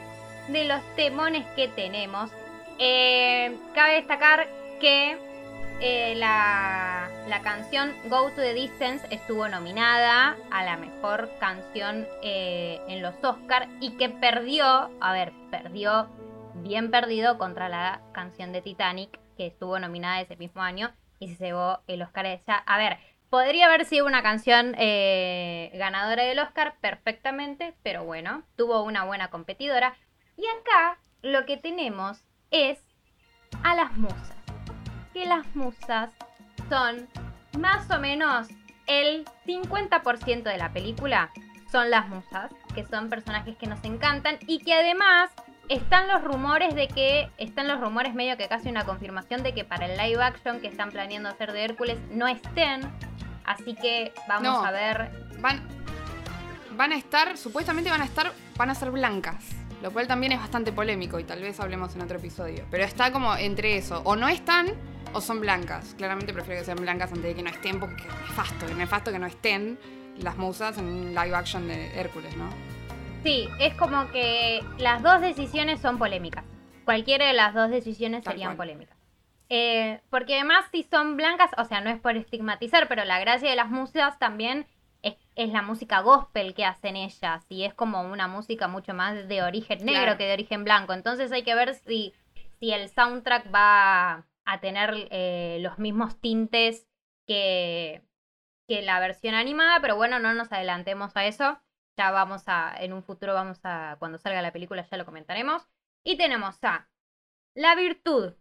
De 0.48 0.64
los 0.64 0.82
temones 0.94 1.46
que 1.56 1.68
tenemos. 1.68 2.30
Eh, 2.78 3.56
cabe 3.74 3.94
destacar 3.94 4.46
que 4.80 5.16
eh, 5.80 6.14
la, 6.16 7.08
la, 7.28 7.40
canción 7.40 7.94
Go 8.10 8.30
to 8.30 8.36
the 8.36 8.52
Distance 8.52 9.06
estuvo 9.10 9.48
nominada 9.48 10.36
a 10.50 10.64
la 10.64 10.76
mejor 10.76 11.30
canción 11.38 12.06
eh, 12.22 12.80
en 12.88 13.00
los 13.00 13.14
Oscars 13.22 13.68
y 13.80 13.92
que 13.92 14.10
perdió, 14.10 14.90
a 15.00 15.12
ver, 15.12 15.32
perdió 15.50 16.08
bien 16.56 16.90
perdido 16.90 17.38
contra 17.38 17.68
la 17.68 18.00
canción 18.12 18.52
de 18.52 18.60
Titanic 18.60 19.18
que 19.40 19.46
estuvo 19.46 19.78
nominada 19.78 20.20
ese 20.20 20.36
mismo 20.36 20.60
año 20.60 20.92
y 21.18 21.34
se 21.34 21.46
llevó 21.46 21.80
el 21.86 22.02
Oscar 22.02 22.26
ella. 22.26 22.62
A 22.66 22.76
ver, 22.76 22.98
podría 23.30 23.68
haber 23.68 23.86
sido 23.86 24.04
una 24.04 24.22
canción 24.22 24.74
eh, 24.76 25.70
ganadora 25.76 26.24
del 26.24 26.40
Oscar 26.40 26.74
perfectamente, 26.82 27.72
pero 27.82 28.04
bueno, 28.04 28.42
tuvo 28.56 28.82
una 28.82 29.04
buena 29.04 29.28
competidora. 29.30 29.96
Y 30.36 30.44
acá 30.46 30.98
lo 31.22 31.46
que 31.46 31.56
tenemos 31.56 32.22
es 32.50 32.84
a 33.62 33.74
las 33.74 33.96
musas. 33.96 34.36
Que 35.14 35.24
las 35.24 35.56
musas 35.56 36.10
son 36.68 37.08
más 37.58 37.90
o 37.90 37.98
menos 37.98 38.46
el 38.86 39.24
50% 39.46 40.42
de 40.42 40.58
la 40.58 40.70
película 40.70 41.30
son 41.72 41.88
las 41.88 42.06
musas, 42.10 42.52
que 42.74 42.84
son 42.84 43.08
personajes 43.08 43.56
que 43.56 43.66
nos 43.66 43.82
encantan 43.84 44.36
y 44.46 44.58
que 44.58 44.74
además 44.74 45.30
están 45.70 46.08
los 46.08 46.22
rumores 46.22 46.74
de 46.74 46.88
que, 46.88 47.30
están 47.38 47.68
los 47.68 47.80
rumores 47.80 48.12
medio 48.12 48.36
que 48.36 48.48
casi 48.48 48.68
una 48.68 48.84
confirmación 48.84 49.44
de 49.44 49.54
que 49.54 49.64
para 49.64 49.86
el 49.86 49.96
live 49.96 50.22
action 50.22 50.60
que 50.60 50.66
están 50.66 50.90
planeando 50.90 51.28
hacer 51.28 51.52
de 51.52 51.64
Hércules 51.64 51.96
no 52.10 52.26
estén. 52.26 52.80
Así 53.44 53.76
que 53.76 54.12
vamos 54.28 54.66
a 54.66 54.72
ver. 54.72 55.10
Van, 55.38 55.62
van 56.76 56.92
a 56.92 56.96
estar, 56.96 57.36
supuestamente 57.38 57.88
van 57.88 58.02
a 58.02 58.04
estar, 58.04 58.32
van 58.56 58.70
a 58.70 58.74
ser 58.74 58.90
blancas. 58.90 59.44
Lo 59.80 59.92
cual 59.92 60.08
también 60.08 60.32
es 60.32 60.40
bastante 60.40 60.72
polémico 60.72 61.20
y 61.20 61.24
tal 61.24 61.40
vez 61.40 61.58
hablemos 61.60 61.94
en 61.94 62.02
otro 62.02 62.18
episodio. 62.18 62.66
Pero 62.70 62.84
está 62.84 63.12
como 63.12 63.34
entre 63.36 63.76
eso. 63.76 64.02
O 64.04 64.16
no 64.16 64.28
están 64.28 64.72
o 65.12 65.20
son 65.20 65.40
blancas. 65.40 65.94
Claramente 65.96 66.32
prefiero 66.34 66.60
que 66.60 66.66
sean 66.66 66.78
blancas 66.78 67.12
antes 67.12 67.24
de 67.24 67.34
que 67.34 67.42
no 67.44 67.50
estén 67.50 67.78
porque 67.78 68.02
es 68.02 68.28
nefasto. 68.28 68.66
Es 68.66 68.76
nefasto 68.76 69.12
que 69.12 69.20
no 69.20 69.26
estén 69.26 69.78
las 70.18 70.36
musas 70.36 70.76
en 70.78 70.84
un 70.84 71.14
live 71.14 71.34
action 71.34 71.68
de 71.68 71.98
Hércules, 71.98 72.36
¿no? 72.36 72.79
Sí, 73.22 73.48
es 73.58 73.74
como 73.74 74.10
que 74.12 74.64
las 74.78 75.02
dos 75.02 75.20
decisiones 75.20 75.80
son 75.80 75.98
polémicas. 75.98 76.44
Cualquiera 76.86 77.26
de 77.26 77.34
las 77.34 77.52
dos 77.52 77.68
decisiones 77.68 78.24
serían 78.24 78.56
polémicas. 78.56 78.96
Eh, 79.50 80.00
porque 80.08 80.36
además 80.36 80.64
si 80.72 80.84
son 80.84 81.18
blancas, 81.18 81.50
o 81.58 81.64
sea, 81.64 81.82
no 81.82 81.90
es 81.90 82.00
por 82.00 82.16
estigmatizar, 82.16 82.88
pero 82.88 83.04
la 83.04 83.18
gracia 83.20 83.50
de 83.50 83.56
las 83.56 83.68
músicas 83.68 84.18
también 84.18 84.66
es, 85.02 85.16
la 85.36 85.60
música 85.60 86.00
gospel 86.00 86.54
que 86.54 86.64
hacen 86.64 86.96
ellas 86.96 87.44
y 87.48 87.64
es 87.64 87.74
como 87.74 88.00
una 88.02 88.26
música 88.26 88.68
mucho 88.68 88.94
más 88.94 89.28
de 89.28 89.42
origen 89.42 89.84
negro 89.84 90.16
que 90.16 90.24
de 90.24 90.32
origen 90.32 90.64
blanco. 90.64 90.94
Entonces 90.94 91.30
hay 91.30 91.42
que 91.42 91.54
ver 91.54 91.74
si, 91.74 92.14
si 92.58 92.72
el 92.72 92.88
soundtrack 92.88 93.54
va 93.54 94.26
a 94.46 94.60
tener 94.60 95.08
eh, 95.10 95.58
los 95.60 95.78
mismos 95.78 96.18
tintes 96.20 96.86
que, 97.26 98.02
que 98.66 98.80
la 98.80 98.98
versión 98.98 99.34
animada, 99.34 99.80
pero 99.82 99.96
bueno, 99.96 100.18
no 100.20 100.32
nos 100.32 100.50
adelantemos 100.52 101.14
a 101.16 101.26
eso 101.26 101.60
ya 101.96 102.10
vamos 102.10 102.42
a, 102.46 102.74
en 102.78 102.92
un 102.92 103.02
futuro 103.02 103.34
vamos 103.34 103.60
a, 103.64 103.96
cuando 103.98 104.18
salga 104.18 104.42
la 104.42 104.52
película 104.52 104.86
ya 104.88 104.96
lo 104.96 105.04
comentaremos. 105.04 105.66
Y 106.04 106.16
tenemos 106.16 106.62
a 106.64 106.88
La 107.54 107.74
Virtud. 107.74 108.34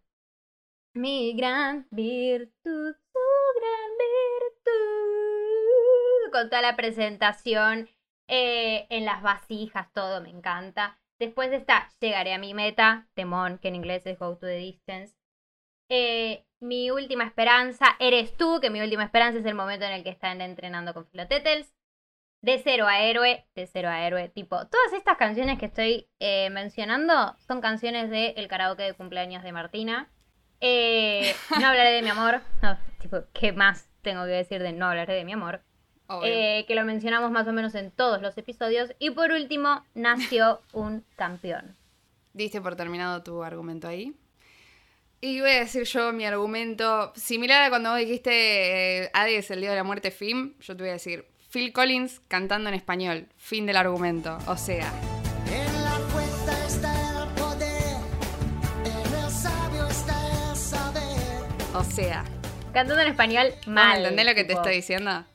Mi 0.94 1.34
gran 1.34 1.88
virtud, 1.92 2.96
su 2.96 3.20
gran 3.60 3.92
virtud. 4.66 6.32
Con 6.32 6.50
toda 6.50 6.62
la 6.62 6.76
presentación 6.76 7.90
eh, 8.28 8.88
en 8.90 9.06
las 9.06 9.22
vasijas, 9.22 9.92
todo 9.94 10.22
me 10.22 10.30
encanta. 10.30 11.00
Después 11.20 11.52
está 11.52 11.90
Llegaré 12.00 12.34
a 12.34 12.40
mi 12.40 12.54
meta, 12.54 13.08
Temón, 13.14 13.60
que 13.60 13.68
en 13.68 13.76
inglés 13.76 14.06
es 14.06 14.18
Go 14.18 14.38
to 14.38 14.48
the 14.48 14.56
Distance. 14.56 15.16
Eh, 15.90 16.46
mi 16.60 16.92
última 16.92 17.26
esperanza, 17.26 17.96
Eres 18.00 18.36
tú, 18.38 18.60
que 18.62 18.70
mi 18.70 18.82
última 18.82 19.04
esperanza 19.04 19.40
es 19.40 19.46
el 19.46 19.56
momento 19.56 19.86
en 19.86 19.94
el 19.94 20.04
que 20.04 20.12
están 20.12 20.42
entrenando 20.42 20.94
con 20.94 21.06
Filotetels 21.08 21.74
de 22.42 22.62
cero 22.64 22.88
a 22.88 23.02
héroe, 23.02 23.46
de 23.56 23.68
cero 23.68 23.90
a 23.90 24.06
héroe. 24.06 24.30
Tipo, 24.30 24.58
todas 24.68 24.94
estas 24.94 25.18
canciones 25.18 25.60
que 25.60 25.66
estoy 25.66 26.08
eh, 26.20 26.50
mencionando 26.50 27.36
son 27.48 27.62
canciones 27.62 28.10
del 28.10 28.34
el 28.36 28.48
karaoke 28.48 28.84
de 28.84 28.94
cumpleaños 28.94 29.44
de 29.44 29.52
Martina. 29.52 30.10
Eh, 30.62 31.34
no 31.60 31.68
hablaré 31.68 31.92
de 31.92 32.02
mi 32.02 32.10
amor. 32.10 32.42
No, 32.62 32.78
tipo, 33.00 33.18
¿qué 33.34 33.52
más 33.52 33.90
tengo 34.02 34.26
que 34.26 34.32
decir 34.32 34.62
de 34.62 34.74
no 34.74 34.88
hablaré 34.88 35.14
de 35.16 35.26
mi 35.26 35.34
amor? 35.34 35.62
Eh, 36.24 36.66
que 36.68 36.74
lo 36.74 36.84
mencionamos 36.86 37.30
más 37.30 37.48
o 37.48 37.54
menos 37.54 37.76
en 37.76 37.92
todos 37.92 38.22
los 38.22 38.38
episodios. 38.38 38.92
Y 38.98 39.12
por 39.12 39.32
último, 39.32 39.86
nació 39.94 40.62
un 40.74 41.06
campeón. 41.16 41.76
Diste 42.34 42.62
por 42.62 42.76
terminado 42.76 43.22
tu 43.22 43.44
argumento 43.44 43.88
ahí. 43.88 44.16
Y 45.22 45.42
voy 45.42 45.52
a 45.52 45.60
decir 45.60 45.84
yo 45.84 46.14
mi 46.14 46.26
argumento 46.26 47.12
similar 47.16 47.64
a 47.64 47.70
cuando 47.70 47.92
vos 47.92 48.00
dijiste 48.00 49.12
Hades, 49.14 49.52
el 49.52 49.60
día 49.60 49.72
de 49.72 49.76
la 49.76 49.84
muerte, 49.84 50.12
film. 50.12 50.56
Yo 50.62 50.76
te 50.76 50.84
voy 50.84 50.90
a 50.90 50.94
decir 50.94 51.28
Phil 51.52 51.74
Collins 51.74 52.22
cantando 52.28 52.70
en 52.70 52.76
español. 52.76 53.28
Fin 53.38 53.66
del 53.66 53.76
argumento. 53.76 54.38
O 54.46 54.56
sea. 54.56 54.92
En 55.48 55.84
la 55.84 56.68
está 56.68 57.24
el 57.24 57.30
poder, 57.30 57.98
en 58.86 59.24
el 59.24 59.32
sabio 59.32 59.88
está 59.88 60.52
el 60.52 60.56
saber. 60.56 61.44
O 61.74 61.84
sea. 61.84 62.24
Cantando 62.72 63.02
en 63.02 63.08
español 63.08 63.48
mal. 63.66 63.98
¿Entendés 63.98 64.28
lo 64.28 64.36
que 64.36 64.44
te 64.44 64.54
estoy 64.54 64.76
diciendo? 64.76 65.26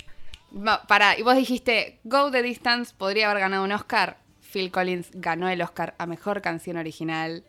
Para, 0.87 1.19
y 1.19 1.23
vos 1.23 1.35
dijiste, 1.35 1.99
Go 2.05 2.31
the 2.31 2.43
Distance 2.43 2.95
podría 2.97 3.29
haber 3.29 3.41
ganado 3.41 3.65
un 3.65 3.73
Oscar. 3.73 4.19
Phil 4.41 4.71
Collins 4.71 5.09
ganó 5.15 5.49
el 5.49 5.61
Oscar 5.63 5.97
a 5.99 6.07
Mejor 6.07 6.43
Canción 6.43 6.77
Original. 6.77 7.43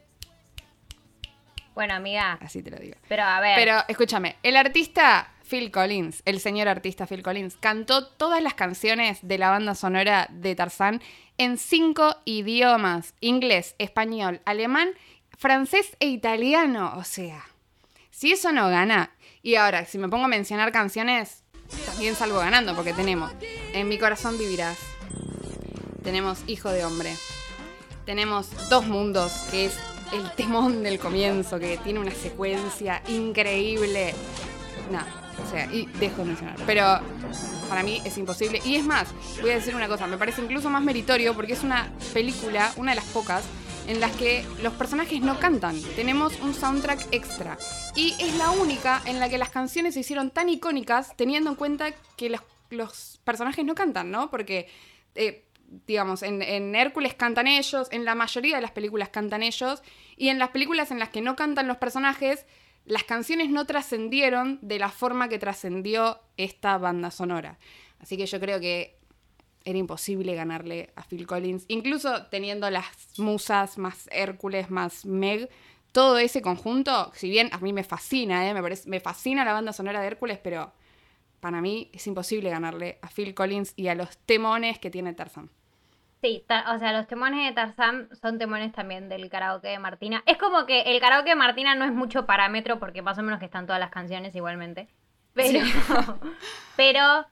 Bueno, 1.76 1.94
amiga. 1.94 2.40
Así 2.42 2.64
te 2.64 2.72
lo 2.72 2.78
digo. 2.78 2.96
Pero 3.08 3.22
a 3.22 3.40
ver. 3.42 3.56
Pero 3.58 3.84
escúchame, 3.88 4.38
el 4.42 4.56
artista 4.56 5.35
Phil 5.50 5.72
Collins, 5.72 6.22
el 6.26 6.40
señor 6.40 6.68
artista 6.68 7.08
Phil 7.08 7.24
Collins, 7.24 7.56
cantó 7.60 8.08
todas 8.08 8.42
las 8.42 8.54
canciones 8.54 9.20
de 9.22 9.38
la 9.38 9.50
banda 9.50 9.76
sonora 9.76 10.28
de 10.32 10.56
Tarzán 10.56 11.02
en 11.38 11.58
cinco 11.58 12.16
idiomas, 12.26 13.14
inglés, 13.20 13.76
español, 13.78 14.42
alemán, 14.46 14.90
francés 15.38 15.96
e 16.00 16.08
italiano. 16.08 16.94
O 16.98 17.04
sea, 17.04 17.46
si 18.10 18.32
eso 18.32 18.52
no 18.52 18.70
gana, 18.70 19.12
y 19.42 19.56
ahora, 19.56 19.86
si 19.86 19.98
me 19.98 20.10
pongo 20.10 20.26
a 20.26 20.30
mencionar 20.30 20.72
canciones, 20.72 21.44
también 21.86 22.16
salgo 22.16 22.40
ganando, 22.40 22.76
porque 22.76 22.94
tenemos 22.94 23.32
En 23.74 23.88
mi 23.88 23.98
corazón 23.98 24.38
vivirás, 24.38 24.78
tenemos 26.04 26.40
Hijo 26.48 26.70
de 26.70 26.86
hombre, 26.86 27.14
tenemos 28.06 28.70
Dos 28.70 28.88
mundos, 28.88 29.32
que 29.52 29.66
es 29.66 29.78
el 30.14 30.32
temón 30.32 30.84
del 30.84 31.00
comienzo, 31.00 31.60
que 31.60 31.78
tiene 31.78 32.00
una 32.00 32.12
secuencia 32.12 33.02
increíble. 33.08 34.14
No, 34.92 35.25
o 35.46 35.50
sea, 35.50 35.66
y 35.72 35.86
dejo 36.00 36.18
de 36.18 36.26
mencionar. 36.26 36.56
Pero 36.66 37.00
para 37.70 37.84
mí 37.84 38.02
es 38.04 38.18
imposible. 38.18 38.62
Y 38.66 38.76
es 38.76 38.86
más, 38.86 39.08
voy 39.42 39.52
a 39.52 39.56
decir 39.56 39.76
una 39.76 39.88
cosa, 39.88 40.08
me 40.08 40.18
parece 40.18 40.42
incluso 40.42 40.70
más 40.70 40.82
meritorio 40.82 41.34
porque 41.34 41.54
es 41.54 41.64
una 41.64 41.92
película, 42.14 42.72
una 42.78 42.92
de 42.92 42.96
las 42.96 43.06
pocas, 43.06 43.44
en 43.88 44.00
las 44.00 44.16
que 44.16 44.44
los 44.64 44.74
personajes 44.74 45.22
no 45.22 45.40
cantan. 45.40 45.80
Tenemos 45.96 46.40
un 46.42 46.54
soundtrack 46.54 47.08
extra. 47.12 47.58
Y 47.96 48.16
es 48.20 48.36
la 48.38 48.50
única 48.52 49.02
en 49.06 49.20
la 49.20 49.30
que 49.30 49.38
las 49.38 49.50
canciones 49.50 49.94
se 49.94 50.00
hicieron 50.00 50.32
tan 50.32 50.50
icónicas 50.50 51.16
teniendo 51.16 51.50
en 51.50 51.56
cuenta 51.56 51.92
que 52.18 52.30
los, 52.30 52.42
personajes 53.24 53.64
no 53.64 53.76
cantan, 53.76 54.12
¿no? 54.12 54.32
Porque, 54.32 54.68
eh, 55.14 55.46
digamos, 55.88 56.24
en, 56.24 56.42
en, 56.42 56.76
Hércules 56.76 57.14
cantan 57.14 57.48
ellos, 57.48 57.88
en 57.92 58.06
la 58.06 58.16
mayoría 58.16 58.56
de 58.56 58.62
las 58.62 58.72
películas 58.72 59.10
cantan 59.10 59.44
ellos, 59.44 59.84
y 60.18 60.30
en 60.30 60.40
las 60.40 60.50
películas 60.50 60.92
en 60.92 61.00
las 61.00 61.10
que 61.10 61.22
no 61.22 61.36
cantan 61.36 61.68
los 61.68 61.78
personajes, 61.78 62.46
las 62.86 63.04
canciones 63.04 63.50
no 63.50 63.66
trascendieron 63.66 64.60
de 64.62 64.80
la 64.80 64.90
forma 64.90 65.30
que 65.30 65.40
trascendió 65.40 66.20
esta 66.38 66.78
banda 66.78 67.12
sonora. 67.12 67.58
Así 68.00 68.18
que 68.18 68.26
yo 68.26 68.40
creo 68.40 68.60
que 68.60 68.98
era 69.64 69.80
imposible 69.80 70.36
ganarle 70.36 70.92
a 70.96 71.04
Phil 71.04 71.26
Collins, 71.26 71.66
incluso 71.68 72.28
teniendo 72.28 72.70
las 72.70 72.86
musas 73.18 73.80
más 73.80 74.08
Hércules, 74.12 74.70
más 74.70 75.06
Meg, 75.06 75.50
todo 75.92 76.20
ese 76.20 76.42
conjunto, 76.42 77.12
si 77.16 77.30
bien 77.30 77.50
a 77.52 77.58
mí 77.58 77.74
me 77.74 77.84
fascina, 77.84 78.48
¿eh? 78.48 78.54
me, 78.54 78.62
me 78.62 79.00
fascina 79.00 79.44
la 79.44 79.54
banda 79.54 79.74
sonora 79.74 80.02
de 80.02 80.08
Hércules, 80.08 80.38
pero 80.38 80.72
para 81.40 81.62
mí 81.62 81.90
es 81.94 82.06
imposible 82.06 82.50
ganarle 82.50 83.00
a 83.02 83.08
Phil 83.08 83.34
Collins 83.34 83.74
y 83.76 83.88
a 83.88 83.96
los 83.96 84.18
temones 84.20 84.78
que 84.78 84.92
tiene 84.92 85.14
Tarzan. 85.14 85.50
Sí, 86.26 86.44
o 86.50 86.80
sea, 86.80 86.92
los 86.92 87.06
temones 87.06 87.46
de 87.46 87.54
Tarzan 87.54 88.10
son 88.20 88.40
temones 88.40 88.72
también 88.72 89.10
del 89.10 89.30
karaoke 89.30 89.68
de 89.68 89.78
Martina. 89.78 90.24
Es 90.26 90.40
como 90.40 90.66
que 90.66 90.82
el 90.82 91.00
karaoke 91.00 91.30
de 91.30 91.36
Martina 91.36 91.76
no 91.76 91.86
es 91.86 91.92
mucho 91.92 92.26
parámetro 92.26 92.80
porque 92.80 93.04
más 93.04 93.20
o 93.20 93.22
menos 93.22 93.38
que 93.38 93.46
están 93.46 93.68
todas 93.68 93.80
las 93.80 93.92
canciones 93.92 94.36
igualmente. 94.36 94.88
Pero, 95.36 95.60
pero 96.76 97.28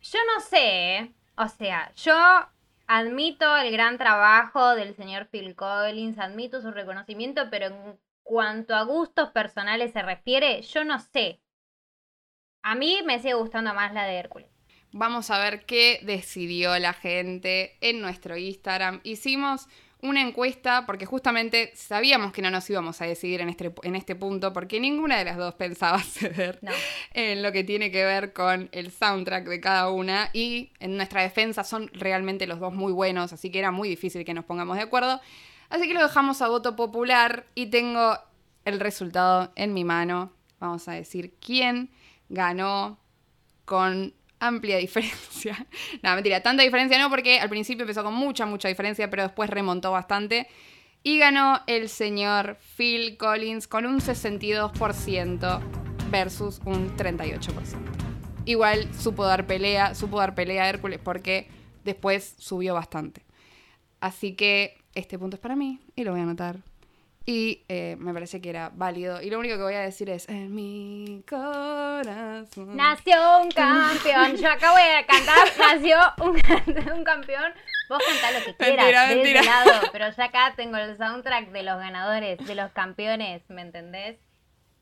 yo 0.00 0.18
no 0.34 0.40
sé, 0.40 1.14
o 1.36 1.46
sea, 1.46 1.92
yo 1.92 2.16
admito 2.88 3.56
el 3.58 3.70
gran 3.70 3.96
trabajo 3.96 4.74
del 4.74 4.96
señor 4.96 5.28
Phil 5.28 5.54
Collins, 5.54 6.18
admito 6.18 6.60
su 6.60 6.72
reconocimiento, 6.72 7.48
pero 7.48 7.66
en 7.66 8.00
cuanto 8.24 8.74
a 8.74 8.82
gustos 8.82 9.30
personales 9.30 9.92
se 9.92 10.02
refiere, 10.02 10.62
yo 10.62 10.82
no 10.82 10.98
sé. 10.98 11.40
A 12.62 12.74
mí 12.74 13.02
me 13.04 13.20
sigue 13.20 13.34
gustando 13.34 13.72
más 13.72 13.94
la 13.94 14.02
de 14.02 14.16
Hércules. 14.16 14.51
Vamos 14.94 15.30
a 15.30 15.38
ver 15.38 15.64
qué 15.64 16.00
decidió 16.02 16.78
la 16.78 16.92
gente 16.92 17.78
en 17.80 18.02
nuestro 18.02 18.36
Instagram. 18.36 19.00
Hicimos 19.04 19.66
una 20.02 20.20
encuesta 20.20 20.84
porque 20.84 21.06
justamente 21.06 21.72
sabíamos 21.74 22.32
que 22.32 22.42
no 22.42 22.50
nos 22.50 22.68
íbamos 22.68 23.00
a 23.00 23.06
decidir 23.06 23.40
en 23.40 23.48
este, 23.48 23.72
en 23.84 23.94
este 23.94 24.16
punto 24.16 24.52
porque 24.52 24.80
ninguna 24.80 25.16
de 25.16 25.24
las 25.24 25.38
dos 25.38 25.54
pensaba 25.54 25.98
ceder 26.02 26.60
en 27.14 27.42
lo 27.42 27.52
que 27.52 27.64
tiene 27.64 27.90
que 27.90 28.04
ver 28.04 28.34
con 28.34 28.68
el 28.72 28.90
soundtrack 28.90 29.48
de 29.48 29.60
cada 29.60 29.90
una 29.90 30.28
y 30.34 30.72
en 30.78 30.96
nuestra 30.96 31.22
defensa 31.22 31.64
son 31.64 31.88
realmente 31.94 32.46
los 32.46 32.60
dos 32.60 32.74
muy 32.74 32.92
buenos, 32.92 33.32
así 33.32 33.50
que 33.50 33.60
era 33.60 33.70
muy 33.70 33.88
difícil 33.88 34.26
que 34.26 34.34
nos 34.34 34.44
pongamos 34.44 34.76
de 34.76 34.82
acuerdo. 34.82 35.20
Así 35.70 35.88
que 35.88 35.94
lo 35.94 36.02
dejamos 36.02 36.42
a 36.42 36.48
voto 36.48 36.76
popular 36.76 37.46
y 37.54 37.66
tengo 37.66 38.18
el 38.66 38.78
resultado 38.78 39.52
en 39.56 39.72
mi 39.72 39.84
mano. 39.84 40.32
Vamos 40.60 40.86
a 40.88 40.92
decir 40.92 41.32
quién 41.40 41.90
ganó 42.28 42.98
con 43.64 44.12
amplia 44.42 44.76
diferencia. 44.78 45.66
no, 46.02 46.14
mentira, 46.14 46.42
tanta 46.42 46.62
diferencia 46.62 46.98
no, 46.98 47.08
porque 47.08 47.40
al 47.40 47.48
principio 47.48 47.82
empezó 47.82 48.04
con 48.04 48.14
mucha, 48.14 48.46
mucha 48.46 48.68
diferencia, 48.68 49.08
pero 49.08 49.22
después 49.22 49.48
remontó 49.48 49.92
bastante. 49.92 50.48
Y 51.04 51.18
ganó 51.18 51.60
el 51.66 51.88
señor 51.88 52.58
Phil 52.76 53.16
Collins 53.16 53.66
con 53.66 53.86
un 53.86 54.00
62% 54.00 55.60
versus 56.10 56.60
un 56.64 56.96
38%. 56.96 57.50
Igual 58.44 58.92
supo 58.94 59.24
dar 59.24 59.46
pelea, 59.46 59.94
supo 59.94 60.18
dar 60.18 60.34
pelea 60.34 60.64
a 60.64 60.68
Hércules 60.68 61.00
porque 61.02 61.48
después 61.84 62.34
subió 62.38 62.74
bastante. 62.74 63.24
Así 64.00 64.34
que 64.34 64.76
este 64.94 65.18
punto 65.18 65.36
es 65.36 65.40
para 65.40 65.56
mí 65.56 65.80
y 65.96 66.04
lo 66.04 66.12
voy 66.12 66.20
a 66.20 66.24
anotar 66.24 66.58
y 67.24 67.64
eh, 67.68 67.96
me 67.98 68.12
parece 68.12 68.40
que 68.40 68.50
era 68.50 68.70
válido. 68.74 69.22
Y 69.22 69.30
lo 69.30 69.38
único 69.38 69.56
que 69.56 69.62
voy 69.62 69.74
a 69.74 69.80
decir 69.80 70.10
es, 70.10 70.28
en 70.28 70.54
mi 70.54 71.22
corazón. 71.28 72.76
Nació 72.76 73.38
un 73.42 73.50
campeón. 73.50 74.36
Yo 74.36 74.50
acá 74.50 74.72
voy 74.72 74.82
a 74.82 75.06
cantar, 75.06 75.48
nació 75.58 75.98
un, 76.96 77.04
campeón. 77.04 77.52
Vos 77.88 78.02
cantá 78.06 78.38
lo 78.38 78.44
que 78.44 78.56
quieras, 78.56 79.14
mentira, 79.14 79.42
lado. 79.42 79.72
Pero 79.92 80.10
ya 80.10 80.24
acá 80.24 80.54
tengo 80.56 80.76
el 80.76 80.96
soundtrack 80.96 81.50
de 81.50 81.62
los 81.62 81.78
ganadores, 81.78 82.38
de 82.44 82.54
los 82.54 82.72
campeones, 82.72 83.42
¿me 83.48 83.62
entendés? 83.62 84.18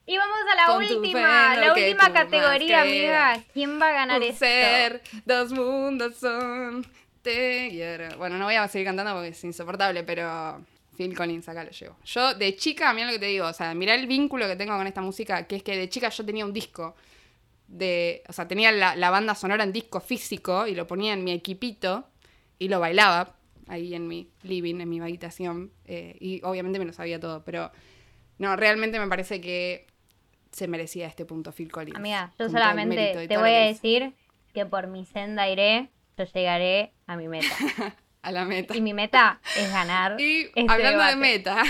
Y 0.07 0.17
vamos 0.17 0.39
a 0.51 0.57
la 0.57 0.77
última, 0.77 1.57
la 1.57 1.73
última 1.75 2.13
categoría, 2.13 2.83
amiga. 2.83 3.37
¿Quién 3.53 3.81
va 3.81 3.89
a 3.89 3.93
ganar 3.93 4.23
esto? 4.23 4.39
Ser, 4.39 5.03
dos 5.25 5.53
mundos 5.53 6.17
son. 6.17 6.87
Te 7.23 8.09
Bueno, 8.17 8.39
no 8.39 8.47
voy 8.47 8.55
a 8.55 8.67
seguir 8.67 8.87
cantando 8.87 9.13
porque 9.13 9.29
es 9.29 9.45
insoportable, 9.45 10.03
pero 10.05 10.65
Phil 11.01 11.17
Collins, 11.17 11.49
acá 11.49 11.65
lo 11.65 11.71
llevo. 11.71 11.97
Yo, 12.05 12.35
de 12.35 12.55
chica, 12.57 12.93
mira 12.93 13.07
lo 13.07 13.13
que 13.15 13.19
te 13.19 13.27
digo, 13.27 13.47
o 13.47 13.53
sea, 13.55 13.73
mira 13.73 13.95
el 13.95 14.07
vínculo 14.07 14.47
que 14.47 14.55
tengo 14.55 14.77
con 14.77 14.87
esta 14.87 15.01
música, 15.01 15.47
que 15.47 15.57
es 15.57 15.63
que 15.63 15.75
de 15.75 15.89
chica 15.89 16.11
yo 16.11 16.27
tenía 16.27 16.45
un 16.45 16.53
disco 16.53 16.95
de, 17.69 18.23
o 18.29 18.35
sea, 18.35 18.47
tenía 18.47 18.71
la, 18.71 19.11
banda 19.11 19.35
sonora 19.35 19.65
en 19.65 19.73
disco 19.73 20.01
físico 20.01 20.67
y 20.67 20.75
lo 20.75 20.87
ponía 20.87 21.15
en 21.15 21.25
mi 21.25 21.33
equipito 21.33 22.07
y 22.59 22.69
lo 22.69 22.81
bailaba 22.81 23.35
ahí 23.67 23.95
en 23.95 24.09
mi 24.09 24.31
living, 24.43 24.81
en 24.81 24.91
mi 24.91 25.01
habitación, 25.01 25.73
eh, 25.87 26.19
y 26.21 26.43
obviamente 26.43 26.79
me 26.79 26.85
lo 26.85 26.93
sabía 26.93 27.19
todo, 27.19 27.45
pero 27.45 27.71
no, 28.37 28.55
realmente 28.57 29.01
me 29.01 29.07
parece 29.07 29.41
que 29.41 29.87
se 30.51 30.69
merecía 30.69 31.07
este 31.07 31.25
punto 31.25 31.51
Phil 31.51 31.73
Collins. 31.73 31.97
Amiga, 31.97 32.31
yo 32.39 32.51
solamente 32.51 33.27
te 33.27 33.39
voy 33.39 33.55
a 33.55 33.61
decir 33.61 34.13
que 34.53 34.67
por 34.67 34.87
mi 34.87 35.07
senda 35.07 35.49
iré, 35.49 35.89
yo 36.19 36.25
llegaré 36.25 36.93
a 37.07 37.17
mi 37.17 37.27
meta. 37.27 37.47
a 38.23 38.33
la 38.33 38.45
meta. 38.45 38.77
Y 38.77 38.81
mi 38.81 38.95
meta 38.95 39.41
es 39.57 39.71
ganar. 39.71 40.17
Y 40.21 40.51
este 40.55 40.67
hablando 40.69 41.05
de 41.05 41.17
meta, 41.17 41.63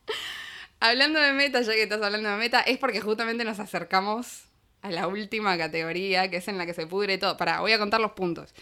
hablando 0.80 1.20
de 1.20 1.32
meta, 1.32 1.60
ya 1.60 1.72
que 1.72 1.82
estás 1.82 2.02
hablando 2.02 2.30
de 2.30 2.36
meta, 2.36 2.60
es 2.60 2.78
porque 2.78 3.00
justamente 3.00 3.44
nos 3.44 3.58
acercamos 3.58 4.44
a 4.82 4.90
la 4.90 5.08
última 5.08 5.56
categoría, 5.58 6.30
que 6.30 6.36
es 6.36 6.48
en 6.48 6.58
la 6.58 6.66
que 6.66 6.74
se 6.74 6.86
pudre 6.86 7.18
todo. 7.18 7.36
Pará, 7.36 7.60
voy 7.60 7.72
a 7.72 7.78
contar 7.78 8.00
los 8.00 8.12
puntos. 8.12 8.54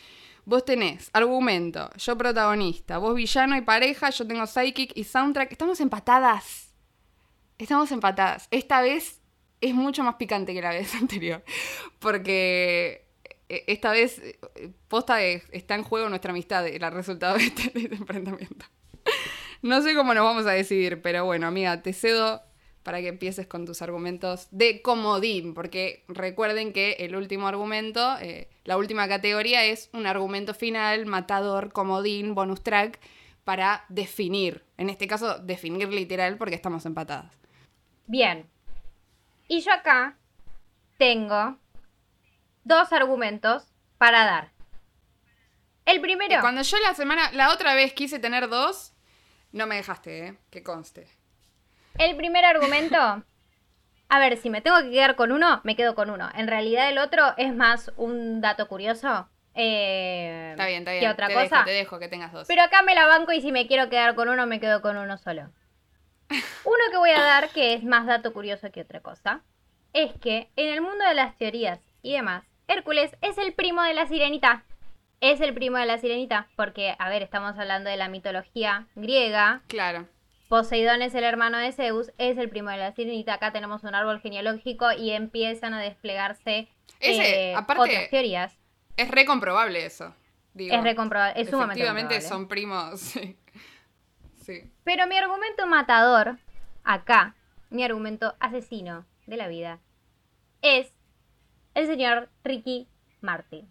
Vos 0.46 0.64
tenés 0.64 1.08
argumento, 1.12 1.90
yo 1.96 2.18
protagonista, 2.18 2.98
vos 2.98 3.14
villano 3.14 3.56
y 3.56 3.62
pareja, 3.62 4.10
yo 4.10 4.26
tengo 4.26 4.46
psychic 4.46 4.92
y 4.94 5.04
soundtrack. 5.04 5.52
Estamos 5.52 5.80
empatadas. 5.80 6.74
Estamos 7.56 7.90
empatadas. 7.92 8.48
Esta 8.50 8.82
vez 8.82 9.20
es 9.60 9.74
mucho 9.74 10.02
más 10.02 10.16
picante 10.16 10.52
que 10.52 10.60
la 10.60 10.70
vez 10.70 10.94
anterior. 11.00 11.42
Porque 11.98 13.03
esta 13.48 13.92
vez, 13.92 14.18
eh, 14.18 14.38
posta 14.88 15.22
está 15.22 15.74
en 15.74 15.82
juego 15.82 16.08
nuestra 16.08 16.30
amistad, 16.30 16.66
el 16.66 16.80
resultado 16.92 17.36
de 17.38 17.44
este, 17.44 17.70
de 17.70 17.84
este 17.84 17.96
enfrentamiento. 17.96 18.66
No 19.62 19.80
sé 19.82 19.94
cómo 19.94 20.12
nos 20.14 20.24
vamos 20.24 20.46
a 20.46 20.52
decidir, 20.52 21.00
pero 21.00 21.24
bueno, 21.24 21.46
amiga, 21.46 21.82
te 21.82 21.92
cedo 21.92 22.42
para 22.82 23.00
que 23.00 23.08
empieces 23.08 23.46
con 23.46 23.64
tus 23.64 23.80
argumentos 23.80 24.46
de 24.50 24.82
comodín, 24.82 25.54
porque 25.54 26.04
recuerden 26.06 26.72
que 26.72 26.92
el 27.00 27.16
último 27.16 27.48
argumento, 27.48 28.16
eh, 28.20 28.48
la 28.64 28.76
última 28.76 29.08
categoría 29.08 29.64
es 29.64 29.88
un 29.94 30.06
argumento 30.06 30.52
final, 30.52 31.06
matador, 31.06 31.72
comodín, 31.72 32.34
bonus 32.34 32.62
track, 32.62 33.00
para 33.44 33.84
definir, 33.88 34.64
en 34.76 34.90
este 34.90 35.06
caso 35.06 35.38
definir 35.38 35.88
literal 35.88 36.36
porque 36.36 36.54
estamos 36.54 36.84
empatadas. 36.86 37.32
Bien. 38.06 38.46
Y 39.48 39.60
yo 39.60 39.72
acá 39.72 40.16
tengo 40.98 41.58
dos 42.64 42.92
argumentos 42.92 43.64
para 43.98 44.24
dar. 44.24 44.50
El 45.86 46.00
primero. 46.00 46.40
Cuando 46.40 46.62
yo 46.62 46.78
la 46.78 46.94
semana, 46.94 47.30
la 47.32 47.52
otra 47.52 47.74
vez 47.74 47.92
quise 47.92 48.18
tener 48.18 48.48
dos, 48.48 48.94
no 49.52 49.66
me 49.66 49.76
dejaste, 49.76 50.26
¿eh? 50.26 50.38
Que 50.50 50.62
conste. 50.62 51.06
El 51.98 52.16
primer 52.16 52.44
argumento. 52.44 53.24
A 54.08 54.18
ver, 54.18 54.36
si 54.36 54.50
me 54.50 54.60
tengo 54.60 54.78
que 54.78 54.90
quedar 54.90 55.16
con 55.16 55.32
uno, 55.32 55.60
me 55.64 55.76
quedo 55.76 55.94
con 55.94 56.10
uno. 56.10 56.28
En 56.34 56.48
realidad 56.48 56.88
el 56.88 56.98
otro 56.98 57.34
es 57.36 57.54
más 57.54 57.92
un 57.96 58.40
dato 58.40 58.68
curioso. 58.68 59.28
Eh, 59.54 60.50
está 60.52 60.66
bien, 60.66 60.80
está 60.80 60.92
bien. 60.92 61.10
otra 61.10 61.32
cosa. 61.32 61.64
te 61.64 61.70
dejo 61.70 61.98
que 61.98 62.08
tengas 62.08 62.32
dos. 62.32 62.46
Pero 62.48 62.62
acá 62.62 62.82
me 62.82 62.94
la 62.94 63.06
banco 63.06 63.32
y 63.32 63.40
si 63.40 63.52
me 63.52 63.66
quiero 63.66 63.88
quedar 63.88 64.14
con 64.14 64.28
uno, 64.28 64.46
me 64.46 64.60
quedo 64.60 64.82
con 64.82 64.96
uno 64.96 65.16
solo. 65.18 65.50
Uno 66.64 66.84
que 66.90 66.96
voy 66.96 67.10
a 67.10 67.20
dar, 67.20 67.50
que 67.50 67.74
es 67.74 67.84
más 67.84 68.06
dato 68.06 68.32
curioso 68.32 68.72
que 68.72 68.80
otra 68.80 69.00
cosa, 69.00 69.42
es 69.92 70.12
que 70.14 70.50
en 70.56 70.72
el 70.72 70.80
mundo 70.80 71.04
de 71.04 71.14
las 71.14 71.36
teorías 71.36 71.80
y 72.02 72.12
demás, 72.14 72.44
Hércules 72.68 73.14
es 73.20 73.38
el 73.38 73.52
primo 73.52 73.82
de 73.82 73.94
la 73.94 74.06
sirenita. 74.06 74.64
Es 75.20 75.40
el 75.40 75.54
primo 75.54 75.78
de 75.78 75.86
la 75.86 75.98
sirenita, 75.98 76.48
porque, 76.56 76.94
a 76.98 77.08
ver, 77.08 77.22
estamos 77.22 77.58
hablando 77.58 77.88
de 77.88 77.96
la 77.96 78.08
mitología 78.08 78.86
griega. 78.94 79.62
Claro. 79.68 80.06
Poseidón 80.48 81.02
es 81.02 81.14
el 81.14 81.24
hermano 81.24 81.58
de 81.58 81.72
Zeus, 81.72 82.12
es 82.18 82.36
el 82.36 82.48
primo 82.48 82.70
de 82.70 82.76
la 82.76 82.92
sirenita. 82.92 83.34
Acá 83.34 83.52
tenemos 83.52 83.84
un 83.84 83.94
árbol 83.94 84.20
genealógico 84.20 84.92
y 84.92 85.10
empiezan 85.12 85.72
a 85.72 85.80
desplegarse 85.80 86.68
eh, 87.00 87.54
otras 87.56 88.10
teorías. 88.10 88.58
Es 88.96 89.10
recomprobable 89.10 89.84
eso. 89.84 90.14
es 90.54 90.82
recomprobable, 90.82 91.40
es 91.40 91.48
sumamente 91.48 91.80
Efectivamente 91.80 92.20
son 92.20 92.48
primos. 92.48 93.14
Sí. 94.36 94.70
Pero 94.84 95.06
mi 95.06 95.16
argumento 95.16 95.66
matador, 95.66 96.36
acá, 96.82 97.34
mi 97.70 97.82
argumento 97.82 98.34
asesino 98.40 99.06
de 99.24 99.38
la 99.38 99.48
vida, 99.48 99.78
es 100.60 100.92
el 101.74 101.86
señor 101.86 102.30
Ricky 102.42 102.88
Martin. 103.20 103.68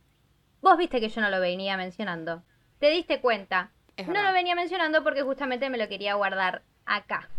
Vos 0.62 0.78
viste 0.78 1.00
que 1.00 1.10
yo 1.10 1.22
no 1.22 1.30
lo 1.30 1.40
venía 1.40 1.78
mencionando. 1.78 2.44
Te 2.80 2.90
diste 2.90 3.22
cuenta. 3.22 3.72
Es 3.98 4.08
no 4.08 4.14
verdad. 4.14 4.30
lo 4.30 4.34
venía 4.34 4.56
mencionando 4.56 5.04
porque 5.04 5.24
justamente 5.24 5.70
me 5.70 5.78
lo 5.78 5.88
quería 5.88 6.16
guardar 6.16 6.64
acá. 6.86 7.30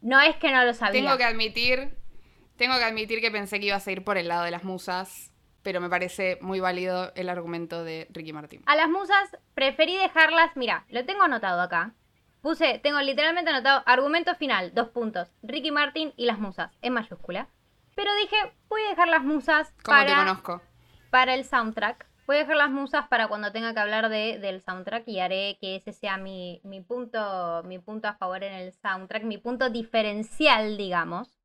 No 0.00 0.20
es 0.20 0.36
que 0.36 0.50
no 0.50 0.64
lo 0.64 0.74
sabía. 0.74 1.02
Tengo 1.02 1.16
que 1.16 1.24
admitir, 1.24 1.94
tengo 2.56 2.76
que 2.78 2.84
admitir 2.84 3.20
que 3.20 3.30
pensé 3.30 3.60
que 3.60 3.66
ibas 3.66 3.86
a 3.86 3.92
ir 3.92 4.04
por 4.04 4.18
el 4.18 4.28
lado 4.28 4.44
de 4.44 4.50
las 4.50 4.64
musas, 4.64 5.32
pero 5.62 5.80
me 5.80 5.90
parece 5.90 6.38
muy 6.40 6.60
válido 6.60 7.12
el 7.14 7.28
argumento 7.28 7.84
de 7.84 8.06
Ricky 8.10 8.32
Martin. 8.32 8.62
A 8.66 8.76
las 8.76 8.88
musas 8.88 9.36
preferí 9.54 9.96
dejarlas, 9.96 10.56
mira, 10.56 10.84
lo 10.88 11.04
tengo 11.04 11.22
anotado 11.22 11.60
acá. 11.60 11.92
Puse, 12.40 12.78
tengo 12.78 13.00
literalmente 13.00 13.50
anotado 13.50 13.82
argumento 13.84 14.34
final, 14.34 14.72
dos 14.74 14.88
puntos, 14.88 15.30
Ricky 15.42 15.70
Martin 15.70 16.14
y 16.16 16.24
las 16.24 16.38
musas, 16.38 16.72
en 16.80 16.94
mayúscula. 16.94 17.48
Pero 17.94 18.14
dije, 18.16 18.36
voy 18.68 18.82
a 18.82 18.90
dejar 18.90 19.08
las 19.08 19.24
musas 19.24 19.74
para 21.10 21.34
el 21.34 21.44
soundtrack. 21.44 22.06
Voy 22.26 22.36
a 22.36 22.40
dejar 22.40 22.56
las 22.56 22.70
musas 22.70 23.08
para 23.08 23.26
cuando 23.26 23.50
tenga 23.50 23.74
que 23.74 23.80
hablar 23.80 24.08
de, 24.08 24.38
del 24.38 24.60
soundtrack 24.60 25.08
y 25.08 25.18
haré 25.18 25.58
que 25.60 25.76
ese 25.76 25.92
sea 25.92 26.16
mi, 26.16 26.60
mi, 26.62 26.80
punto, 26.80 27.62
mi 27.64 27.78
punto 27.78 28.08
a 28.08 28.14
favor 28.14 28.44
en 28.44 28.52
el 28.52 28.72
soundtrack, 28.72 29.24
mi 29.24 29.38
punto 29.38 29.68
diferencial, 29.70 30.76
digamos. 30.76 31.40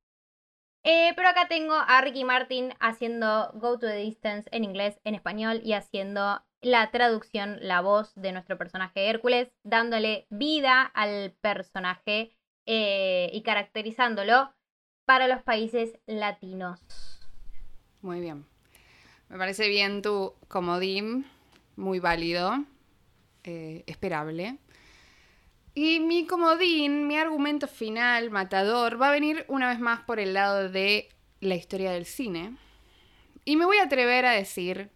Eh, 0.83 1.13
pero 1.15 1.29
acá 1.29 1.47
tengo 1.47 1.73
a 1.73 1.99
Ricky 2.01 2.23
Martin 2.23 2.75
haciendo 2.79 3.51
Go 3.55 3.79
to 3.79 3.87
the 3.87 3.95
Distance 3.95 4.47
en 4.51 4.63
inglés, 4.63 4.99
en 5.03 5.15
español 5.15 5.61
y 5.63 5.73
haciendo 5.73 6.43
la 6.61 6.91
traducción, 6.91 7.57
la 7.61 7.81
voz 7.81 8.13
de 8.13 8.31
nuestro 8.31 8.57
personaje 8.57 9.09
Hércules, 9.09 9.51
dándole 9.63 10.27
vida 10.29 10.83
al 10.83 11.35
personaje 11.41 12.37
eh, 12.67 13.29
y 13.33 13.41
caracterizándolo 13.41 14.54
para 15.05 15.27
los 15.27 15.41
países 15.43 15.97
latinos. 16.05 16.79
Muy 18.01 18.19
bien. 18.19 18.45
Me 19.29 19.37
parece 19.37 19.67
bien 19.67 20.01
tu 20.01 20.33
comodín, 20.47 21.25
muy 21.75 21.99
válido, 21.99 22.63
eh, 23.43 23.83
esperable. 23.87 24.57
Y 25.73 25.99
mi 25.99 26.25
comodín, 26.25 27.07
mi 27.07 27.17
argumento 27.17 27.67
final, 27.67 28.29
matador, 28.31 29.01
va 29.01 29.09
a 29.09 29.11
venir 29.11 29.45
una 29.47 29.69
vez 29.69 29.79
más 29.79 30.01
por 30.01 30.19
el 30.19 30.33
lado 30.33 30.69
de 30.69 31.09
la 31.41 31.55
historia 31.55 31.91
del 31.91 32.05
cine. 32.05 32.55
Y 33.43 33.57
me 33.57 33.65
voy 33.65 33.77
a 33.77 33.83
atrever 33.83 34.25
a 34.25 34.31
decir 34.31 34.89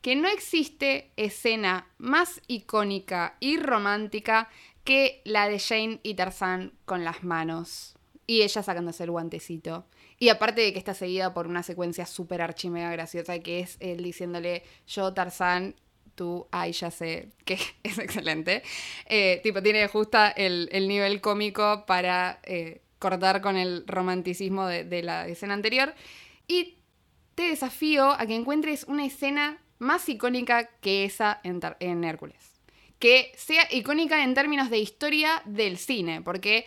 que 0.00 0.16
no 0.16 0.28
existe 0.28 1.12
escena 1.16 1.88
más 1.98 2.40
icónica 2.46 3.36
y 3.40 3.58
romántica 3.58 4.48
que 4.84 5.20
la 5.24 5.48
de 5.48 5.58
Jane 5.58 6.00
y 6.02 6.14
Tarzán 6.14 6.72
con 6.84 7.04
las 7.04 7.24
manos. 7.24 7.95
Y 8.26 8.42
ella 8.42 8.62
sacándose 8.62 9.04
el 9.04 9.10
guantecito. 9.10 9.86
Y 10.18 10.30
aparte 10.30 10.62
de 10.62 10.72
que 10.72 10.78
está 10.78 10.94
seguida 10.94 11.32
por 11.32 11.46
una 11.46 11.62
secuencia 11.62 12.06
súper 12.06 12.42
archimega 12.42 12.90
graciosa, 12.90 13.38
que 13.38 13.60
es 13.60 13.76
él 13.80 14.02
diciéndole, 14.02 14.62
yo 14.86 15.12
Tarzán, 15.12 15.76
tú, 16.14 16.48
ay, 16.50 16.72
ya 16.72 16.90
sé, 16.90 17.28
que 17.44 17.58
es 17.84 17.98
excelente. 17.98 18.62
Eh, 19.06 19.40
tipo, 19.42 19.62
tiene 19.62 19.86
justo 19.86 20.18
el, 20.34 20.68
el 20.72 20.88
nivel 20.88 21.20
cómico 21.20 21.84
para 21.86 22.40
eh, 22.42 22.80
cortar 22.98 23.40
con 23.40 23.56
el 23.56 23.84
romanticismo 23.86 24.66
de, 24.66 25.02
la 25.02 25.28
escena 25.28 25.54
anterior. 25.54 25.94
Y 26.48 26.78
te 27.34 27.44
desafío 27.44 28.10
a 28.10 28.26
que 28.26 28.34
encuentres 28.34 28.84
una 28.84 29.04
escena 29.04 29.62
más 29.78 30.08
icónica 30.08 30.70
que 30.80 31.04
esa 31.04 31.40
en, 31.44 31.60
en 31.80 32.04
Hércules. 32.04 32.54
Que 32.98 33.32
sea 33.36 33.68
icónica 33.70 34.24
en 34.24 34.34
términos 34.34 34.70
de 34.70 34.78
historia 34.78 35.42
del 35.44 35.76
cine, 35.76 36.22
porque 36.22 36.66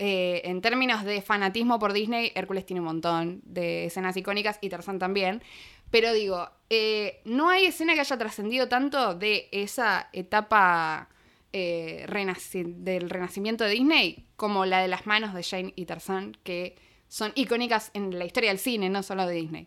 eh, 0.00 0.42
en 0.44 0.60
términos 0.60 1.02
de 1.04 1.20
fanatismo 1.22 1.80
por 1.80 1.92
Disney, 1.92 2.30
Hércules 2.36 2.64
tiene 2.64 2.78
un 2.80 2.86
montón 2.86 3.40
de 3.44 3.86
escenas 3.86 4.16
icónicas 4.16 4.58
y 4.60 4.68
Tarzán 4.68 5.00
también. 5.00 5.42
Pero 5.90 6.12
digo, 6.12 6.48
eh, 6.70 7.20
no 7.24 7.48
hay 7.50 7.66
escena 7.66 7.94
que 7.94 8.00
haya 8.00 8.16
trascendido 8.16 8.68
tanto 8.68 9.14
de 9.14 9.48
esa 9.50 10.08
etapa 10.12 11.08
eh, 11.52 12.06
del 12.06 13.10
renacimiento 13.10 13.64
de 13.64 13.70
Disney 13.70 14.28
como 14.36 14.66
la 14.66 14.80
de 14.80 14.88
las 14.88 15.06
manos 15.06 15.34
de 15.34 15.42
Jane 15.42 15.72
y 15.74 15.86
Tarzán, 15.86 16.36
que 16.44 16.76
son 17.08 17.32
icónicas 17.34 17.90
en 17.92 18.16
la 18.16 18.24
historia 18.24 18.50
del 18.50 18.60
cine, 18.60 18.88
no 18.88 19.02
solo 19.02 19.26
de 19.26 19.34
Disney. 19.34 19.66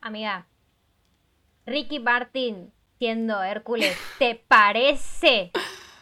Amiga, 0.00 0.46
Ricky 1.66 1.98
Martin 1.98 2.72
siendo 2.98 3.42
Hércules, 3.42 3.94
¿te 4.18 4.34
parece 4.34 5.50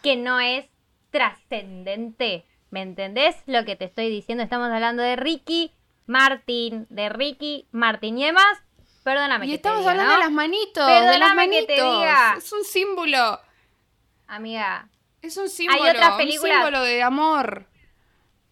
que 0.03 0.17
no 0.17 0.39
es 0.39 0.67
trascendente? 1.11 2.45
¿Me 2.71 2.83
entendés 2.83 3.37
lo 3.47 3.65
que 3.65 3.77
te 3.77 3.85
estoy 3.85 4.09
diciendo? 4.11 4.43
Estamos 4.45 4.71
hablando 4.71 5.03
de 5.03 5.17
Ricky 5.17 5.73
Martin, 6.07 6.87
de 6.91 7.09
Ricky 7.09 7.69
Martin. 7.73 8.19
Y 8.19 8.25
además, 8.25 8.59
perdóname 9.05 9.47
Y 9.47 9.51
que 9.51 9.55
estamos 9.57 9.79
te 9.85 9.91
diga, 9.91 9.91
hablando 9.93 10.13
¿no? 10.13 10.19
de 10.19 10.25
las 10.25 10.33
manitos, 10.33 10.87
de 10.87 10.93
las 10.93 11.03
Perdóname 11.13 11.51
que 11.51 11.63
te 11.67 11.83
manitos. 11.83 11.99
diga. 12.01 12.35
Es 12.39 12.53
un 12.53 12.65
símbolo. 12.65 13.41
Amiga, 14.27 14.89
Es 15.23 15.37
un 15.37 15.49
símbolo, 15.49 15.81
otras 15.91 16.19
un 16.21 16.31
símbolo 16.31 16.81
de 16.83 17.03
amor. 17.03 17.67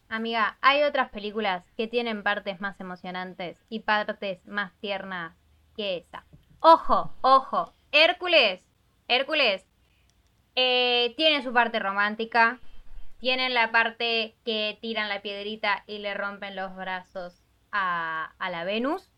amiga, 0.09 0.57
hay 0.61 0.83
otras 0.85 1.11
películas 1.11 1.65
que 1.77 1.89
tienen 1.89 2.23
partes 2.23 2.61
más 2.61 2.79
emocionantes 2.81 3.59
y 3.69 3.81
partes 3.81 4.47
más 4.47 4.73
tiernas 4.81 5.37
que 5.77 5.97
esa. 5.97 6.25
Ojo, 6.61 7.13
ojo, 7.23 7.73
Hércules, 7.91 8.63
Hércules, 9.09 9.67
eh, 10.55 11.15
tiene 11.17 11.43
su 11.43 11.53
parte 11.53 11.81
romántica, 11.81 12.61
tienen 13.25 13.55
la 13.55 13.73
parte 13.73 14.37
que 14.45 14.77
tiran 14.83 15.09
la 15.09 15.23
piedrita 15.23 15.83
y 15.87 15.97
le 15.99 16.13
rompen 16.13 16.55
los 16.55 16.77
brazos 16.77 17.43
a, 17.73 18.35
a 18.39 18.51
la 18.51 18.65
Venus. 18.65 19.09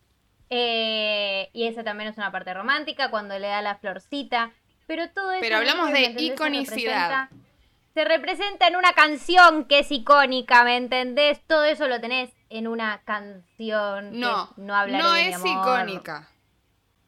Eh, 0.48 1.50
y 1.52 1.66
esa 1.66 1.82
también 1.82 2.08
es 2.10 2.16
una 2.16 2.30
parte 2.30 2.54
romántica 2.54 3.10
cuando 3.10 3.36
le 3.38 3.48
da 3.48 3.62
la 3.62 3.74
florcita. 3.74 4.52
Pero 4.86 5.10
todo 5.10 5.32
eso. 5.32 5.40
Pero 5.40 5.56
hablamos 5.56 5.90
¿me 5.90 5.98
de? 6.10 6.14
Se 6.14 6.22
iconicidad. 6.24 7.28
representa- 7.28 7.28
Se 7.94 8.04
representa 8.04 8.68
en 8.68 8.76
una 8.76 8.92
canción 8.92 9.64
que 9.64 9.80
es 9.80 9.90
icónica, 9.90 10.62
¿me 10.62 10.76
entendés? 10.76 11.40
Todo 11.48 11.64
eso 11.64 11.88
lo 11.88 12.00
tenés 12.00 12.30
en 12.48 12.68
una 12.68 13.00
canción. 13.04 14.12
que 14.12 14.18
No, 14.18 14.52
no 14.56 14.76
hablaré 14.76 15.02
no 15.02 15.12
de 15.14 15.28
es 15.30 15.34
amor. 15.34 15.48
icónica. 15.80 16.28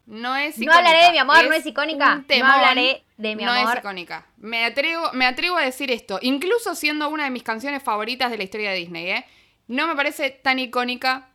No 0.09 0.35
es 0.35 0.57
No 0.57 0.63
icónica. 0.63 0.77
hablaré 0.79 1.05
de 1.05 1.11
mi 1.11 1.17
amor, 1.19 1.45
no 1.47 1.53
es 1.53 1.65
icónica. 1.65 2.15
No 2.39 2.45
hablaré 2.47 3.03
de 3.17 3.35
mi 3.35 3.43
no 3.43 3.51
amor. 3.51 3.73
es 3.77 3.79
icónica. 3.79 4.25
Me 4.37 4.65
atrevo, 4.65 5.11
me 5.13 5.25
atrevo 5.25 5.57
a 5.57 5.61
decir 5.63 5.91
esto, 5.91 6.17
incluso 6.21 6.73
siendo 6.75 7.09
una 7.09 7.25
de 7.25 7.29
mis 7.29 7.43
canciones 7.43 7.83
favoritas 7.83 8.31
de 8.31 8.37
la 8.37 8.43
historia 8.43 8.71
de 8.71 8.77
Disney, 8.77 9.09
¿eh? 9.11 9.25
No 9.67 9.85
me 9.87 9.95
parece 9.95 10.31
tan 10.31 10.57
icónica 10.57 11.29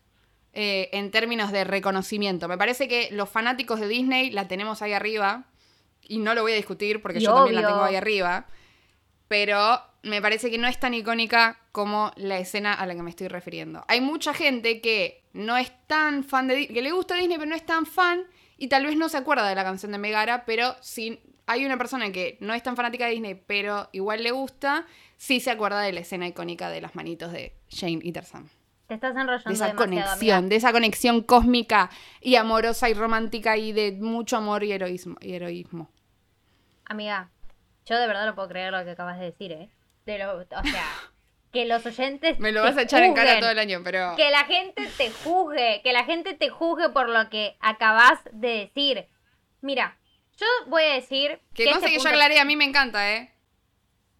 eh, 0.52 0.88
en 0.92 1.10
términos 1.12 1.52
de 1.52 1.62
reconocimiento. 1.64 2.48
Me 2.48 2.58
parece 2.58 2.88
que 2.88 3.08
los 3.12 3.28
fanáticos 3.30 3.78
de 3.80 3.86
Disney 3.88 4.30
la 4.30 4.48
tenemos 4.48 4.82
ahí 4.82 4.92
arriba. 4.92 5.44
Y 6.06 6.18
no 6.18 6.34
lo 6.34 6.42
voy 6.42 6.52
a 6.52 6.56
discutir 6.56 7.00
porque 7.00 7.18
Y 7.18 7.22
yo 7.22 7.32
también 7.34 7.54
la 7.54 7.60
obvio. 7.62 7.68
tengo 7.70 7.84
ahí 7.84 7.96
arriba. 7.96 8.46
Pero 9.28 9.80
me 10.02 10.20
parece 10.20 10.50
que 10.50 10.58
no 10.58 10.68
es 10.68 10.78
tan 10.78 10.94
icónica 10.94 11.58
como 11.72 12.12
la 12.16 12.38
escena 12.38 12.74
a 12.74 12.86
la 12.86 12.94
que 12.94 13.02
me 13.02 13.10
estoy 13.10 13.28
refiriendo. 13.28 13.84
Hay 13.88 14.00
mucha 14.00 14.34
gente 14.34 14.80
que 14.80 15.22
no 15.32 15.56
es 15.56 15.72
tan 15.86 16.24
fan 16.24 16.46
de 16.48 16.56
Di- 16.56 16.66
que 16.68 16.82
le 16.82 16.92
gusta 16.92 17.14
Disney, 17.14 17.38
pero 17.38 17.48
no 17.48 17.56
es 17.56 17.64
tan 17.64 17.86
fan 17.86 18.24
y 18.57 18.68
tal 18.68 18.84
vez 18.86 18.96
no 18.96 19.09
se 19.09 19.16
acuerda 19.16 19.48
de 19.48 19.55
la 19.55 19.64
canción 19.64 19.92
de 19.92 19.98
Megara, 19.98 20.44
pero 20.44 20.74
si 20.80 21.20
hay 21.46 21.64
una 21.66 21.76
persona 21.76 22.11
que 22.12 22.38
no 22.40 22.55
es 22.55 22.62
tan 22.62 22.76
fanática 22.76 23.07
de 23.07 23.12
Disney, 23.12 23.34
pero 23.34 23.88
igual 23.92 24.22
le 24.22 24.30
gusta, 24.30 24.86
sí 25.16 25.40
se 25.40 25.50
acuerda 25.50 25.80
de 25.80 25.92
la 25.92 26.00
escena 26.00 26.26
icónica 26.26 26.70
de 26.70 26.80
las 26.80 26.94
manitos 26.94 27.32
de 27.32 27.55
Jane 27.70 28.00
y 28.02 28.12
Tarzan. 28.12 28.48
Te 28.86 28.94
estás 28.94 29.16
enrollando 29.16 29.48
De 29.48 29.55
esa 29.55 29.74
conexión, 29.74 30.36
amiga. 30.36 30.42
de 30.42 30.57
esa 30.57 30.72
conexión 30.72 31.22
cósmica 31.22 31.90
y 32.20 32.36
amorosa 32.36 32.90
y 32.90 32.94
romántica 32.94 33.57
y 33.57 33.72
de 33.72 33.92
mucho 33.92 34.36
amor 34.36 34.62
y 34.62 34.72
heroísmo. 34.72 35.16
Y 35.20 35.32
heroísmo. 35.32 35.90
Amiga, 36.86 37.30
yo 37.86 37.98
de 37.98 38.07
verdad 38.07 38.26
no 38.26 38.34
puedo 38.34 38.48
creer 38.48 38.72
lo 38.72 38.84
que 38.84 38.90
acabas 38.90 39.18
de 39.18 39.26
decir, 39.26 39.52
¿eh? 39.52 39.70
De 40.05 40.18
lo, 40.18 40.36
o 40.36 40.44
sea, 40.44 40.62
que 41.55 41.64
los 41.64 41.86
oyentes. 41.86 42.38
Me 42.40 42.52
lo 42.52 42.61
te 42.62 42.68
vas 42.68 42.76
a 42.76 42.82
echar 42.82 43.02
en 43.05 43.14
cara 43.14 43.38
todo 43.38 43.50
el 43.50 43.59
año, 43.59 43.80
pero... 43.82 44.14
Que 44.16 44.30
la 44.30 44.44
gente 44.44 44.86
te 44.98 45.11
juzgue, 45.11 45.80
que 45.82 45.92
la 45.92 46.05
gente 46.05 46.34
te 46.34 46.50
juzgue 46.50 46.90
por 46.90 47.09
lo 47.09 47.30
que 47.30 47.57
acabas 47.61 48.18
de 48.32 48.48
decir. 48.59 49.07
Mira, 49.62 49.96
yo 50.36 50.46
voy 50.66 50.82
a 50.82 50.94
decir. 50.94 51.40
Que 51.55 51.62
este 51.62 51.72
conste 51.72 51.90
que 51.90 52.00
yo 52.00 52.09
aclaré, 52.09 52.40
a 52.40 52.44
mí 52.44 52.57
me 52.57 52.64
encanta, 52.64 53.14
¿eh? 53.14 53.32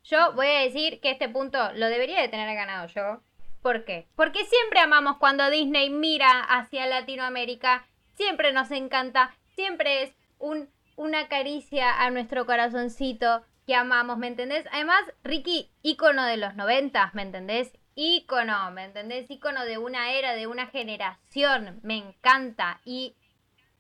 Yo 0.05 0.33
voy 0.35 0.47
a 0.47 0.61
decir 0.61 1.01
que 1.01 1.11
este 1.11 1.29
punto 1.29 1.59
lo 1.73 1.89
debería 1.89 2.21
de 2.21 2.29
tener 2.29 2.55
ganado 2.55 2.87
yo. 2.87 3.21
¿Por 3.61 3.85
qué? 3.85 4.07
Porque 4.15 4.45
siempre 4.45 4.79
amamos 4.79 5.17
cuando 5.19 5.51
Disney 5.51 5.91
mira 5.91 6.41
hacia 6.41 6.87
Latinoamérica. 6.87 7.87
Siempre 8.15 8.53
nos 8.53 8.71
encanta. 8.71 9.35
Siempre 9.57 10.05
es 10.05 10.15
un, 10.39 10.71
una 10.95 11.27
caricia 11.27 12.01
a 12.01 12.11
nuestro 12.11 12.47
corazoncito 12.47 13.45
que 13.67 13.75
amamos, 13.75 14.19
¿me 14.19 14.27
entendés? 14.29 14.67
Además, 14.73 15.01
Ricky, 15.23 15.71
ícono 15.83 16.25
de 16.25 16.37
los 16.37 16.55
noventas, 16.55 17.15
¿me 17.15 17.23
entendés? 17.23 17.73
Ícono, 17.97 18.71
¿me 18.73 18.85
entendés? 18.85 19.31
Ícono 19.31 19.65
de 19.65 19.79
una 19.79 20.13
era, 20.13 20.35
de 20.35 20.47
una 20.47 20.67
generación. 20.67 21.81
Me 21.83 21.97
encanta. 21.97 22.81
Y 22.85 23.15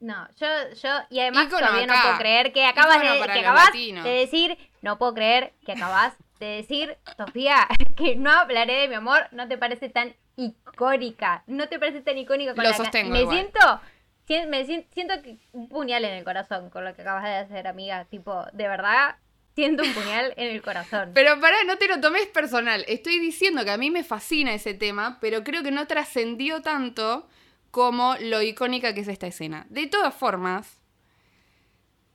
no, 0.00 0.28
yo, 0.36 0.46
yo, 0.82 0.90
y 1.10 1.20
además 1.20 1.46
Ícono 1.46 1.66
todavía 1.66 1.86
no 1.86 1.94
puedo 2.02 2.18
creer 2.18 2.52
que 2.52 2.64
acabas, 2.64 3.00
de, 3.00 3.18
para 3.18 3.32
que 3.34 3.40
los 3.40 3.50
acabas 3.50 3.64
latinos. 3.66 4.04
de 4.04 4.10
decir, 4.10 4.58
no 4.82 4.98
puedo 4.98 5.14
creer 5.14 5.52
que 5.66 5.72
acabas 5.72 6.14
de 6.38 6.46
decir, 6.46 6.96
Sofía, 7.16 7.66
que 7.96 8.16
no 8.16 8.30
hablaré 8.30 8.74
de 8.82 8.88
mi 8.88 8.94
amor, 8.94 9.26
no 9.32 9.48
te 9.48 9.58
parece 9.58 9.88
tan 9.88 10.14
icónica. 10.36 11.42
No 11.46 11.68
te 11.68 11.78
parece 11.78 12.00
tan 12.02 12.18
icónica 12.18 12.54
con 12.54 12.64
Lo 12.64 12.70
la 12.70 12.76
sostengo 12.76 13.10
Me 13.12 13.20
igual. 13.22 13.36
siento. 13.36 13.80
sien- 14.26 14.48
Me 14.50 14.64
sien- 14.64 14.86
siento 14.92 15.20
que 15.22 15.38
un 15.52 15.68
puñal 15.68 16.04
en 16.04 16.14
el 16.14 16.24
corazón 16.24 16.70
con 16.70 16.84
lo 16.84 16.94
que 16.94 17.02
acabas 17.02 17.24
de 17.24 17.36
hacer, 17.36 17.66
amiga. 17.66 18.04
Tipo, 18.06 18.44
de 18.52 18.68
verdad, 18.68 19.16
siento 19.54 19.82
un 19.82 19.92
puñal 19.94 20.34
en 20.36 20.48
el 20.54 20.62
corazón. 20.62 21.12
Pero 21.14 21.40
pará, 21.40 21.56
no 21.66 21.76
te 21.78 21.88
lo 21.88 22.00
tomes 22.00 22.26
personal. 22.26 22.84
Estoy 22.88 23.18
diciendo 23.18 23.64
que 23.64 23.70
a 23.70 23.76
mí 23.78 23.90
me 23.90 24.04
fascina 24.04 24.52
ese 24.54 24.74
tema, 24.74 25.18
pero 25.20 25.44
creo 25.44 25.62
que 25.62 25.70
no 25.70 25.86
trascendió 25.86 26.62
tanto 26.62 27.28
como 27.70 28.16
lo 28.20 28.42
icónica 28.42 28.94
que 28.94 29.00
es 29.00 29.08
esta 29.08 29.26
escena. 29.26 29.66
De 29.68 29.86
todas 29.86 30.14
formas, 30.14 30.80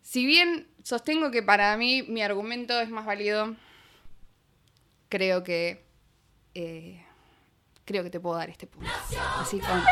si 0.02 0.26
bien 0.26 0.68
sostengo 0.84 1.32
que 1.32 1.44
para 1.44 1.76
mí 1.78 2.04
mi 2.04 2.22
argumento 2.22 2.80
es 2.80 2.90
más 2.90 3.06
válido, 3.06 3.56
creo 5.10 5.44
que. 5.44 5.84
eh, 6.54 7.06
creo 7.86 8.04
que 8.04 8.12
te 8.12 8.20
puedo 8.20 8.38
dar 8.38 8.50
este 8.52 8.68
punto. 8.68 8.88
Así 9.40 9.60
con, 9.60 9.84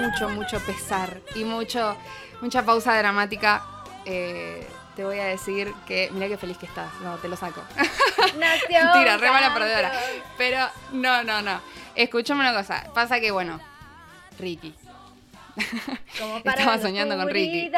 mucho, 0.00 0.30
mucho 0.30 0.58
pesar 0.60 1.20
y 1.34 1.44
mucho, 1.44 1.94
mucha 2.40 2.64
pausa 2.64 2.96
dramática. 2.96 3.62
eh, 4.06 4.66
te 4.98 5.04
voy 5.04 5.20
a 5.20 5.26
decir 5.26 5.72
que. 5.86 6.10
Mira 6.10 6.26
qué 6.26 6.36
feliz 6.36 6.58
que 6.58 6.66
estás. 6.66 6.92
No, 7.02 7.18
te 7.18 7.28
lo 7.28 7.36
saco. 7.36 7.62
Nació 8.36 8.80
Mentira, 8.82 9.16
re 9.16 9.30
mala 9.30 9.54
perdedora. 9.54 9.92
Pero 10.36 10.58
no, 10.90 11.22
no, 11.22 11.40
no. 11.40 11.60
Escuchame 11.94 12.40
una 12.40 12.52
cosa. 12.52 12.84
Pasa 12.94 13.20
que, 13.20 13.30
bueno, 13.30 13.60
Ricky. 14.40 14.74
Como 16.18 16.42
para 16.42 16.58
Estaba 16.62 16.78
soñando 16.78 17.16
con 17.16 17.28
Ricky. 17.28 17.70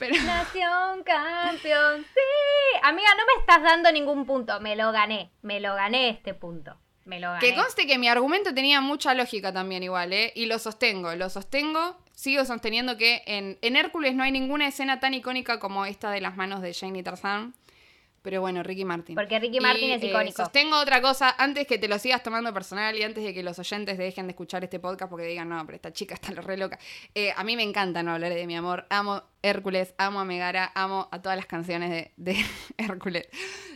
Pero- 0.00 0.16
Nació 0.24 0.92
un 0.94 1.04
campeón. 1.04 2.04
Sí. 2.12 2.80
Amiga, 2.82 3.10
no 3.16 3.26
me 3.26 3.40
estás 3.42 3.62
dando 3.62 3.92
ningún 3.92 4.26
punto. 4.26 4.58
Me 4.60 4.74
lo 4.74 4.90
gané. 4.90 5.30
Me 5.42 5.60
lo 5.60 5.76
gané 5.76 6.08
este 6.10 6.34
punto. 6.34 6.76
Me 7.04 7.20
lo 7.20 7.28
gané. 7.28 7.46
Que 7.46 7.54
conste 7.54 7.86
que 7.86 7.96
mi 7.96 8.08
argumento 8.08 8.52
tenía 8.52 8.80
mucha 8.80 9.14
lógica 9.14 9.52
también 9.52 9.84
igual, 9.84 10.12
¿eh? 10.12 10.32
Y 10.34 10.46
lo 10.46 10.58
sostengo, 10.58 11.14
lo 11.14 11.30
sostengo. 11.30 11.96
Sigo 12.20 12.44
sosteniendo 12.44 12.98
que 12.98 13.22
en, 13.24 13.56
en 13.62 13.76
Hércules 13.76 14.14
no 14.14 14.22
hay 14.22 14.30
ninguna 14.30 14.68
escena 14.68 15.00
tan 15.00 15.14
icónica 15.14 15.58
como 15.58 15.86
esta 15.86 16.10
de 16.10 16.20
las 16.20 16.36
manos 16.36 16.60
de 16.60 16.74
Jane 16.74 16.98
y 16.98 17.02
Tarzán. 17.02 17.54
Pero 18.20 18.42
bueno, 18.42 18.62
Ricky 18.62 18.84
Martin. 18.84 19.14
Porque 19.14 19.38
Ricky 19.38 19.58
Martin 19.58 19.88
Y, 19.88 19.92
es 19.92 20.02
eh, 20.02 20.08
icónico. 20.08 20.36
sostengo 20.36 20.76
otra 20.78 21.00
cosa, 21.00 21.34
antes 21.38 21.66
que 21.66 21.78
te 21.78 21.88
lo 21.88 21.98
sigas 21.98 22.22
tomando 22.22 22.52
personal 22.52 22.94
y 22.94 23.04
antes 23.04 23.24
de 23.24 23.32
que 23.32 23.42
los 23.42 23.58
oyentes 23.58 23.96
dejen 23.96 24.26
de 24.26 24.32
escuchar 24.32 24.62
este 24.62 24.78
podcast 24.78 25.08
porque 25.08 25.24
digan, 25.24 25.48
no, 25.48 25.64
pero 25.64 25.76
esta 25.76 25.94
chica 25.94 26.12
está 26.12 26.32
re 26.32 26.58
loca. 26.58 26.78
Eh, 27.14 27.32
a 27.34 27.42
mí 27.42 27.56
me 27.56 27.62
encanta 27.62 28.02
no 28.02 28.12
hablar 28.12 28.34
de 28.34 28.46
mi 28.46 28.54
amor. 28.54 28.84
Amo 28.90 29.22
Hércules, 29.40 29.94
amo 29.96 30.20
a 30.20 30.26
Megara, 30.26 30.72
amo 30.74 31.08
a 31.12 31.22
todas 31.22 31.38
las 31.38 31.46
canciones 31.46 31.88
de, 31.88 32.12
de 32.18 32.36
Hércules. 32.76 33.28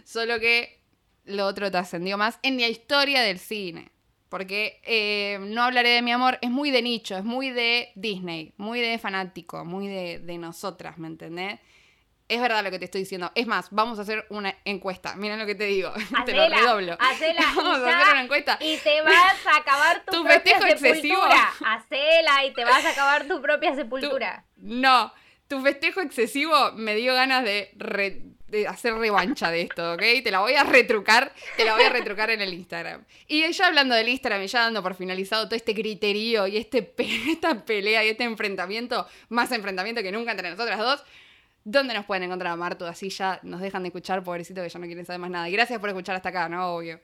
Solo 0.04 0.38
que 0.38 0.82
lo 1.24 1.46
otro 1.46 1.70
trascendió 1.70 2.18
más 2.18 2.40
en 2.42 2.60
la 2.60 2.68
historia 2.68 3.22
del 3.22 3.38
cine. 3.38 3.93
Porque 4.34 4.80
eh, 4.82 5.38
no 5.42 5.62
hablaré 5.62 5.90
de 5.90 6.02
mi 6.02 6.10
amor, 6.10 6.40
es 6.42 6.50
muy 6.50 6.72
de 6.72 6.82
nicho, 6.82 7.16
es 7.16 7.22
muy 7.22 7.50
de 7.50 7.92
Disney, 7.94 8.52
muy 8.56 8.80
de 8.80 8.98
fanático, 8.98 9.64
muy 9.64 9.86
de, 9.86 10.18
de 10.18 10.38
nosotras, 10.38 10.98
¿me 10.98 11.06
entendés? 11.06 11.60
Es 12.26 12.40
verdad 12.40 12.64
lo 12.64 12.72
que 12.72 12.80
te 12.80 12.86
estoy 12.86 13.02
diciendo. 13.02 13.30
Es 13.36 13.46
más, 13.46 13.68
vamos 13.70 13.96
a 14.00 14.02
hacer 14.02 14.26
una 14.30 14.52
encuesta. 14.64 15.14
Miren 15.14 15.38
lo 15.38 15.46
que 15.46 15.54
te 15.54 15.66
digo. 15.66 15.92
te 16.26 16.32
lo 16.32 16.42
Hacela, 16.42 16.56
redoblo. 16.58 16.96
hacela 16.98 17.42
Vamos 17.56 17.78
a 17.78 17.96
hacer 18.00 18.12
una 18.12 18.22
encuesta. 18.24 18.58
Y 18.60 18.76
te 18.78 19.02
vas 19.02 19.46
a 19.46 19.56
acabar 19.58 20.04
tu, 20.04 20.10
¿Tu 20.10 20.22
propia 20.24 20.40
festejo 20.40 20.66
excesivo? 20.66 21.14
sepultura. 21.22 21.52
Hacela 21.76 22.44
y 22.44 22.52
te 22.54 22.64
vas 22.64 22.84
a 22.84 22.90
acabar 22.90 23.28
tu 23.28 23.40
propia 23.40 23.76
sepultura. 23.76 24.44
No, 24.56 25.12
tu 25.46 25.60
festejo 25.60 26.00
excesivo 26.00 26.72
me 26.72 26.96
dio 26.96 27.14
ganas 27.14 27.44
de, 27.44 27.70
re- 27.76 28.22
de 28.54 28.66
hacer 28.68 28.94
revancha 28.94 29.50
de 29.50 29.62
esto, 29.62 29.94
¿ok? 29.94 30.02
Te 30.22 30.30
la 30.30 30.40
voy 30.40 30.54
a 30.54 30.64
retrucar, 30.64 31.32
te 31.56 31.64
la 31.64 31.74
voy 31.74 31.82
a 31.82 31.90
retrucar 31.90 32.30
en 32.30 32.40
el 32.40 32.54
Instagram. 32.54 33.04
Y 33.26 33.50
ya 33.52 33.66
hablando 33.66 33.94
del 33.94 34.08
Instagram 34.08 34.42
y 34.42 34.46
ya 34.46 34.60
dando 34.60 34.82
por 34.82 34.94
finalizado 34.94 35.46
todo 35.46 35.56
este 35.56 35.74
criterio 35.74 36.46
y 36.46 36.56
este 36.56 36.94
esta 37.28 37.64
pelea 37.64 38.04
y 38.04 38.08
este 38.08 38.24
enfrentamiento, 38.24 39.06
más 39.28 39.52
enfrentamiento 39.52 40.02
que 40.02 40.12
nunca 40.12 40.30
entre 40.30 40.50
nosotras 40.50 40.78
dos, 40.78 41.04
¿dónde 41.64 41.94
nos 41.94 42.06
pueden 42.06 42.24
encontrar 42.24 42.52
a 42.52 42.56
Martu? 42.56 42.84
Así 42.84 43.10
ya 43.10 43.40
nos 43.42 43.60
dejan 43.60 43.82
de 43.82 43.88
escuchar, 43.88 44.22
pobrecito, 44.22 44.62
que 44.62 44.68
ya 44.68 44.78
no 44.78 44.86
quieren 44.86 45.04
saber 45.04 45.20
más 45.20 45.30
nada. 45.30 45.48
Y 45.48 45.52
gracias 45.52 45.80
por 45.80 45.88
escuchar 45.88 46.16
hasta 46.16 46.28
acá, 46.28 46.48
¿no? 46.48 46.76
Obvio. 46.76 47.00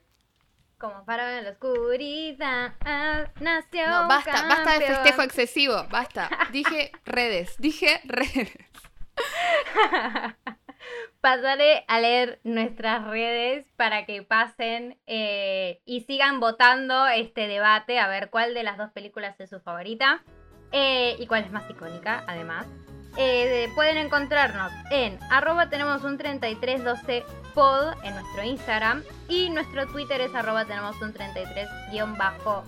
Como 0.78 1.04
faro 1.04 1.28
en 1.28 1.44
la 1.44 1.50
oscuridad, 1.50 2.72
ah, 2.86 3.24
nació 3.40 3.86
No, 3.86 4.08
basta, 4.08 4.46
basta 4.48 4.78
de 4.78 4.86
festejo 4.86 5.22
excesivo, 5.22 5.86
basta. 5.90 6.30
Dije 6.52 6.90
redes, 7.04 7.54
dije 7.58 8.00
redes. 8.04 8.50
Pasaré 11.20 11.84
a 11.86 12.00
leer 12.00 12.40
nuestras 12.44 13.06
redes 13.06 13.66
para 13.76 14.06
que 14.06 14.22
pasen 14.22 14.98
eh, 15.06 15.82
y 15.84 16.00
sigan 16.02 16.40
votando 16.40 17.08
este 17.08 17.46
debate 17.46 17.98
a 17.98 18.08
ver 18.08 18.30
cuál 18.30 18.54
de 18.54 18.62
las 18.62 18.78
dos 18.78 18.90
películas 18.92 19.38
es 19.38 19.50
su 19.50 19.60
favorita 19.60 20.22
eh, 20.72 21.16
y 21.18 21.26
cuál 21.26 21.44
es 21.44 21.52
más 21.52 21.68
icónica, 21.68 22.24
además. 22.26 22.66
Eh, 23.18 23.68
pueden 23.74 23.98
encontrarnos 23.98 24.72
en 24.90 25.18
arroba 25.30 25.68
tenemos 25.68 26.04
un 26.04 26.16
3312 26.16 27.22
pod 27.54 27.92
en 28.02 28.14
nuestro 28.14 28.42
Instagram 28.42 29.02
y 29.28 29.50
nuestro 29.50 29.86
Twitter 29.88 30.22
es 30.22 30.34
arroba 30.34 30.64
tenemos 30.64 30.96
un 31.02 31.12
33-12. 31.12 32.64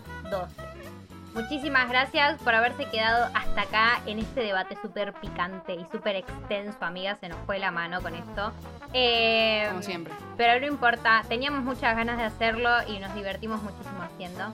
Muchísimas 1.35 1.89
gracias 1.89 2.41
por 2.43 2.55
haberse 2.55 2.85
quedado 2.91 3.31
hasta 3.35 3.63
acá 3.63 4.03
en 4.07 4.19
este 4.19 4.41
debate 4.41 4.77
súper 4.83 5.15
picante 5.15 5.75
y 5.75 5.87
súper 5.91 6.17
extenso, 6.17 6.77
amiga. 6.83 7.17
Se 7.21 7.29
nos 7.29 7.39
fue 7.47 7.59
la 7.59 7.71
mano 7.71 8.03
con 8.03 8.15
esto. 8.15 8.53
Eh, 8.93 9.67
Como 9.71 9.83
siempre. 9.83 10.13
Pero 10.37 10.61
no 10.61 10.67
importa, 10.67 11.25
teníamos 11.29 11.63
muchas 11.63 11.97
ganas 11.97 12.19
de 12.19 12.25
hacerlo 12.25 12.71
y 12.87 12.99
nos 12.99 13.15
divertimos 13.15 13.63
muchísimo 13.63 14.03
haciendo. 14.03 14.53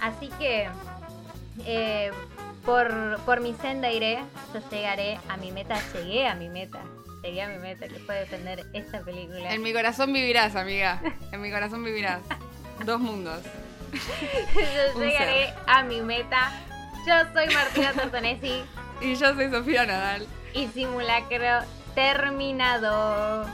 Así 0.00 0.28
que 0.38 0.68
eh, 1.66 2.10
por, 2.64 3.20
por 3.26 3.40
mi 3.40 3.52
senda 3.54 3.90
iré, 3.90 4.18
yo 4.54 4.60
llegaré 4.70 5.18
a 5.28 5.36
mi 5.36 5.52
meta, 5.52 5.76
llegué 5.92 6.26
a 6.26 6.34
mi 6.34 6.48
meta. 6.48 6.80
Llegué 7.22 7.42
a 7.42 7.48
mi 7.48 7.58
meta, 7.58 7.88
que 7.88 7.98
fue 8.00 8.16
defender 8.16 8.66
esta 8.74 9.00
película. 9.00 9.50
En 9.52 9.62
mi 9.62 9.72
corazón 9.72 10.12
vivirás, 10.12 10.56
amiga. 10.56 11.00
En 11.32 11.40
mi 11.40 11.50
corazón 11.50 11.82
vivirás. 11.82 12.20
Dos 12.84 13.00
mundos 13.00 13.40
yo 13.94 15.00
llegaré 15.00 15.54
a 15.66 15.82
mi 15.82 16.00
meta. 16.00 16.52
Yo 17.06 17.14
soy 17.32 17.52
Martina 17.54 17.92
Tortonesi. 17.96 18.62
y 19.00 19.14
yo 19.14 19.34
soy 19.34 19.50
Sofía 19.50 19.86
Nadal. 19.86 20.26
Y 20.54 20.68
simulacro 20.68 21.66
terminado. 21.94 23.46